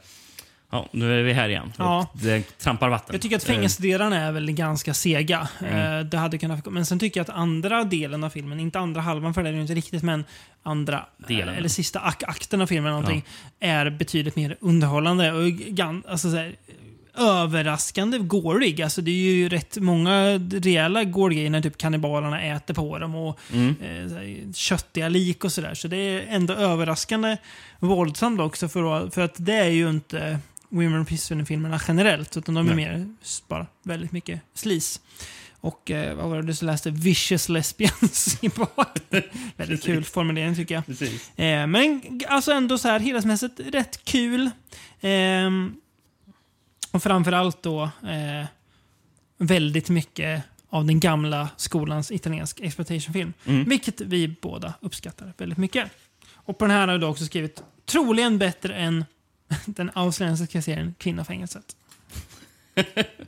[0.72, 1.74] Ja, nu är vi här igen.
[1.78, 2.08] Ja.
[2.14, 3.14] Det trampar vatten.
[3.14, 5.48] Jag tycker att Eh, fängelsedelarna är väl ganska sega.
[5.60, 6.00] Mm.
[6.00, 9.02] Eh, det hade kunnat, men sen tycker jag att andra delen av filmen, inte andra
[9.02, 10.26] halvan för det är det ju inte riktigt, men
[10.64, 11.50] andra, Delen.
[11.50, 13.26] eh, eller sista ak akten av filmen någonting,
[13.60, 15.44] är betydligt mer underhållande och
[16.12, 16.56] alltså så här,
[17.18, 18.82] överraskande gorig.
[18.82, 23.39] Alltså det är ju rätt många rejäla gore när typ kannibalerna äter på dem och
[23.53, 23.76] Mm.
[23.82, 25.74] eh, köttiga lik och sådär.
[25.74, 27.38] Så det är ändå överraskande
[27.80, 30.39] våldsamt också för, för att det är ju inte
[30.70, 32.86] Women Fistfilm-filmerna generellt, utan de är Nej.
[32.97, 33.07] mer
[33.47, 35.01] bara väldigt mycket slis.
[35.62, 36.91] Och eh, vad var det du läste?
[36.91, 38.49] Vicious lesbians i.
[39.57, 40.84] Väldigt kul formulering tycker jag.
[41.36, 44.49] Eh, men alltså ändå så här helhetsmässigt rätt kul.
[45.01, 45.76] Ehm,
[46.92, 48.46] och framförallt då eh,
[49.38, 53.34] väldigt mycket av den gamla skolans italiensk exploitationfilm.
[53.46, 53.64] Mm.
[53.70, 55.92] Vilket vi båda uppskattar väldigt mycket.
[56.34, 59.06] Och på den här har då också skrivit troligen bättre än
[59.66, 61.76] den australiensiska serien Kvinnofängelset.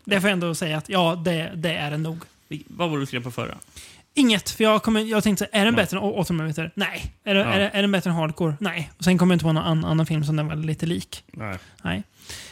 [0.05, 2.23] det får jag ändå säga att ja, det, det är den nog.
[2.67, 3.57] Vad var du skrev på förra?
[4.13, 6.53] Inget, för jag, kommer, jag tänkte så är den bättre än 8 mm?
[6.75, 7.13] Nej.
[7.23, 7.45] Är, det, Ja.
[7.45, 8.55] är, det, är den bättre än Hardcore?
[8.59, 8.91] Nej.
[8.97, 11.23] Och sen kommer jag inte på någon annan, annan film som den var lite lik.
[11.31, 11.57] Nej.
[11.81, 12.03] Nej.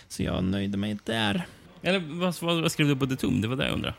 [0.10, 1.46] Så jag nöjde mig där.
[1.82, 3.42] Eller vad, vad, vad skrev du på The Tomb?
[3.42, 3.96] Det var det jag undrade.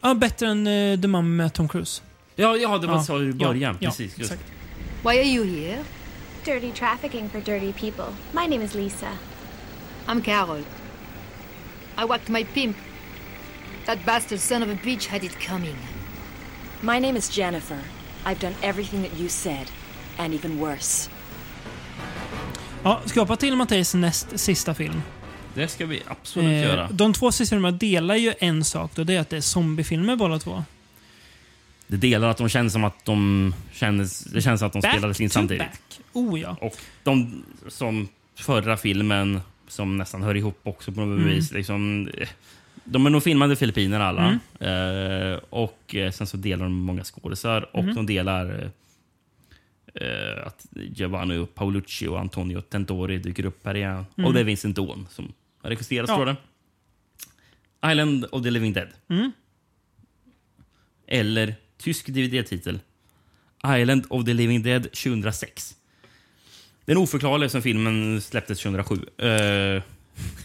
[0.00, 2.02] Ja, bättre än uh, The Mummy med Tom Cruise.
[2.36, 3.02] Ja, ja det var Ja.
[3.02, 3.76] så i början.
[3.80, 4.12] Ja, Precis.
[4.16, 4.32] ja, just.
[4.32, 4.50] exakt.
[5.02, 5.84] Why are you here?
[6.44, 8.14] Dirty trafficking for dirty people.
[8.32, 9.08] My name is Lisa.
[10.06, 10.58] I'm Carol.
[11.98, 12.76] I whacked my pimp.
[13.86, 15.76] That bastard son of a bitch had it coming.
[16.80, 17.78] My name is Jennifer.
[18.26, 19.66] I've done everything that you said,
[20.18, 21.10] and even worse.
[22.82, 25.02] Ja, ska jag hoppa till Mattias näst sista film?
[25.54, 26.88] Det ska vi absolut Eh, göra.
[26.92, 30.38] de två filmerna delar ju en sak då, det är att det är zombiefilmer båda
[30.38, 30.64] två.
[31.86, 35.20] Det delar att de känns som att de kändes, det känns att de Back spelades
[35.20, 35.62] in to samtidigt.
[35.62, 36.00] back.
[36.12, 36.56] Oh ja.
[36.60, 41.28] Och de som förra filmen, som nästan hör ihop också på något Mm.
[41.34, 41.52] vis.
[41.52, 42.08] Liksom,
[42.84, 44.38] de är nog filmade i Filippinerna alla.
[44.60, 47.94] Eh, och eh, sen så delar de många skådisar och Mm.
[47.94, 48.46] de delar
[49.94, 54.06] eh, eh, att Giovanni Paolucci och Antonio Tentori dyker upp här igen.
[54.16, 54.26] Mm.
[54.26, 55.32] Och det är Vincent Dawn som
[55.62, 56.16] har regisserat, Ja.
[56.16, 56.36] tror det.
[57.92, 58.88] Island of the Living Dead.
[59.08, 59.32] Mm.
[61.06, 62.80] Eller tysk DVD-titel.
[63.66, 65.76] Island of the Living Dead 2006.
[66.84, 68.94] Den är oförklarlig eftersom filmen släpptes 2007.
[68.94, 69.82] Uh,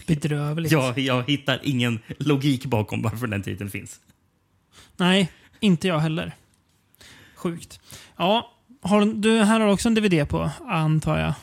[0.06, 0.72] Bedrövligt.
[0.72, 4.00] jag, jag hittar ingen logik bakom varför den titeln finns.
[4.96, 6.32] Nej, inte jag heller.
[7.34, 7.80] Sjukt.
[8.16, 8.52] Ja,
[8.82, 11.34] har, du här har också en DVD på, antar jag.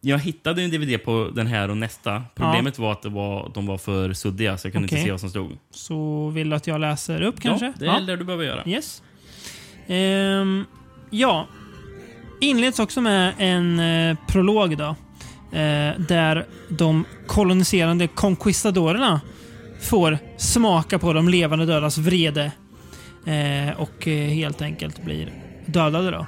[0.00, 2.22] Jag hittade en DVD på den här och nästa.
[2.34, 4.98] Problemet var att det var, de var för suddiga så jag kunde Okej.
[4.98, 5.58] inte se vad som stod.
[5.70, 7.66] Så vill du att jag läser upp kanske?
[7.66, 8.62] Ja, det är det du behöver göra.
[8.66, 9.02] Yes.
[9.86, 10.64] Ehm,
[11.10, 11.46] ja.
[12.40, 14.96] Inleds också med en eh, prolog då.
[15.58, 19.20] Eh, där de koloniserande conquistadorerna
[19.80, 22.52] får smaka på de levande dödas vrede.
[23.26, 25.32] Eh, och eh, helt enkelt blir
[25.66, 26.26] dödade då.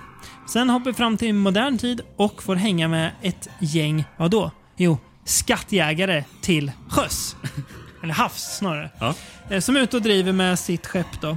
[0.53, 4.51] Sen hoppar vi fram till modern tid och får hänga med ett gäng, vadå?
[4.77, 7.37] Jo, skattjägare till sjöss.
[8.03, 8.91] Eller havs snarare.
[9.01, 9.15] Ja.
[9.51, 11.29] Eh, Som är ute och driver med sitt skepp då.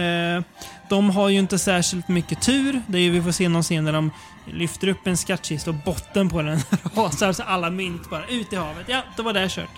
[0.00, 0.42] Eh,
[0.88, 2.82] De har ju inte särskilt mycket tur.
[2.86, 4.10] Det är ju, vi får se någon scen där de
[4.52, 6.58] lyfter upp en skattkista och botten på den
[6.96, 8.84] rasar så alla mynt bara ut i havet.
[8.88, 9.70] Ja, då var det kört.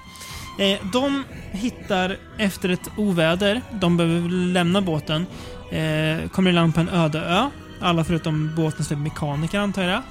[0.58, 5.26] Eh, De hittar efter ett oväder, de behöver lämna båten,
[6.32, 7.50] kommer i land på en öde ö.
[7.86, 10.02] Alla förutom båtens mekaniker antar jag.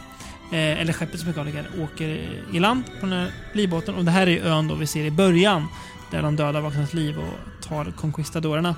[0.52, 2.08] Eh, eller skeppets mekaniker åker
[2.54, 3.96] i land på den här livbåten.
[3.96, 5.68] Och det här är ju ön då vi ser i början.
[6.12, 8.70] Där de döda vaknar till liv och tar conquistadorerna.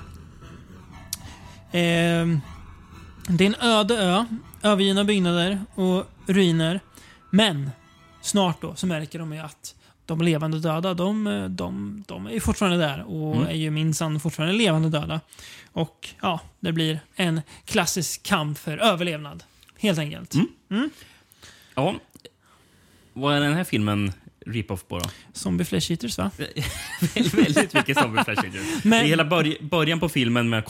[1.71, 2.27] Eh,
[3.27, 4.25] det är en öde ö.
[4.61, 6.79] Övergivna byggnader och ruiner.
[7.29, 7.71] Men
[8.21, 9.75] snart då så märker de ju att
[10.07, 13.47] de levande döda, de, de, de är ju fortfarande där och Mm.
[13.47, 15.21] är ju minsann fortfarande levande döda.
[15.71, 19.43] Och ja, det blir en klassisk kamp för överlevnad.
[19.79, 20.33] Helt enkelt.
[20.69, 20.89] Mm.
[21.75, 21.95] Ja.
[23.13, 24.13] Vad är den här filmen
[24.53, 25.05] rip-off på då?
[25.33, 26.31] Zombie Flesh Eaters va?
[27.33, 28.55] väldigt mycket zombie flash Agent.
[28.83, 30.63] Men- Hela börj början på filmen med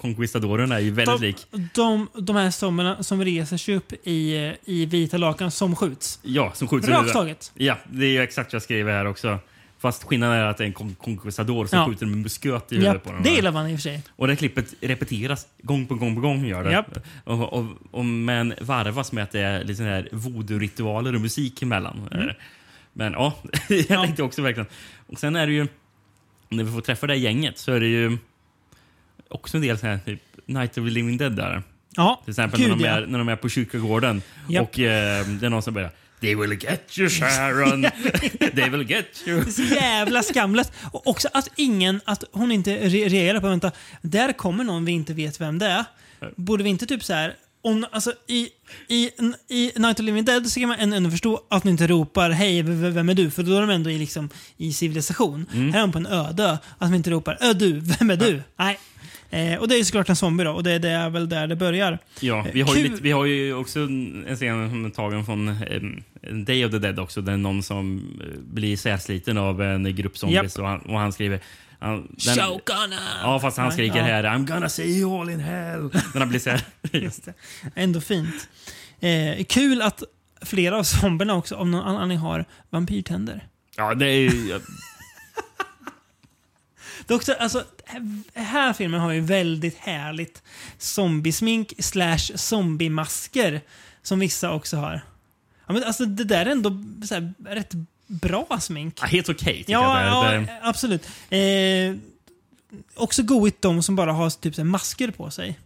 [0.00, 1.46] Conquistadorerna är ju väldigt de, lik.
[1.74, 6.18] De, de här zombierna som reser sig upp i, i vita lakan som skjuts.
[6.22, 7.52] Ja, som skjuts Rakt taget.
[7.54, 9.38] Ja, det är ju exakt vad jag skriver här också.
[9.78, 11.86] Fast skillnaden är att det är en Conquistador som Ja.
[11.86, 13.22] skjuter med musköt i huvudet Japp, på den.
[13.22, 13.36] det här.
[13.36, 14.02] gillar man i och för sig.
[14.16, 16.46] Och det klippet repeteras gång på gång på gång.
[16.46, 16.72] Gör det.
[16.72, 16.98] Japp.
[17.24, 22.08] Och, och, och, men varvas med att det är lite här voodoo-ritualer och musik emellan.
[22.12, 22.28] Mm.
[22.96, 23.34] Men ja,
[23.68, 24.66] jag tänkte också verkligen.
[25.06, 25.66] Och sen är det ju,
[26.48, 28.18] när vi får träffa det här gänget så är det ju
[29.28, 31.62] också en del sån här typ Night of the Living Dead där.
[31.96, 32.90] Ja, Till exempel gud, när, de ja.
[32.90, 34.62] är, när de är på kyrkogården Japp.
[34.68, 35.90] och eh, det är någon som börjar
[36.20, 37.82] They will get you Sharon.
[38.54, 39.40] They will get you.
[39.40, 40.72] Det är så jävla skamlöst.
[40.92, 44.92] Och också att ingen, att hon inte re- reagerar på vänta, där kommer någon vi
[44.92, 45.84] inte vet vem det är.
[46.36, 47.34] Borde vi inte typ så här
[47.66, 48.48] om, alltså, i,
[48.88, 49.10] i,
[49.48, 52.62] I Night of Living Dead så kan man ändå förstå att ni inte ropar hej,
[52.62, 53.30] vem är du?
[53.30, 55.46] För då är de ändå i, liksom, i civilisation.
[55.54, 55.72] Mm.
[55.72, 56.52] Här är de på en öde.
[56.52, 58.42] Att de inte ropar ö du, vem är du?
[58.56, 58.78] Nej.
[59.30, 61.46] Eh, och det är ju såklart en zombie då, och det, det är väl där
[61.46, 61.98] det börjar.
[62.20, 62.90] Ja, vi har, ju Kul.
[62.90, 66.78] lite, vi har ju också en scen som är tagen från um, Day of the
[66.78, 67.20] Dead också.
[67.20, 71.40] Där någon som eh, blir särsliten av en grupp zombies och, han, och han skriver...
[71.80, 73.00] Han, den- Shogunna!
[73.22, 75.82] Ja, fast han skriker här I'm gonna see you all in hell.
[76.14, 76.60] När han blir så här.
[76.92, 77.34] Just det.
[77.74, 78.48] Ändå fint.
[79.00, 80.02] Eh, kul att
[80.42, 83.48] flera av zombierna också av någon anledning har vampyrtänder.
[83.76, 84.60] Ja, det är ju...
[87.06, 90.42] Det är också, alltså, här- här filmen har ju väldigt härligt
[90.78, 93.60] zombiesmink slash zombiemasker
[94.02, 95.00] som vissa också har.
[95.66, 97.72] Ja, men alltså, det där är ändå så här, rätt
[98.06, 98.98] bra smink.
[99.00, 100.08] Ja, helt okej, tycker Ja, jag.
[100.26, 101.08] ja Det, det, absolut.
[101.30, 101.96] Eh,
[102.94, 105.58] också goigt de som bara har typ så här, masker på sig.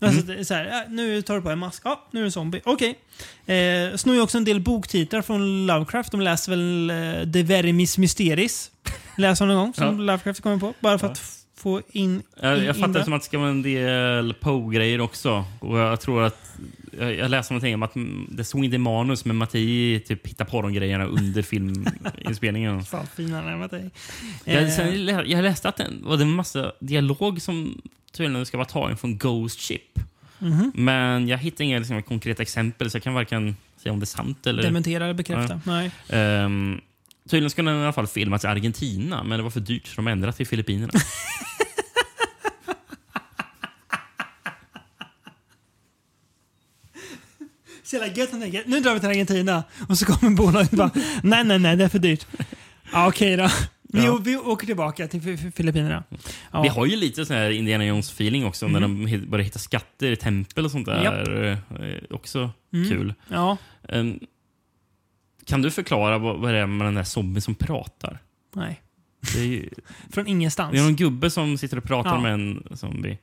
[0.00, 0.44] Alltså, Mm.
[0.44, 1.82] så här, nu tar du på en mask.
[1.84, 2.60] Ja, nu är du en zombie.
[2.64, 2.98] Okej.
[3.46, 6.10] Eh, snor ju också en del boktitlar från Lovecraft.
[6.10, 8.70] De läser väl eh, The Verimis Mysteris.
[9.16, 9.90] Läser de någon gång, som Ja.
[10.04, 10.74] Lovecraft kommer på.
[10.80, 11.12] Bara för Ja.
[11.12, 13.04] att få in, jag, in, jag in fattar det.
[13.04, 15.44] som att det ska vara en del Poe-grejer också.
[15.60, 16.44] Och jag tror att...
[16.98, 20.26] Jag, jag läste någonting om att mm, det stod inte i manus, men Matti typ
[20.26, 22.84] hittar på de grejerna under filminspelningen.
[22.84, 23.90] Fan finare än är.
[24.44, 27.82] Jag, Eh, sen, lä- jag läste att det var en massa dialog som
[28.12, 29.98] tydligen ska vara tagen från Ghost Ship.
[30.38, 30.72] Mhm.
[30.74, 34.06] Men jag hittar inga liksom, konkreta exempel så jag kan varken säga om det är
[34.06, 34.62] sant eller...
[34.62, 35.60] Dementera eller bekräfta.
[35.66, 35.90] Nej.
[36.08, 36.80] Ehm,
[37.28, 39.96] tydligen skulle den i alla fall filmats i Argentina, men det var för dyrt så
[39.96, 40.92] de ändrade till Filippinerna.
[47.82, 49.64] Så jävla gött att tänka, nu drar vi till Argentina.
[49.88, 50.90] Och så kommer bolaget och bara,
[51.22, 52.26] nej, nej, nej, det är för dyrt.
[52.92, 53.48] Ja, Okej då.
[53.82, 54.16] Vi, Ja.
[54.24, 56.04] vi åker tillbaka till Fi- Fi- Filippinerna.
[56.52, 56.62] Ja.
[56.62, 59.06] Vi har ju lite sån här Indiana Jones-feeling också när Mm.
[59.10, 61.50] de börjar hitta skatter i tempel och sånt där.
[61.80, 62.88] Eh, också Mm.
[62.88, 63.14] kul.
[63.28, 63.56] Ja.
[63.88, 64.20] Ehm,
[65.48, 68.18] kan du förklara vad, vad det är med den där zombien som pratar?
[68.54, 68.80] Nej.
[69.34, 69.68] Det är, ju,
[70.12, 70.72] Från ingenstans.
[70.72, 72.20] det är någon gubbe som sitter och pratar Ja.
[72.20, 73.18] med en zombie.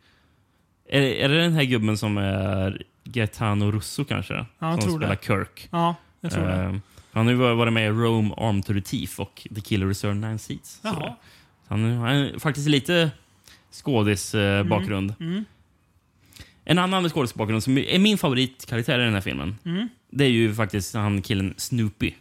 [0.90, 4.34] Är, är det den här gubben som är Gaetano Russo kanske?
[4.34, 5.26] Ja, jag som tror spelar det.
[5.28, 5.68] Kirk.
[5.72, 6.54] Ja, jag tror det.
[6.54, 6.82] Ehm,
[7.12, 10.14] Han har ju varit med i Rome Armed to the Thief och The Killer Reserve
[10.14, 10.80] Nine Seats.
[10.84, 11.16] Jaha.
[11.68, 13.12] han har faktiskt lite
[13.72, 15.14] skådisbakgrund.
[15.20, 15.46] Mm.
[16.66, 19.58] En annan skådisbakgrund som är min favoritkaraktär i den här filmen.
[19.66, 19.90] Mm.
[20.16, 22.14] Det är ju faktiskt han killen Snoopy.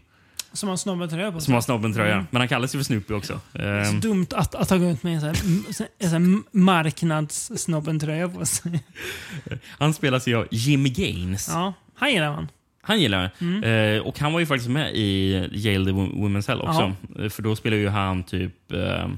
[0.52, 1.44] Som har snobben-tröja på sig.
[1.44, 2.14] Som har snobben-tröja.
[2.14, 2.26] Mm.
[2.30, 3.40] Men han kallas ju för Snoopy också.
[3.52, 5.34] Så Ehm, dumt att, att ha gått med en
[5.74, 8.80] sån här, här marknadssnobben-tröja på sig.
[9.78, 11.48] han spelas ju av Jimmy Gaines.
[11.52, 12.48] Ja, han gillar man.
[12.82, 13.30] Han gillar det.
[13.44, 13.64] Mm.
[13.96, 16.92] Eh, och han var ju faktiskt med i Yale the Wo- Women's Hell också.
[17.22, 19.08] Eh, För då spelar ju han typ eh,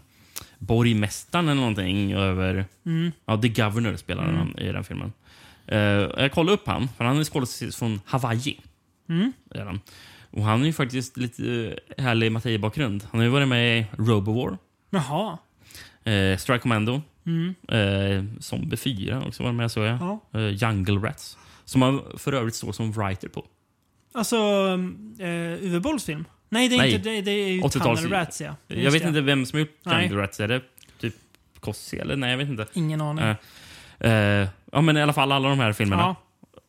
[0.58, 2.64] borgmästaren eller någonting över...
[2.86, 3.12] Mm.
[3.26, 4.36] Ja, The Governor spelar Mm.
[4.36, 5.12] han i den filmen.
[5.68, 5.78] Eh,
[6.22, 8.60] jag kollade upp han, för han är skådespelare från Hawaii.
[9.08, 9.32] Mm.
[10.30, 13.04] Och han är ju faktiskt lite eh, härlig Mattei-bakgrund.
[13.10, 14.58] Han har ju varit med i Robowar,
[14.90, 15.38] Jaha.
[16.04, 17.54] eh, Strike Commando, Mm.
[17.68, 19.98] eh, Zombie 4 också var med såg jag.
[20.00, 20.20] Ja.
[20.40, 21.38] Eh, Jungle Rats.
[21.64, 23.46] Som han för övrigt står som writer på.
[24.14, 26.24] Alltså, uh, Uwe Bolls film?
[26.48, 26.94] Nej, det är, Nej.
[26.94, 28.56] inte, det, det är ju 80-tals- Tunnel Rats, ja.
[28.66, 29.08] Jag vet det.
[29.08, 30.02] inte vem som har gjort Nej.
[30.06, 30.40] Jungle Rats.
[30.40, 30.60] Är det
[31.00, 31.14] typ
[31.60, 32.16] Kossi eller?
[32.16, 32.66] Nej, jag vet inte.
[32.72, 33.24] Ingen aning.
[33.24, 33.36] Eh,
[34.00, 36.02] eh, ja, men i alla fall alla de här filmerna.
[36.02, 36.16] Ja.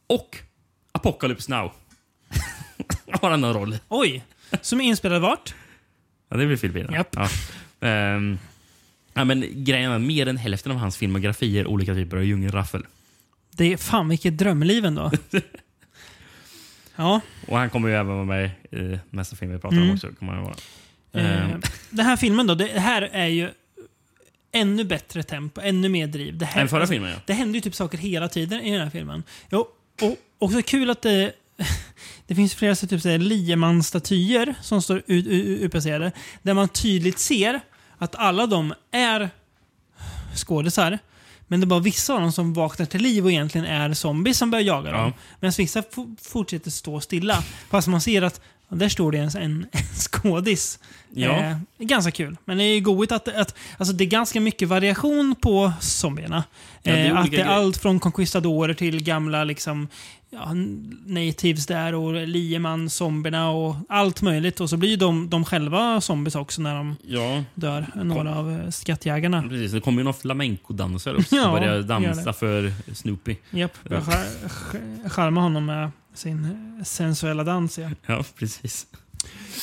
[0.07, 0.37] Och
[0.91, 1.71] Apocalypse Now.
[3.21, 3.77] har han någon roll.
[3.87, 4.23] Oj!
[4.61, 5.55] Som är inspelad vart?
[6.29, 6.97] Ja, det är väl Filippinerna.
[6.97, 7.15] Japp.
[7.15, 7.29] Ja.
[7.87, 8.39] Ehm,
[9.13, 12.85] ja, men grejen är mer än hälften av hans filmografi är olika typer av djungelraffel.
[13.51, 15.11] Det är fan vilket drömliv ändå.
[16.95, 17.21] ja.
[17.47, 19.95] Och han kommer ju även vara med i nästa film vi pratar om Mm.
[19.95, 20.09] också.
[20.19, 20.55] Kommer han vara.
[21.13, 21.47] Eh.
[21.89, 23.49] den här filmen då, det här är ju
[24.57, 26.37] ännu bättre tempo, ännu mer driv.
[26.37, 27.17] Det här, Än förra filmen, ja.
[27.25, 29.23] Det händer ju typ saker hela tiden i den här filmen.
[29.49, 29.67] Jo,
[30.01, 31.31] och också kul att det,
[32.27, 36.11] det finns flera så typ Liemann-statyer som står utplacerade.
[36.41, 37.61] Där man tydligt ser
[37.97, 39.29] att alla de är
[40.35, 40.99] skådisar.
[41.47, 44.37] Men det är bara vissa av dem som vaknar till liv och egentligen är zombies
[44.37, 45.13] som börjar jaga dem.
[45.39, 45.83] Medan vissa
[46.21, 47.43] fortsätter stå stilla.
[47.69, 50.79] Fast man ser att ja, där står det en, en, en skådis.
[51.13, 51.29] Ja.
[51.43, 52.37] Eh, ganska kul.
[52.45, 56.43] Men det är ju goigt att, att alltså det är ganska mycket variation på zombierna.
[56.83, 59.87] Ja, det eh, att det är allt från conquistadorer till gamla liksom,
[60.29, 60.53] ja,
[61.05, 64.59] natives där och lieman, zombierna och allt möjligt.
[64.59, 67.43] Och så blir de, de själva zombies också när de Ja.
[67.53, 67.85] dör.
[67.95, 69.41] Några av eh, skattjägarna.
[69.41, 73.35] Precis, det kommer ju några flamenco-dansare också Ja, som börjar dansa för Snoopy.
[73.49, 77.77] Japp, börjar skär- skär- charma honom med sin sensuella dans.
[77.77, 77.89] Ja.
[78.05, 78.87] Ja, precis.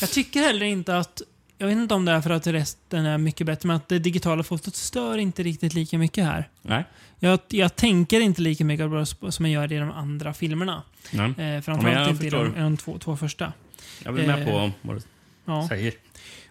[0.01, 1.23] Jag tycker heller inte att,
[1.59, 3.99] jag vet inte om det är för att resten är mycket bättre, men att det
[3.99, 6.49] digitala fotot stör inte riktigt lika mycket här.
[6.63, 6.85] Nej.
[7.19, 10.83] Jag, jag tänker inte lika mycket på det som jag gör i de andra filmerna.
[11.11, 11.27] Nej.
[11.27, 12.59] Eh, framförallt jag inte i de, förstår.
[12.59, 13.53] i de två, två första.
[14.05, 15.03] Jag är med Eh, på vad du
[15.45, 15.69] ja.
[15.69, 15.95] säger.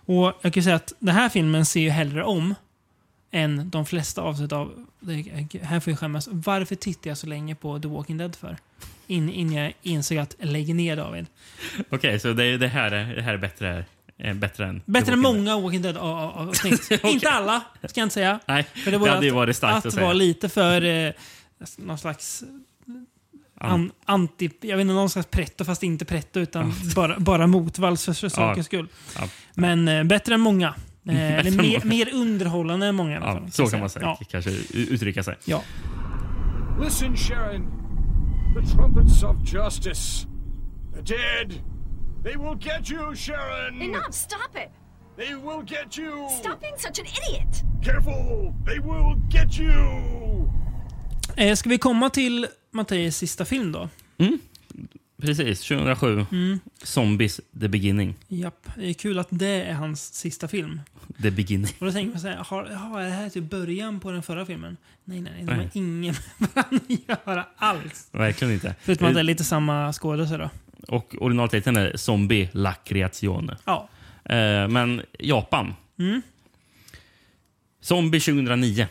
[0.05, 2.55] Och jag kan säga att den här filmen ser ju hellre om
[3.31, 4.85] än de flesta avsnitt av...
[5.61, 6.27] Här får jag skämmas.
[6.31, 8.57] Varför tittar jag så länge på The Walking Dead för?
[9.07, 11.25] In, innan jag insåg att lägg ner David.
[11.89, 13.85] Okej, så det, det, här är, det här är bättre,
[14.17, 14.81] eh, bättre än...
[14.85, 16.91] Bättre än Walking många Walking Dead-avsnitt.
[17.03, 18.39] Inte alla, ska jag inte säga.
[18.47, 20.03] Nej, För det det hade ju att, varit starkt att, att säga.
[20.05, 21.13] vara lite för eh,
[21.77, 22.43] någon slags
[23.57, 24.49] an, anti...
[24.61, 28.29] Jag vet inte, någon slags pretto fast inte pretto utan bara, bara motvalls för, för
[28.29, 28.87] sakens skull.
[29.15, 29.27] Ja.
[29.53, 30.75] Men eh, bättre än många.
[31.07, 33.51] Eh, eller mer, mer underhållande än många Ja, fall.
[33.51, 34.05] så kan man säga.
[34.05, 34.25] Ja.
[34.31, 35.35] Kanske uttrycka sig.
[35.45, 35.63] Ja.
[36.83, 37.82] Listen, Sharon.
[38.53, 40.27] The trumpets of justice.
[40.93, 41.61] The dead.
[42.23, 43.81] They will get you, Sharon.
[43.81, 44.71] Enough, stop it!
[45.17, 46.27] They will get you.
[46.39, 47.63] Stop being such an idiot!
[47.83, 48.53] Careful.
[48.65, 50.49] They will get you.
[51.35, 53.89] Eh, ska vi komma till Mattias sista film då?
[55.27, 56.25] Precis, 2007.
[56.31, 56.59] Mm.
[56.83, 58.15] Zombies, The Beginning.
[58.27, 58.67] Japp.
[58.77, 60.81] Det är kul att det är hans sista film.
[61.21, 61.71] The Beginning.
[61.79, 64.45] Och då tänker man så här, har, har det här typ början på den förra
[64.45, 64.77] filmen?
[65.03, 65.43] Nej, nej, nej.
[65.45, 65.69] De har Nej.
[65.73, 68.07] ingen med varandra att göra alls.
[68.11, 68.75] Verkligen inte.
[68.81, 70.49] Förutom att det är lite samma skådespelare
[70.87, 70.95] då.
[70.95, 73.57] Och originaltiteln är Zombie La Creazione.
[73.65, 73.89] Ja.
[74.25, 75.73] Eh, men Japan.
[75.99, 76.21] Mm.
[77.81, 78.87] Zombie 2009.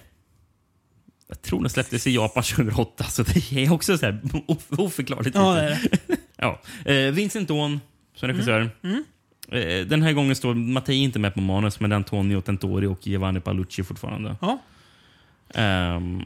[1.28, 5.36] Jag tror den släpptes i Japan 2008, så det är också så här of- oförklarligt.
[5.36, 6.16] Ja, det är det.
[6.42, 6.58] Ja.
[6.92, 7.80] eh, Vincent Dawn
[8.14, 8.70] som regissör.
[8.82, 9.04] Mm.
[9.48, 13.40] Eh, den här gången står Mattei inte med på manus, men Antonio Tentori och Giovanni
[13.40, 14.36] Palucci fortfarande.
[14.40, 14.58] Ja.
[15.54, 16.22] Ehm,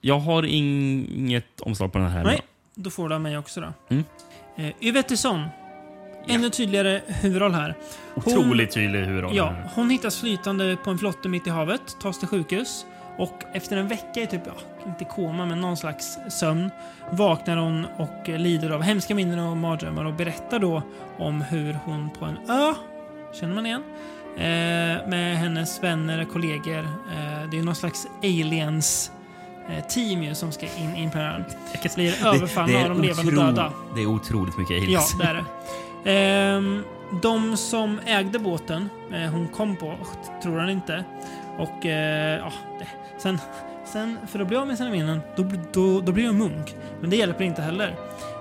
[0.00, 2.24] jag har inget omslag på den här.
[2.24, 2.40] Nej,
[2.74, 3.72] då får du av mig också då.
[3.88, 4.04] Mm.
[4.56, 5.44] Eh, Yvette Son.
[6.28, 7.74] Ännu tydligare huvudroll här.
[8.14, 12.28] Otroligt tydlig huvudroll Ja, hon hittas flytande på en flotte mitt i havet, tas till
[12.28, 12.86] sjukhus
[13.18, 14.52] och efter en vecka i typ, ja,
[14.86, 16.70] inte koma, men någon slags sömn
[17.10, 20.82] vaknar hon och lider av hemska minnen och mardrömmar och berättar då
[21.18, 22.74] om hur hon på en ö,
[23.40, 23.82] känner man igen,
[24.36, 29.12] eh, med hennes vänner och kollegor, eh, det är någon slags aliens
[29.70, 31.44] eh, team ju som ska in, in på ön.
[31.94, 33.72] Blir överfallna av de levande otro- döda.
[33.94, 35.18] Det är otroligt mycket Ja, aliens.
[35.18, 35.44] det är det.
[36.10, 36.84] Ehm,
[37.22, 39.94] de som ägde båten, eh, hon kom på,
[40.42, 41.04] tror han inte.
[41.58, 42.52] Och eh, ja.
[43.22, 43.38] Sen,
[43.84, 46.74] sen, för att bli av med sina minnen, då, då, då blir hon munk.
[47.00, 47.88] Men det hjälper inte heller.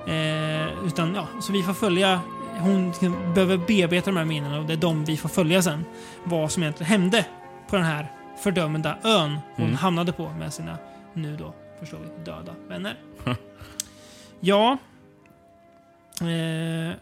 [0.08, 2.22] Eh, utan ja, så vi får följa,
[2.60, 2.92] hon
[3.34, 5.86] behöver bearbeta de här minnena och det är de vi får följa sen.
[6.24, 7.26] Vad som egentligen hände
[7.70, 9.78] på den här fördömda ön hon Mm.
[9.78, 10.78] hamnade på med sina,
[11.14, 13.00] nu då, förstår vi, döda vänner.
[14.40, 14.78] Ja.
[16.22, 16.96] Eh,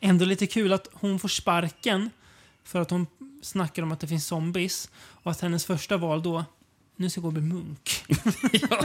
[0.00, 2.10] ändå lite kul att hon får sparken
[2.64, 3.06] för att hon
[3.42, 6.44] snackar om att det finns zombies och att hennes första val då,
[6.96, 7.90] nu ska jag gå och bli munk.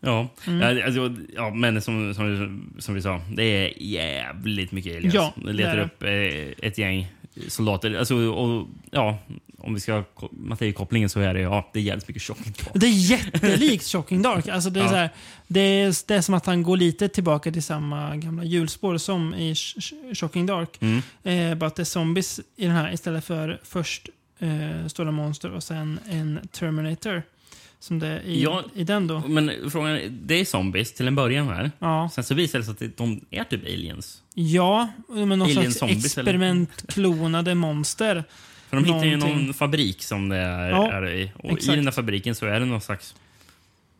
[0.00, 0.60] Ja, Mm.
[0.78, 5.14] ja, alltså, ja men som, som, som vi sa, det är jävligt mycket aliens.
[5.14, 7.06] Ja, det letar det upp eh, ett gäng
[7.48, 7.94] soldater.
[7.98, 9.18] Alltså, och, ja,
[9.58, 12.52] om vi ska ha ko- Mattei-kopplingen så är det, ja, det är jävligt mycket shocking
[12.52, 12.70] talk.
[12.74, 14.48] Det är jättelikt Shocking Dark.
[14.48, 14.88] Alltså det, är Ja.
[14.90, 15.10] så här,
[15.46, 19.34] det, är, det är som att han går lite tillbaka till samma gamla hjulspår som
[19.34, 20.78] i Sh- Sh- Shocking Dark.
[20.82, 21.02] Mm.
[21.22, 24.08] Eh, bara att det är zombies i den här istället för först
[24.38, 27.22] eh, stora monster och sen en Terminator.
[27.78, 29.20] Som det är i, Ja, i den då.
[29.28, 31.70] Men frågan är, det är zombies till en början här.
[31.78, 32.10] Ja.
[32.14, 34.22] Sen så visar det sig att de är typ aliens.
[34.34, 38.24] Ja, men någon Alien slags zombies, experimentklonade monster.
[38.68, 39.44] För de hittar ju Någonting.
[39.46, 41.32] någon fabrik som det är, Ja, är i.
[41.36, 41.72] Och exakt.
[41.72, 43.14] i den där fabriken så är det någon slags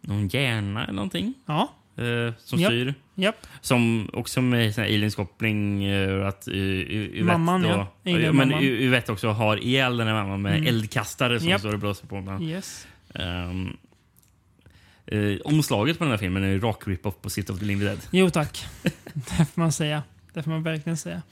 [0.01, 1.35] någon hjärna eller någonting.
[1.47, 2.71] Ja, eh, som Japp.
[2.71, 2.95] styr.
[3.15, 3.47] Japp.
[3.61, 5.85] Som också med sån här aliens-koppling.
[5.85, 7.69] eh, att, Yvette Mamman, då,
[8.03, 8.19] ja.
[8.19, 8.33] ja.
[8.33, 10.67] Men Yvette också har ihjäl den här mamman med Mm.
[10.67, 11.61] eldkastare som Japp.
[11.61, 12.15] står och blåser på.
[12.21, 12.43] Den.
[12.43, 12.87] Yes.
[13.15, 13.77] Um,
[15.07, 17.85] eh, omslaget på den här filmen är ju rak rip-off på City of the Living
[17.87, 17.99] Dead.
[18.11, 18.67] Jo tack.
[19.15, 20.03] det får man säga.
[20.35, 21.23] Det får man verkligen säga.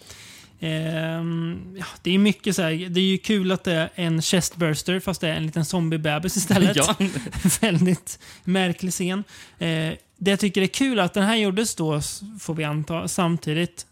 [0.60, 4.22] Ehm, ja, det är mycket så här, Det är ju kul att det är en
[4.22, 6.76] chestburster fast det är en liten zombiebebis istället.
[6.76, 6.96] Ja.
[7.60, 9.24] Väldigt märklig scen.
[9.58, 12.00] Eh, det jag tycker är kul är att den här gjordes då,
[12.40, 13.86] får vi anta, samtidigt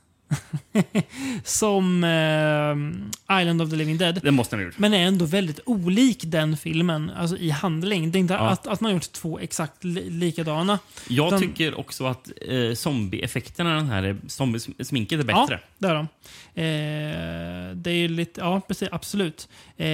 [1.45, 4.21] som eh, Island of the Living Dead.
[4.23, 4.79] Det måste den ha gjort.
[4.79, 8.11] Men är ändå väldigt olik den filmen alltså i handling.
[8.11, 8.51] Det är inte Ja.
[8.51, 10.79] att, att man gjort två exakt li likadana.
[11.09, 15.61] Jag Utan- tycker också att eh, zombie-effekterna, den här zombie-sminket är bättre.
[15.79, 16.09] Ja, det är de.
[16.55, 19.49] Eh, det är lite, ja precis, absolut.
[19.77, 19.87] Eh,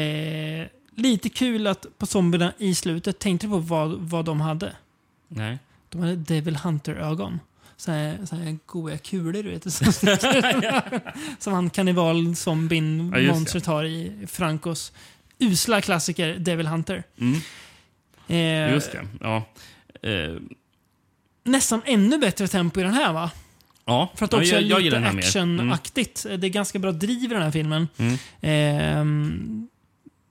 [0.97, 4.73] lite kul att på zombierna i slutet, tänkte du på vad, vad de hade?
[5.29, 5.59] Nej.
[5.89, 7.41] De hade Devil Hunter-ögon.
[7.77, 9.73] Så här, så här goa kulor, du vet.
[9.73, 9.93] Som,
[11.39, 13.35] som han kannibal-zombien Ja, just det.
[13.39, 14.93] monstret har i Francos
[15.39, 17.03] usla klassiker Devil Hunter.
[17.21, 17.41] Mm.
[18.29, 19.07] Eh, Just det.
[19.21, 19.45] Ja.
[20.03, 20.37] Eh,
[21.45, 23.31] Nästan ännu bättre tempo i den här va?
[23.85, 24.13] ja.
[24.15, 25.37] För att ja, också jag, är jag lite gillar den här mer.
[25.37, 25.55] Mm.
[25.57, 26.23] actionaktigt.
[26.39, 27.89] Det är ganska bra driv i den här filmen.
[27.97, 28.13] Mm.
[28.41, 29.05] Ja,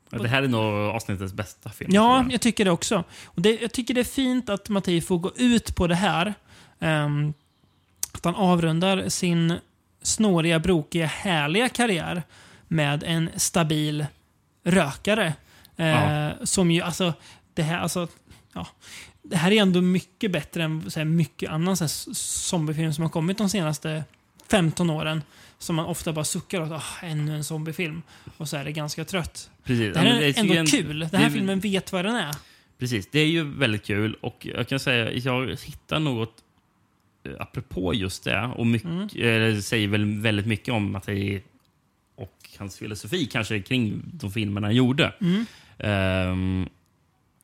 [0.10, 1.92] Det här är nog avsnittets bästa film.
[1.94, 2.42] ja, jag.
[2.42, 3.04] tycker det också.
[3.26, 6.34] Och det, jag tycker det är fint att Mattei får gå ut på det här.
[6.80, 7.34] Ehm,
[8.12, 9.54] att han avrundar sin
[10.02, 12.24] snåriga, brokiga, härliga karriär
[12.68, 14.06] med en stabil
[14.64, 15.34] rökare.
[15.76, 16.32] Eh, Ja.
[16.44, 17.14] Som ju, alltså,
[17.54, 18.08] det här, alltså,
[18.54, 18.68] ja.
[19.24, 23.02] Det här är ändå mycket bättre än så här, mycket annan så här, zombiefilm som
[23.02, 24.04] har kommit de senaste
[24.50, 25.22] 15 åren.
[25.60, 26.72] Som man ofta bara suckar åt.
[26.72, 28.02] Oh, ännu en zombiefilm.
[28.38, 29.50] Och så är det ganska trött.
[29.64, 29.94] Precis.
[29.94, 31.00] Det här är det ändå ju en- kul.
[31.00, 32.36] Den det här är- filmen vet vad den är.
[32.80, 36.44] Precis, det är ju väldigt kul och jag kan säga jag hittar något
[37.24, 39.62] eh, apropå just det och mycket, Mm.
[39.62, 41.42] säger väl väldigt mycket om att det
[42.16, 45.14] och hans filosofi kanske kring de filmerna han gjorde.
[45.22, 45.46] Mm.
[45.80, 46.70] Ehm,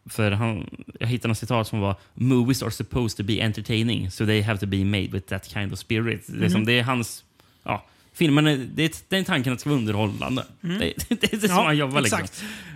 [0.10, 0.70] för han,
[1.00, 4.60] jag hittade något citat som var “Movies are supposed to be entertaining, so they have
[4.60, 6.26] to be made with that kind of spirit”.
[6.28, 6.66] Det, är som, Mhm.
[6.66, 7.24] det är hans...
[7.64, 10.46] Ja, filmerna, det är, det är tanken att det ska vara underhållande.
[10.64, 10.80] Mm.
[10.80, 12.02] Det, det är så Ja, han jobbar.
[12.02, 12.28] Liksom.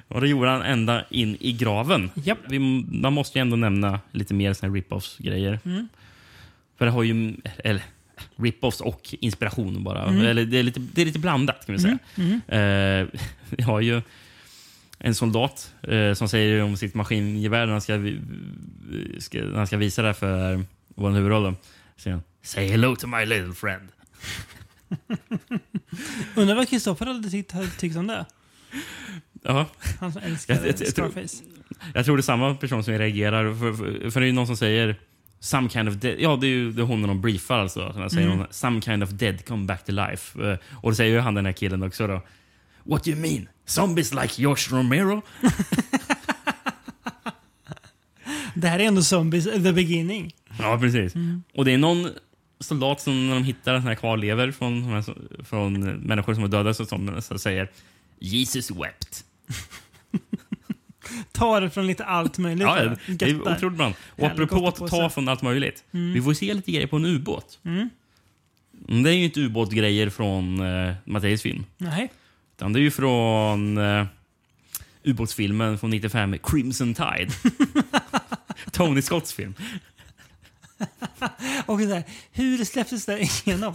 [0.07, 2.11] Och det gjorde han ända in i graven.
[2.15, 2.37] Japp.
[2.49, 2.59] Vi,
[2.91, 5.59] man måste ju ändå nämna lite mer såna här rip-offs-grejer.
[5.65, 5.87] Mm.
[6.77, 7.35] För det har ju...
[7.57, 7.83] Eller,
[8.35, 10.03] rip-offs och inspiration bara.
[10.05, 10.25] Mm.
[10.25, 11.97] Eller, det, är lite, det är lite blandat kan vi säga.
[12.15, 12.41] Mm.
[12.47, 13.19] Eh,
[13.49, 14.01] vi har ju
[14.99, 17.93] en soldat eh, som säger om sitt maskingevär när han ska,
[19.19, 20.63] ska, när han ska visa det för
[20.95, 21.55] vår huvudroll.
[21.97, 23.89] Säger han, Say hello to my little friend.
[26.35, 28.25] Undrar vad Kristoffer hade tyckt, hade tyckt om det?
[29.43, 29.65] Ja.
[29.99, 31.43] Han som älskar Jag- jag- jag tror- Scarface.
[31.93, 33.53] Jag tror det är samma person som reagerar.
[33.59, 34.99] För, för, för det är ju någon som säger
[35.39, 36.15] Some kind of dead.
[36.19, 37.93] Ja, det är ju det är hon när de briefar alltså.
[37.93, 38.37] Så säger Mm.
[38.39, 40.51] hon Some kind of dead come back to life.
[40.51, 42.21] Eh, Och då säger ju han den här killen också då.
[42.83, 43.47] What do you mean?
[43.65, 45.21] Zombies like Josh Romero?
[48.55, 50.33] Det här är ändå Zombies the beginning.
[50.59, 51.15] Ja, precis.
[51.15, 51.43] Mm.
[51.55, 52.09] Och det är någon
[52.59, 55.03] soldat som när de hittar såna här kvarlever från,
[55.43, 57.71] från människor som är döda så, som, så säger
[58.19, 59.23] Jesus wept.
[61.31, 62.67] Ta det från lite allt möjligt.
[62.67, 63.87] Ja, det, är otroligt bra.
[63.87, 65.83] Och Jävligt apropå att ta från allt möjligt.
[65.91, 66.13] Mm.
[66.13, 67.59] Vi får se lite grejer på en ubåt.
[67.65, 67.89] Mm.
[68.87, 71.65] Mm, Det är ju inte ubåtgrejer från uh, Matteus film.
[71.77, 72.11] Nej.
[72.55, 74.05] Utan det är ju från uh,
[75.03, 77.29] ubåtsfilmen från 95, Crimson Tide.
[78.71, 79.53] Tony Scotts film.
[81.65, 83.73] Och så här, hur släpptes det igenom?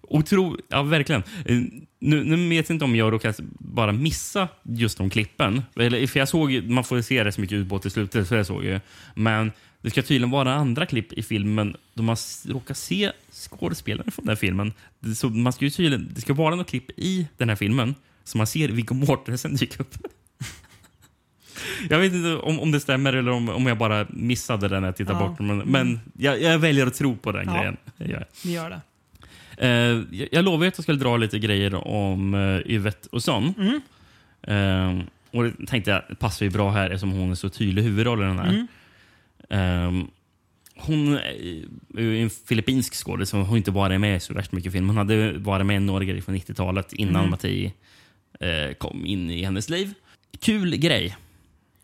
[0.00, 1.22] Otro, ja, verkligen.
[1.44, 1.56] Eh,
[1.98, 5.62] nu, nu vet jag inte om jag råkar bara missa just de klippen.
[5.76, 8.46] Eller, för jag såg, man får se rätt så mycket ubåt i slutet, så jag
[8.46, 8.80] såg ju.
[9.14, 9.52] Men
[9.82, 12.16] det ska tydligen vara andra klipp i filmen då man
[12.46, 14.72] råkar se skådespelare från den här filmen.
[15.00, 17.94] Det- Så man ska ju tydligen, det ska vara något klipp i den här filmen
[18.24, 19.94] som man ser Viggo Mortensen dyka upp.
[21.90, 24.88] Jag vet inte om, om det stämmer eller om, om jag bara missade den när
[24.88, 25.28] jag tittade Ja.
[25.28, 25.38] bort.
[25.40, 27.54] Men, men jag, jag väljer att tro på den Ja.
[27.58, 27.76] grejen.
[27.98, 28.26] Gör.
[28.44, 28.80] Vi gör det.
[29.58, 33.54] Eh, jag, jag lovade att jag skulle dra lite grejer om uh, Yvette och sån.
[33.58, 33.80] Mm.
[34.42, 38.22] Eh, och det tänkte jag passar ju bra här eftersom hon är så tydlig huvudroll
[38.22, 38.66] i den här.
[39.50, 39.98] Mm.
[40.00, 40.06] Eh,
[40.78, 41.18] hon
[41.98, 44.86] är en filippinsk skådis som har inte varit med i så värst mycket film.
[44.88, 47.30] Hon hade varit med i några grejer från 90-talet innan Mm.
[47.30, 47.72] Mattei
[48.40, 49.94] eh, kom in i hennes liv.
[50.40, 51.16] Kul grej.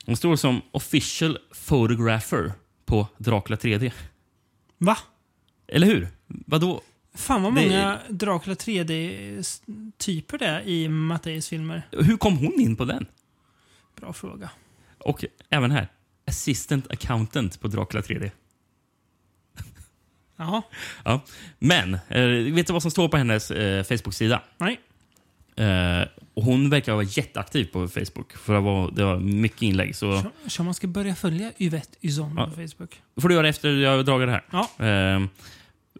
[0.06, 1.38] Hon står som official
[1.68, 2.52] photographer
[2.84, 3.92] på Dracula 3D.
[4.78, 4.98] Va?
[5.68, 6.08] Eller hur?
[6.26, 6.82] Vadå?
[7.14, 11.82] Fan vad Det- många Dracula 3D-typer det är i Matteis filmer.
[11.90, 13.06] Hur kom hon in på den?
[14.00, 14.50] Bra fråga.
[14.98, 15.88] Och även här.
[16.26, 18.30] Assistant accountant på Dracula 3D.
[20.36, 20.62] Ja.
[21.04, 21.20] Ja.
[21.58, 24.42] Men, eh, vet du vad som står på hennes eh, Facebook-sida?
[24.58, 24.80] Nej.
[25.56, 28.32] Eh, och hon verkar vara jätteaktiv på Facebook.
[28.32, 29.96] För det var, det var mycket inlägg.
[29.96, 32.44] Så Så man ska börja följa Yvette Yzon Ja.
[32.46, 33.00] på Facebook.
[33.20, 34.44] får du göra efter jag dragit det här.
[34.50, 34.86] Ja.
[34.86, 35.26] Eh,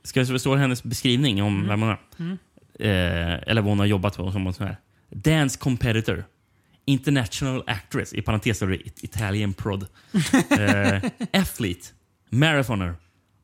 [0.05, 1.99] ska jag stå hennes beskrivning om vem hon är?
[2.19, 2.39] Mm.
[2.79, 4.33] Eh, eller vad hon har jobbat på.
[4.33, 4.77] Som så här.
[5.11, 6.25] Dance competitor.
[6.85, 9.87] International actress, i parentes står det it- Italian prod.
[10.59, 11.03] eh,
[11.33, 11.87] athlete.
[12.31, 12.95] Marathoner.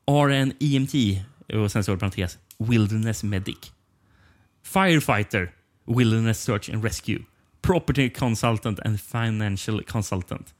[0.07, 0.93] RN EMT.
[1.53, 2.37] Och sen står det parentes.
[2.57, 3.57] Wilderness medic.
[4.63, 5.51] Firefighter.
[5.89, 7.19] Wilderness search and rescue.
[7.61, 10.53] Property consultant and financial consultant.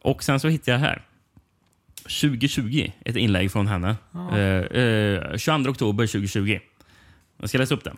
[0.00, 1.02] Och sen så hittade jag här.
[2.02, 3.96] 2020, ett inlägg från henne.
[4.12, 4.38] Ja.
[4.38, 6.60] Eh, eh, 22 oktober 2020.
[7.36, 7.96] Jag ska läsa upp den.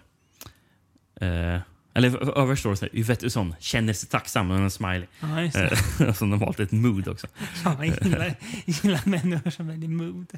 [1.20, 1.60] Eh,
[1.94, 5.06] eller överst står det så här, Yvette Usson känner sig tacksam med en smiley.
[5.20, 5.42] Ja.
[5.42, 5.78] Eh,
[6.12, 7.26] så de har valt ett mood också.
[7.64, 8.34] Ja, jag gillar,
[8.64, 10.32] gillar människor som är i mood.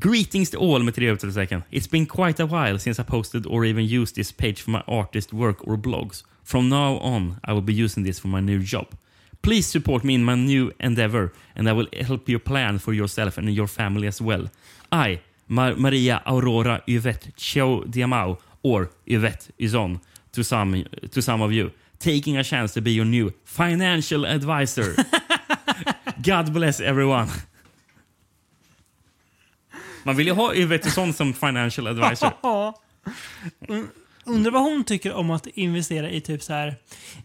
[0.00, 1.62] Greetings to all med tre utropstecken.
[1.70, 4.82] It's been quite a while since I posted or even used this page for my
[4.88, 6.24] artist work or blogs.
[6.44, 8.86] From now on I will be using this for my new job.
[9.42, 13.36] Please support me in my new endeavor and I will help you plan for yourself
[13.38, 14.48] and your family as well.
[14.90, 20.00] I, Ma- Maria Aurora Yvette Chio Diamau or Yvette Yzon
[20.32, 21.70] to some, to some of you.
[21.98, 24.96] Taking a chance to be your new financial advisor.
[26.22, 27.28] God bless everyone.
[30.04, 32.32] Man vill ju ha Yvette som financial advisor.
[32.42, 32.80] Ja.
[34.24, 36.76] Undrar vad hon tycker om att investera i typ så här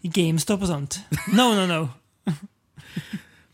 [0.02, 1.00] GameStop och sånt.
[1.34, 1.90] No, no, no.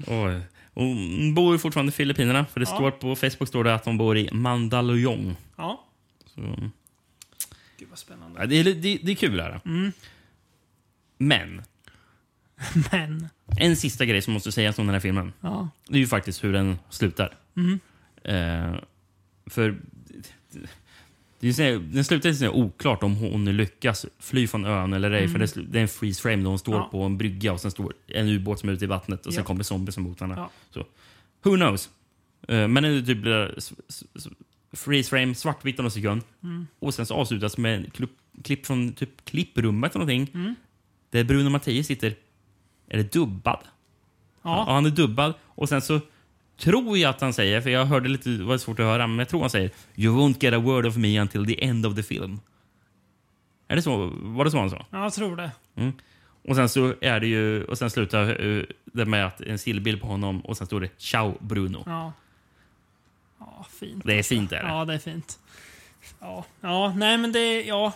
[0.07, 0.41] Oj.
[0.73, 2.45] Hon bor ju fortfarande i Filippinerna.
[2.45, 2.75] För det Ja.
[2.75, 5.35] står på Facebook står det att hon bor i Mandaluyong.
[5.55, 5.83] Ja.
[6.25, 6.41] Så,
[7.79, 8.39] Gud vad spännande.
[8.41, 9.39] ja, det, är, det, det är kul.
[9.39, 9.61] Här.
[9.65, 9.91] Mm.
[11.17, 11.61] Men,
[12.91, 13.29] Men.
[13.57, 15.33] en sista grej som måste sägas om den här filmen.
[15.41, 15.69] Ja.
[15.87, 17.33] Det är ju faktiskt hur den slutar.
[17.57, 17.79] Mm.
[18.23, 18.79] Eh,
[19.45, 19.77] för
[21.39, 25.25] det är den slutar här oklart om hon lyckas fly från ön eller ej.
[25.25, 25.31] Mm.
[25.31, 26.87] För det, är en freeze frame där hon står Ja.
[26.91, 29.41] på en brygga och sen står en ubåt som är ute i vattnet och sen
[29.41, 29.47] Ja.
[29.47, 30.33] kommer zombies mot henne.
[30.37, 30.49] Ja.
[30.69, 30.79] Så.
[31.43, 31.89] Who knows?
[32.47, 34.27] Eh, men det typ blir s- s-
[34.71, 36.21] freeze frame, svartvitt någon sekund.
[36.43, 36.67] Mm.
[36.79, 37.89] Och sen så avslutas med en
[38.43, 40.41] klipp, från typ klipprummet eller någonting.
[40.41, 40.55] Mm.
[41.09, 42.15] Där Bruno Mattei sitter.
[42.87, 43.59] Är det dubbad?
[44.41, 44.65] Ja.
[44.67, 45.33] han är dubbad.
[45.41, 45.99] Och sen så
[46.57, 49.19] tror jag att han säger, för jag hörde lite, det var svårt att höra, men
[49.19, 51.95] jag tror han säger You won't get a word of me until the end of
[51.95, 52.39] the film.
[53.67, 54.11] Är det så?
[54.13, 54.85] Var det så han sa?
[54.89, 55.51] Ja, jag tror det.
[55.75, 55.93] Mm.
[56.47, 60.01] Och sen så är det ju, och sen slutar uh, det med att en stillbild
[60.01, 61.83] på honom och sen står det Ciao Bruno.
[61.85, 62.13] Ja.
[63.39, 64.03] Ja, fint.
[64.05, 64.69] Det är fint är det.
[64.69, 65.39] Ja, det är fint.
[66.19, 67.93] Ja, ja nej men det ja.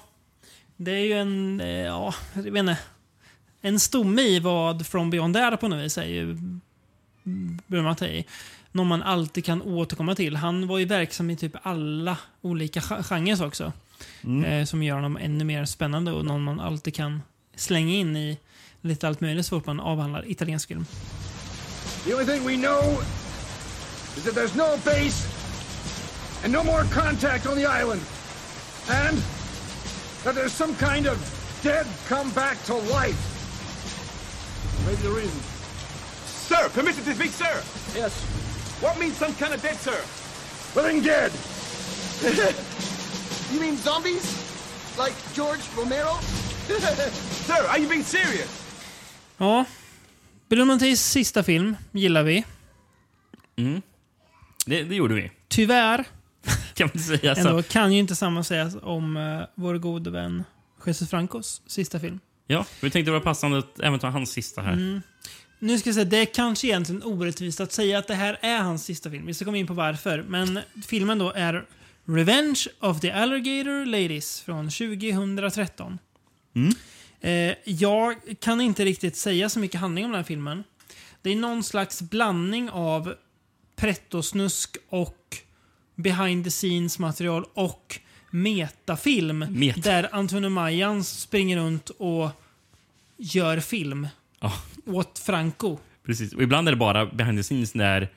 [0.76, 2.78] Det är ju en, eh, ja, jag vet inte.
[3.62, 6.38] En stomme i vad From Beyond är på något vis är ju
[7.68, 8.26] Bruno Mattei.
[8.72, 10.36] Någon man alltid kan återkomma till.
[10.36, 13.74] Han var ju verksam i typ alla olika ge- genrer också.
[14.24, 14.44] Mm.
[14.46, 17.22] Eh, som gör honom ännu mer spännande och någon man alltid kan
[17.56, 18.40] slänga in i
[18.82, 20.86] lite allt möjligt så fort man avhandlar italiensk film.
[22.06, 23.02] The only thing we know
[24.18, 25.28] is that there's no base
[26.44, 28.02] and no more contact on the island.
[28.90, 29.18] And
[30.24, 31.18] that there's some kind of
[31.64, 33.24] dead come back to life.
[34.86, 35.57] Maybe the reason.
[36.48, 37.64] Sir, permission to speak, sir.
[37.96, 38.14] Yes.
[38.82, 40.00] What means some kind of dead, sir?
[40.76, 41.32] Living dead.
[43.54, 44.26] you mean zombies?
[44.98, 46.14] Like George Romero?
[47.48, 48.50] sir, are you being serious?
[49.38, 49.66] Ja.
[50.50, 52.44] Bruno Matteis sista film gillar vi.
[53.56, 53.82] Mm.
[54.66, 55.32] Det, det gjorde vi.
[55.48, 56.06] Tyvärr
[56.74, 57.48] Kan man säga så.
[57.48, 60.44] ändå kan ju inte samma sägas om uh, vår gode vän
[60.86, 62.20] Jesus Francos sista film.
[62.48, 64.74] Ja, vi tänkte det var passande att även ta hans sista här.
[64.74, 65.02] Mm.
[65.60, 68.58] Nu ska jag säga, det är kanske egentligen orättvist att säga att det här är
[68.58, 69.26] hans sista film.
[69.26, 70.26] Vi ska komma in på varför.
[70.28, 71.66] Men filmen då är
[72.06, 76.00] Revenge of the Alligator Ladies från 2013.
[76.56, 76.74] Mm.
[77.22, 80.64] Eh, jag kan inte riktigt säga så mycket handling om den här filmen.
[81.22, 83.14] Det är någon slags blandning av
[83.76, 85.38] pretto-snusk och
[85.96, 89.46] behind the scenes material och metafilm.
[89.50, 89.80] Meta.
[89.80, 92.30] Där Antonio Mayans springer runt och
[93.18, 94.08] gör film
[94.40, 94.54] Ja,
[94.88, 95.78] åt Franco.
[96.06, 96.34] precis.
[96.34, 98.10] Och ibland är det bara behind the scenes när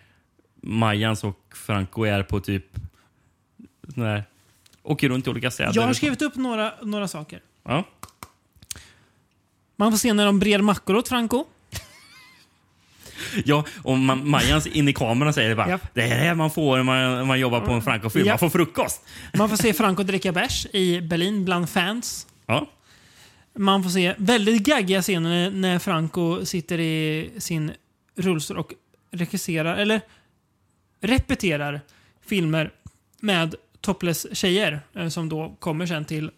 [0.62, 2.64] Mayans och Franco är på typ...
[3.94, 4.24] Sån där,
[4.82, 5.72] åker runt i olika städer.
[5.74, 7.40] Jag har skrivit upp några, några saker.
[7.64, 7.84] Ja.
[9.76, 11.44] Man får se när de brer mackor åt Franco.
[13.44, 15.94] Ja, och Ma- Majans in i kameran säger bara Japp.
[15.94, 18.26] det är det här man får när man, när man jobbar på en Franco-film.
[18.26, 18.32] Ja.
[18.32, 19.02] Man får frukost.
[19.34, 22.26] Man får se Franco dricka bärs i Berlin bland fans.
[22.46, 22.66] Ja.
[23.54, 27.72] Man får se väldigt gaggiga scener när Franco sitter i sin
[28.16, 28.74] rullstol och
[29.10, 30.00] regisserar, eller
[31.00, 31.80] repeterar
[32.20, 32.70] filmer
[33.20, 36.30] med topless tjejer eh, som då kommer sen till,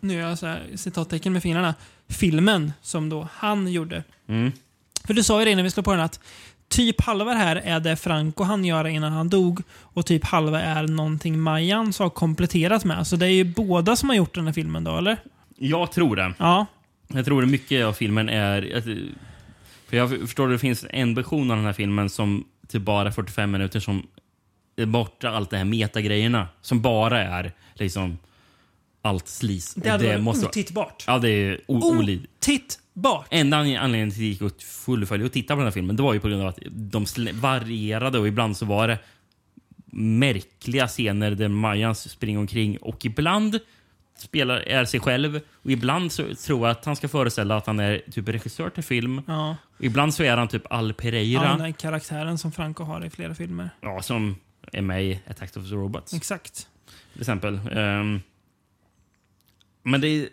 [0.00, 1.74] nu gör jag så här citattecken med fingrarna,
[2.08, 4.04] filmen som då han gjorde.
[4.26, 4.52] Mm.
[5.04, 6.20] För du sa ju det innan vi slog på den att
[6.68, 10.86] typ halva här är det Franco han gör innan han dog och typ halva är
[10.86, 13.06] någonting Majan har kompletterat med.
[13.06, 15.16] Så det är ju båda som har gjort den här filmen då, eller?
[15.62, 16.34] Jag tror det.
[16.38, 16.66] Ja.
[17.08, 18.76] Jag tror att mycket av filmen är...
[18.76, 18.84] att-
[19.88, 23.12] För jag förstår att det finns en version av den här filmen som till bara
[23.12, 24.06] 45 minuter som
[24.76, 26.48] är borta allt det här metagrejerna.
[26.60, 28.18] Som bara är liksom
[29.02, 29.74] allt slis.
[29.74, 31.04] Det hade varit otittbart.
[31.06, 31.60] Ja, det är.
[31.66, 33.26] Otittbart!
[33.30, 36.02] Enda anledningen till att jag gick och fullföljde och tittade på den här filmen det
[36.02, 38.98] var ju på grund av att de varierade och ibland så var det
[39.92, 43.58] märkliga scener där Majan springer omkring och ibland
[44.20, 47.80] spelar, är sig själv och ibland så tror jag att han ska föreställa att han
[47.80, 49.22] är typ regissör till film.
[49.26, 49.56] Ja.
[49.78, 51.42] Och ibland så är han typ Al Ja, Pereira.
[51.42, 53.70] den här karaktären som Franco har i flera filmer.
[53.80, 54.36] Ja, som
[54.72, 56.14] är med i Attack of the Robots.
[56.14, 56.66] Exakt.
[57.12, 57.60] Till exempel.
[57.72, 58.20] Ehm,
[59.82, 60.28] men det är,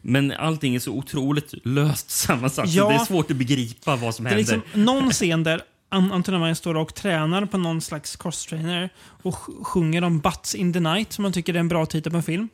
[0.00, 2.68] Men allting är så otroligt löst sammansatt.
[2.68, 2.88] Ja.
[2.88, 4.56] det är svårt att begripa vad som Det är händer.
[4.56, 8.90] liksom någon scen där An- Anton står och tränar på någon slags crosstrainer
[9.22, 12.10] och sj- sjunger om Butts in the Night som man tycker är en bra titel
[12.12, 12.48] på en film.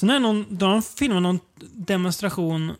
[0.00, 1.40] Sen är det någon, då har de filmat någon
[1.74, 2.72] demonstration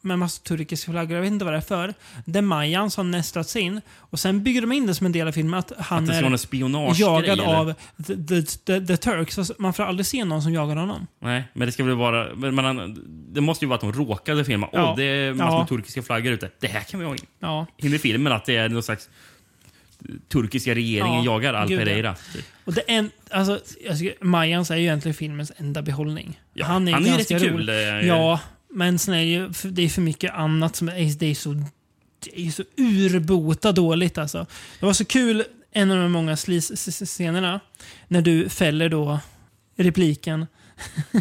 [0.00, 1.94] med massa turkiska flaggor, jag vet inte vad det är för,
[2.24, 3.80] där Mayans har nästlats in.
[3.96, 7.00] Och sen bygger de in det som en del av filmen att han Att är
[7.00, 7.54] jagad eller?
[7.54, 7.74] av
[8.06, 9.38] the, the, the, the Turks.
[9.38, 11.06] Alltså, Man får aldrig se någon som jagar honom.
[11.20, 12.34] Nej, men det ska väl vara...
[12.34, 13.04] Men
[13.34, 14.68] det måste ju vara att de råkade filma.
[14.72, 14.94] Åh, Ja.
[14.96, 15.58] det är massor Ja.
[15.58, 16.50] med turkiska flaggor ute.
[16.60, 17.20] Det här kan vi ha in.
[17.40, 17.66] Ja.
[17.76, 19.08] In i filmen att det är någon slags
[20.28, 21.68] turkiska regeringen Ja, jagar Al.
[21.68, 22.16] Pereira.
[22.64, 23.60] Och det en, alltså,
[24.20, 26.40] Mayans är ju egentligen filmens enda behållning.
[26.54, 28.40] Ja, han är, han är rätt kul, ju- Ja,
[28.70, 31.52] men sen är det ju det är för mycket annat som är, det är så,
[32.24, 34.46] det är så urbota dåligt alltså.
[34.80, 37.60] Det var så kul, en av de många slis-scenerna,
[38.08, 39.20] när du fäller då
[39.76, 40.46] repliken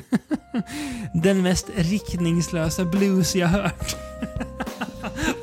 [1.23, 3.95] Den mest riktningslösa blues jag hört.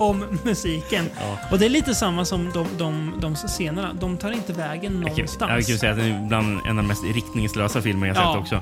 [0.02, 1.04] Om musiken.
[1.50, 3.92] Och det är lite samma som de, de, de scenerna.
[3.92, 5.36] De tar inte vägen någonstans.
[5.40, 8.16] Jag kan ju säga att det är bland en av de mest riktningslösa filmer jag
[8.16, 8.32] Ja.
[8.32, 8.54] sett också.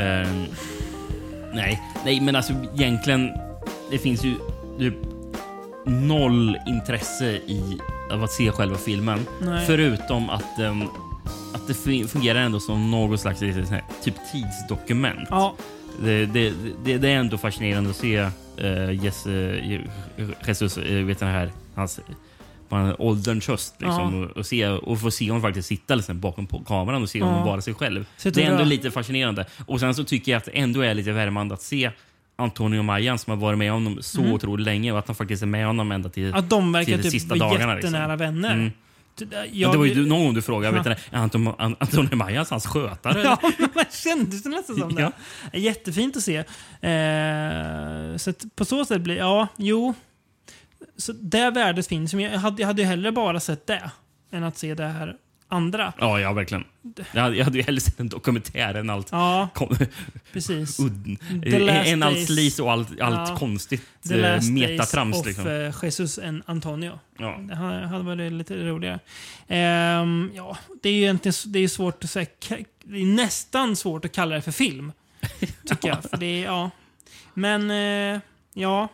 [0.00, 0.44] Ehm,
[1.54, 3.30] nej, nej, men alltså egentligen,
[3.90, 4.34] det finns ju
[4.78, 4.94] typ
[5.86, 7.78] noll intresse i
[8.12, 9.26] av att se själva filmen.
[9.40, 9.66] Nej.
[9.66, 10.82] Förutom att, ehm,
[11.54, 15.28] att det fun- fungerar ändå som något slags typ tidsdokument.
[15.30, 15.54] Ja.
[16.02, 16.52] Det, det,
[16.84, 18.28] det, det är ändå fascinerande att se
[18.64, 19.30] uh, Jesse,
[20.46, 22.00] Jesus, uh, vet den här, hans
[22.68, 23.74] på ålderns höst.
[23.78, 24.24] Liksom, Ja.
[24.30, 27.24] och, och, se, och få se honom faktiskt sitta liksom, bakom kameran och se Ja.
[27.24, 28.06] honom vara sig själv.
[28.22, 28.64] Det är ändå bra.
[28.66, 29.46] lite fascinerande.
[29.66, 31.90] Och sen så tycker jag att det ändå är lite värmande att se
[32.36, 34.32] Antonio Majan som har varit med honom så Mm.
[34.32, 36.96] otroligt länge och att han faktiskt är med honom ända till, Att de verkar till
[36.96, 37.74] de typ sista vara dagarna.
[37.74, 37.92] liksom.
[37.94, 38.52] jättenära vänner.
[38.54, 38.70] Mm.
[39.52, 40.82] Jag- det var ju någon gång du frågade, Ja.
[40.82, 43.22] vet du, Anton, An- Antonio Majan hans skötare?
[43.22, 43.38] Ja,
[43.74, 45.12] man kändes det nästan som Ja.
[45.52, 45.58] det.
[45.58, 46.36] Jättefint att se.
[46.80, 49.94] Eh, så att på så sätt blir ja, jo.
[50.96, 52.14] Så det värdet finns.
[52.14, 53.90] Men jag hade, jag hade ju hellre bara sett det
[54.32, 55.16] än att se det här
[55.48, 55.92] andra.
[55.98, 56.64] Ja, ja verkligen.
[57.12, 59.76] Jag hade, jag hade ju hellre sett en dokumentär än allt Ja, kom,
[60.32, 60.78] precis.
[61.84, 63.36] En allt slis och allt, allt Ja.
[63.36, 65.14] konstigt The eh, Last metatrams.
[65.16, 65.44] Days Liksom.
[65.44, 66.98] of eh, Jesus and Antonio.
[67.18, 67.38] Ja.
[67.48, 68.98] Det hade varit lite roligare.
[69.48, 72.26] Ehm, ja, det är ju egentligen det är svårt att säga.
[72.84, 74.92] Det är nästan svårt att kalla det för film.
[75.66, 76.02] Tycker jag.
[76.04, 76.70] För det är, ja.
[77.34, 78.20] Men eh,
[78.54, 78.88] ja.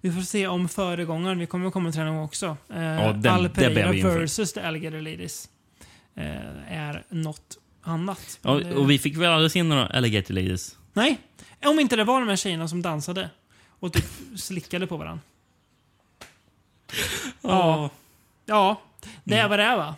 [0.00, 2.56] Vi får se om föregångaren, vi kommer att komma till den också.
[2.74, 4.18] Eh, Ja, den- Al det bär Pereira vi inför.
[4.20, 5.48] versus The Alligator Ladies.
[6.14, 8.38] Eh, är något annat.
[8.42, 10.76] Ja, och vi fick väl aldrig se några Alligator Ladies?
[10.92, 11.18] Nej,
[11.64, 13.30] om inte det var de här tjejerna som dansade
[13.80, 14.04] och typ
[14.36, 15.20] slickade på varandra.
[17.42, 17.90] Ja.
[18.46, 18.80] Ja,
[19.24, 19.94] det är vad det är va?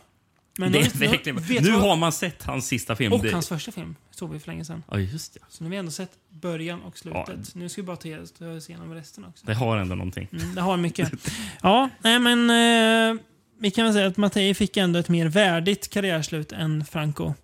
[0.59, 3.13] Men det nu- är verkligen, nu du vad- har man sett hans sista film.
[3.13, 4.83] Och Det- hans första film såg vi för länge sedan.
[4.91, 5.41] Ja, just det.
[5.49, 7.25] Så nu har vi ändå sett början och slutet.
[7.29, 7.35] Ja.
[7.55, 9.47] Nu ska vi bara ta oss igenom resten också.
[9.47, 10.29] Det har ändå någonting.
[10.33, 11.13] Mm, det har mycket.
[11.63, 13.23] Ja, nej men eh,
[13.63, 17.35] vi kan väl säga att Mattei fick ändå ett mer värdigt karriärslut än Franco.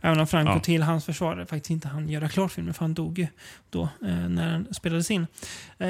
[0.00, 0.60] Även om Franco Ja.
[0.60, 3.26] till hans försvar faktiskt inte hann göra klart filmen, för han dog ju
[3.70, 5.22] då eh, när den spelades in.
[5.78, 5.88] Eh,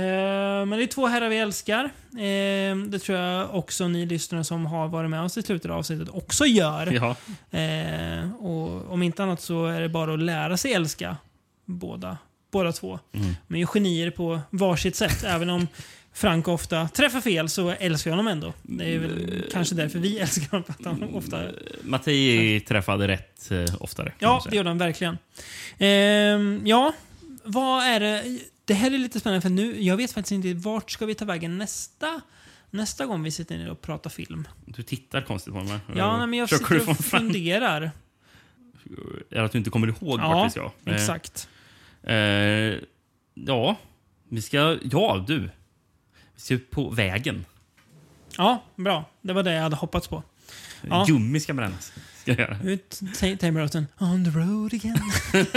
[0.67, 1.85] men det är två herrar vi älskar.
[2.13, 5.79] Eh, det tror jag också ni lyssnare som har varit med oss i slutet av
[5.79, 6.93] avsnittet också gör.
[6.93, 7.17] Ja.
[7.59, 11.17] Eh, och om inte annat så är det bara att lära sig älska
[11.65, 12.19] båda,
[12.53, 12.99] båda två.
[13.13, 13.35] Mm.
[13.47, 15.25] Men är ju genier på varsitt sätt.
[15.25, 15.67] Även om
[16.17, 18.53] Frank ofta träffar fel så älskar jag honom ändå.
[18.63, 20.65] Det är väl kanske därför vi älskar honom.
[20.69, 21.43] Att han ofta...
[21.83, 24.13] Mattei träffade rätt eh, oftare.
[24.19, 25.19] Ja, det gjorde han verkligen.
[25.79, 26.93] Ehm, ja,
[27.43, 28.39] vad är det?
[28.65, 31.25] Det här är lite spännande för nu, jag vet faktiskt inte vart ska vi ta
[31.25, 32.21] vägen nästa
[32.71, 34.49] nästa gång vi sitter ner och pratar film.
[34.65, 35.79] Du tittar konstigt på mig.
[35.97, 37.91] Ja, nej, men jag Försöker sitter och funderar.
[39.31, 40.73] Är att du inte kommer ihåg Ja, vart vi ska?
[40.85, 41.49] Eh, exakt.
[42.03, 42.17] Eh,
[43.35, 43.77] ja,
[44.29, 44.79] vi ska...
[44.83, 45.51] Ja, du.
[46.37, 47.45] Ska ut på vägen.
[48.37, 49.11] Ja, bra.
[49.23, 50.23] Det var det jag hade hoppats på.
[50.89, 51.05] Ja.
[51.09, 51.93] Gummi ska brännas.
[52.21, 52.59] Ska jag göra.
[52.63, 53.87] Ut, ta- Tameroughten.
[53.99, 55.01] On the road again.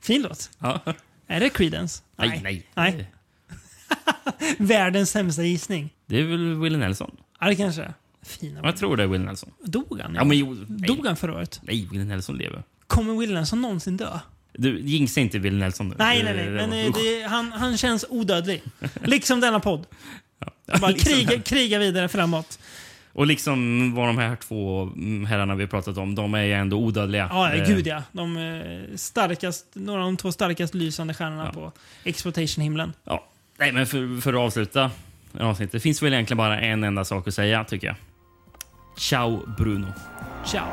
[0.00, 0.50] fin låt.
[0.58, 0.80] Ja.
[1.26, 2.02] Är det Creedence?
[2.16, 2.66] Nej, nej.
[2.74, 3.10] nej.
[4.58, 5.90] Världens sämsta gissning.
[6.06, 7.16] Det är väl Willie Nelson?
[7.40, 7.94] Ja, det kanske är.
[8.22, 8.60] Fina.
[8.64, 9.50] Jag tror det är Willie Nelson.
[9.64, 10.14] Dog han?
[10.14, 10.88] Ja, men jo, nej.
[10.88, 11.60] Dog han förra året?
[11.62, 12.62] Nej, Willie Nelson lever.
[12.86, 14.18] Kommer Will Nelson någonsin dö?
[14.60, 15.94] Du, jinxa inte Willie Nelson nu.
[15.98, 16.50] Nej, Det- nej, nej.
[16.68, 18.62] Men eh, det, han, han känns odödlig.
[19.04, 19.86] liksom denna podd.
[20.66, 22.58] Ja, Bara liksom kriga, kriga vidare framåt.
[23.12, 24.90] Och liksom vad de här två
[25.28, 27.28] herrarna vi har pratat om, de är ju ändå odödliga.
[27.32, 28.02] Ja, Eh, gud ja.
[28.12, 31.72] De eh, starkast, några av de två starkast lysande stjärnorna på
[32.04, 32.92] exploitation-himlen.
[33.04, 33.26] Ja.
[33.58, 34.90] Nej, men för, för att avsluta
[35.40, 35.72] avsnittet.
[35.72, 37.96] Det finns väl egentligen bara en enda sak att säga, tycker jag.
[38.98, 39.86] Ciao, Bruno.
[40.46, 40.66] Ciao.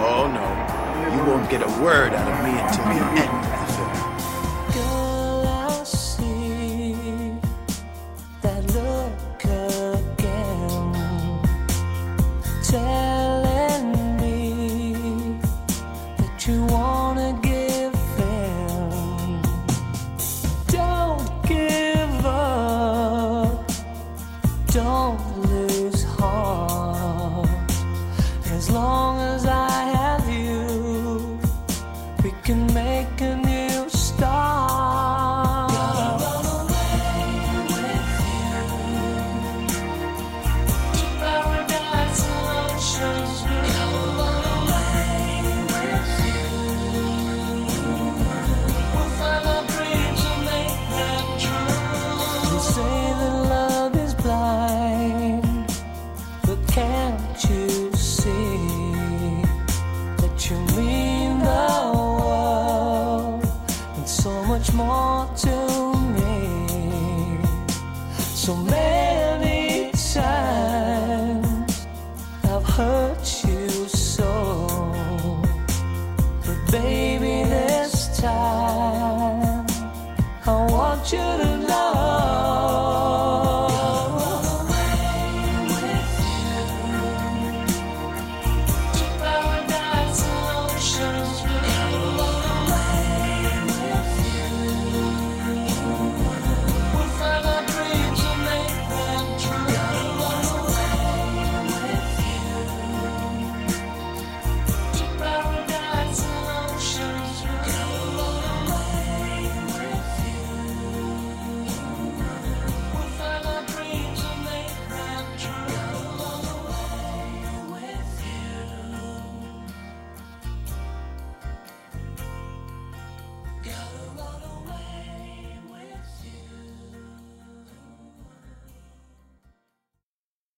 [0.00, 0.51] Oh no.
[1.12, 3.21] You won't get a word out of me until the end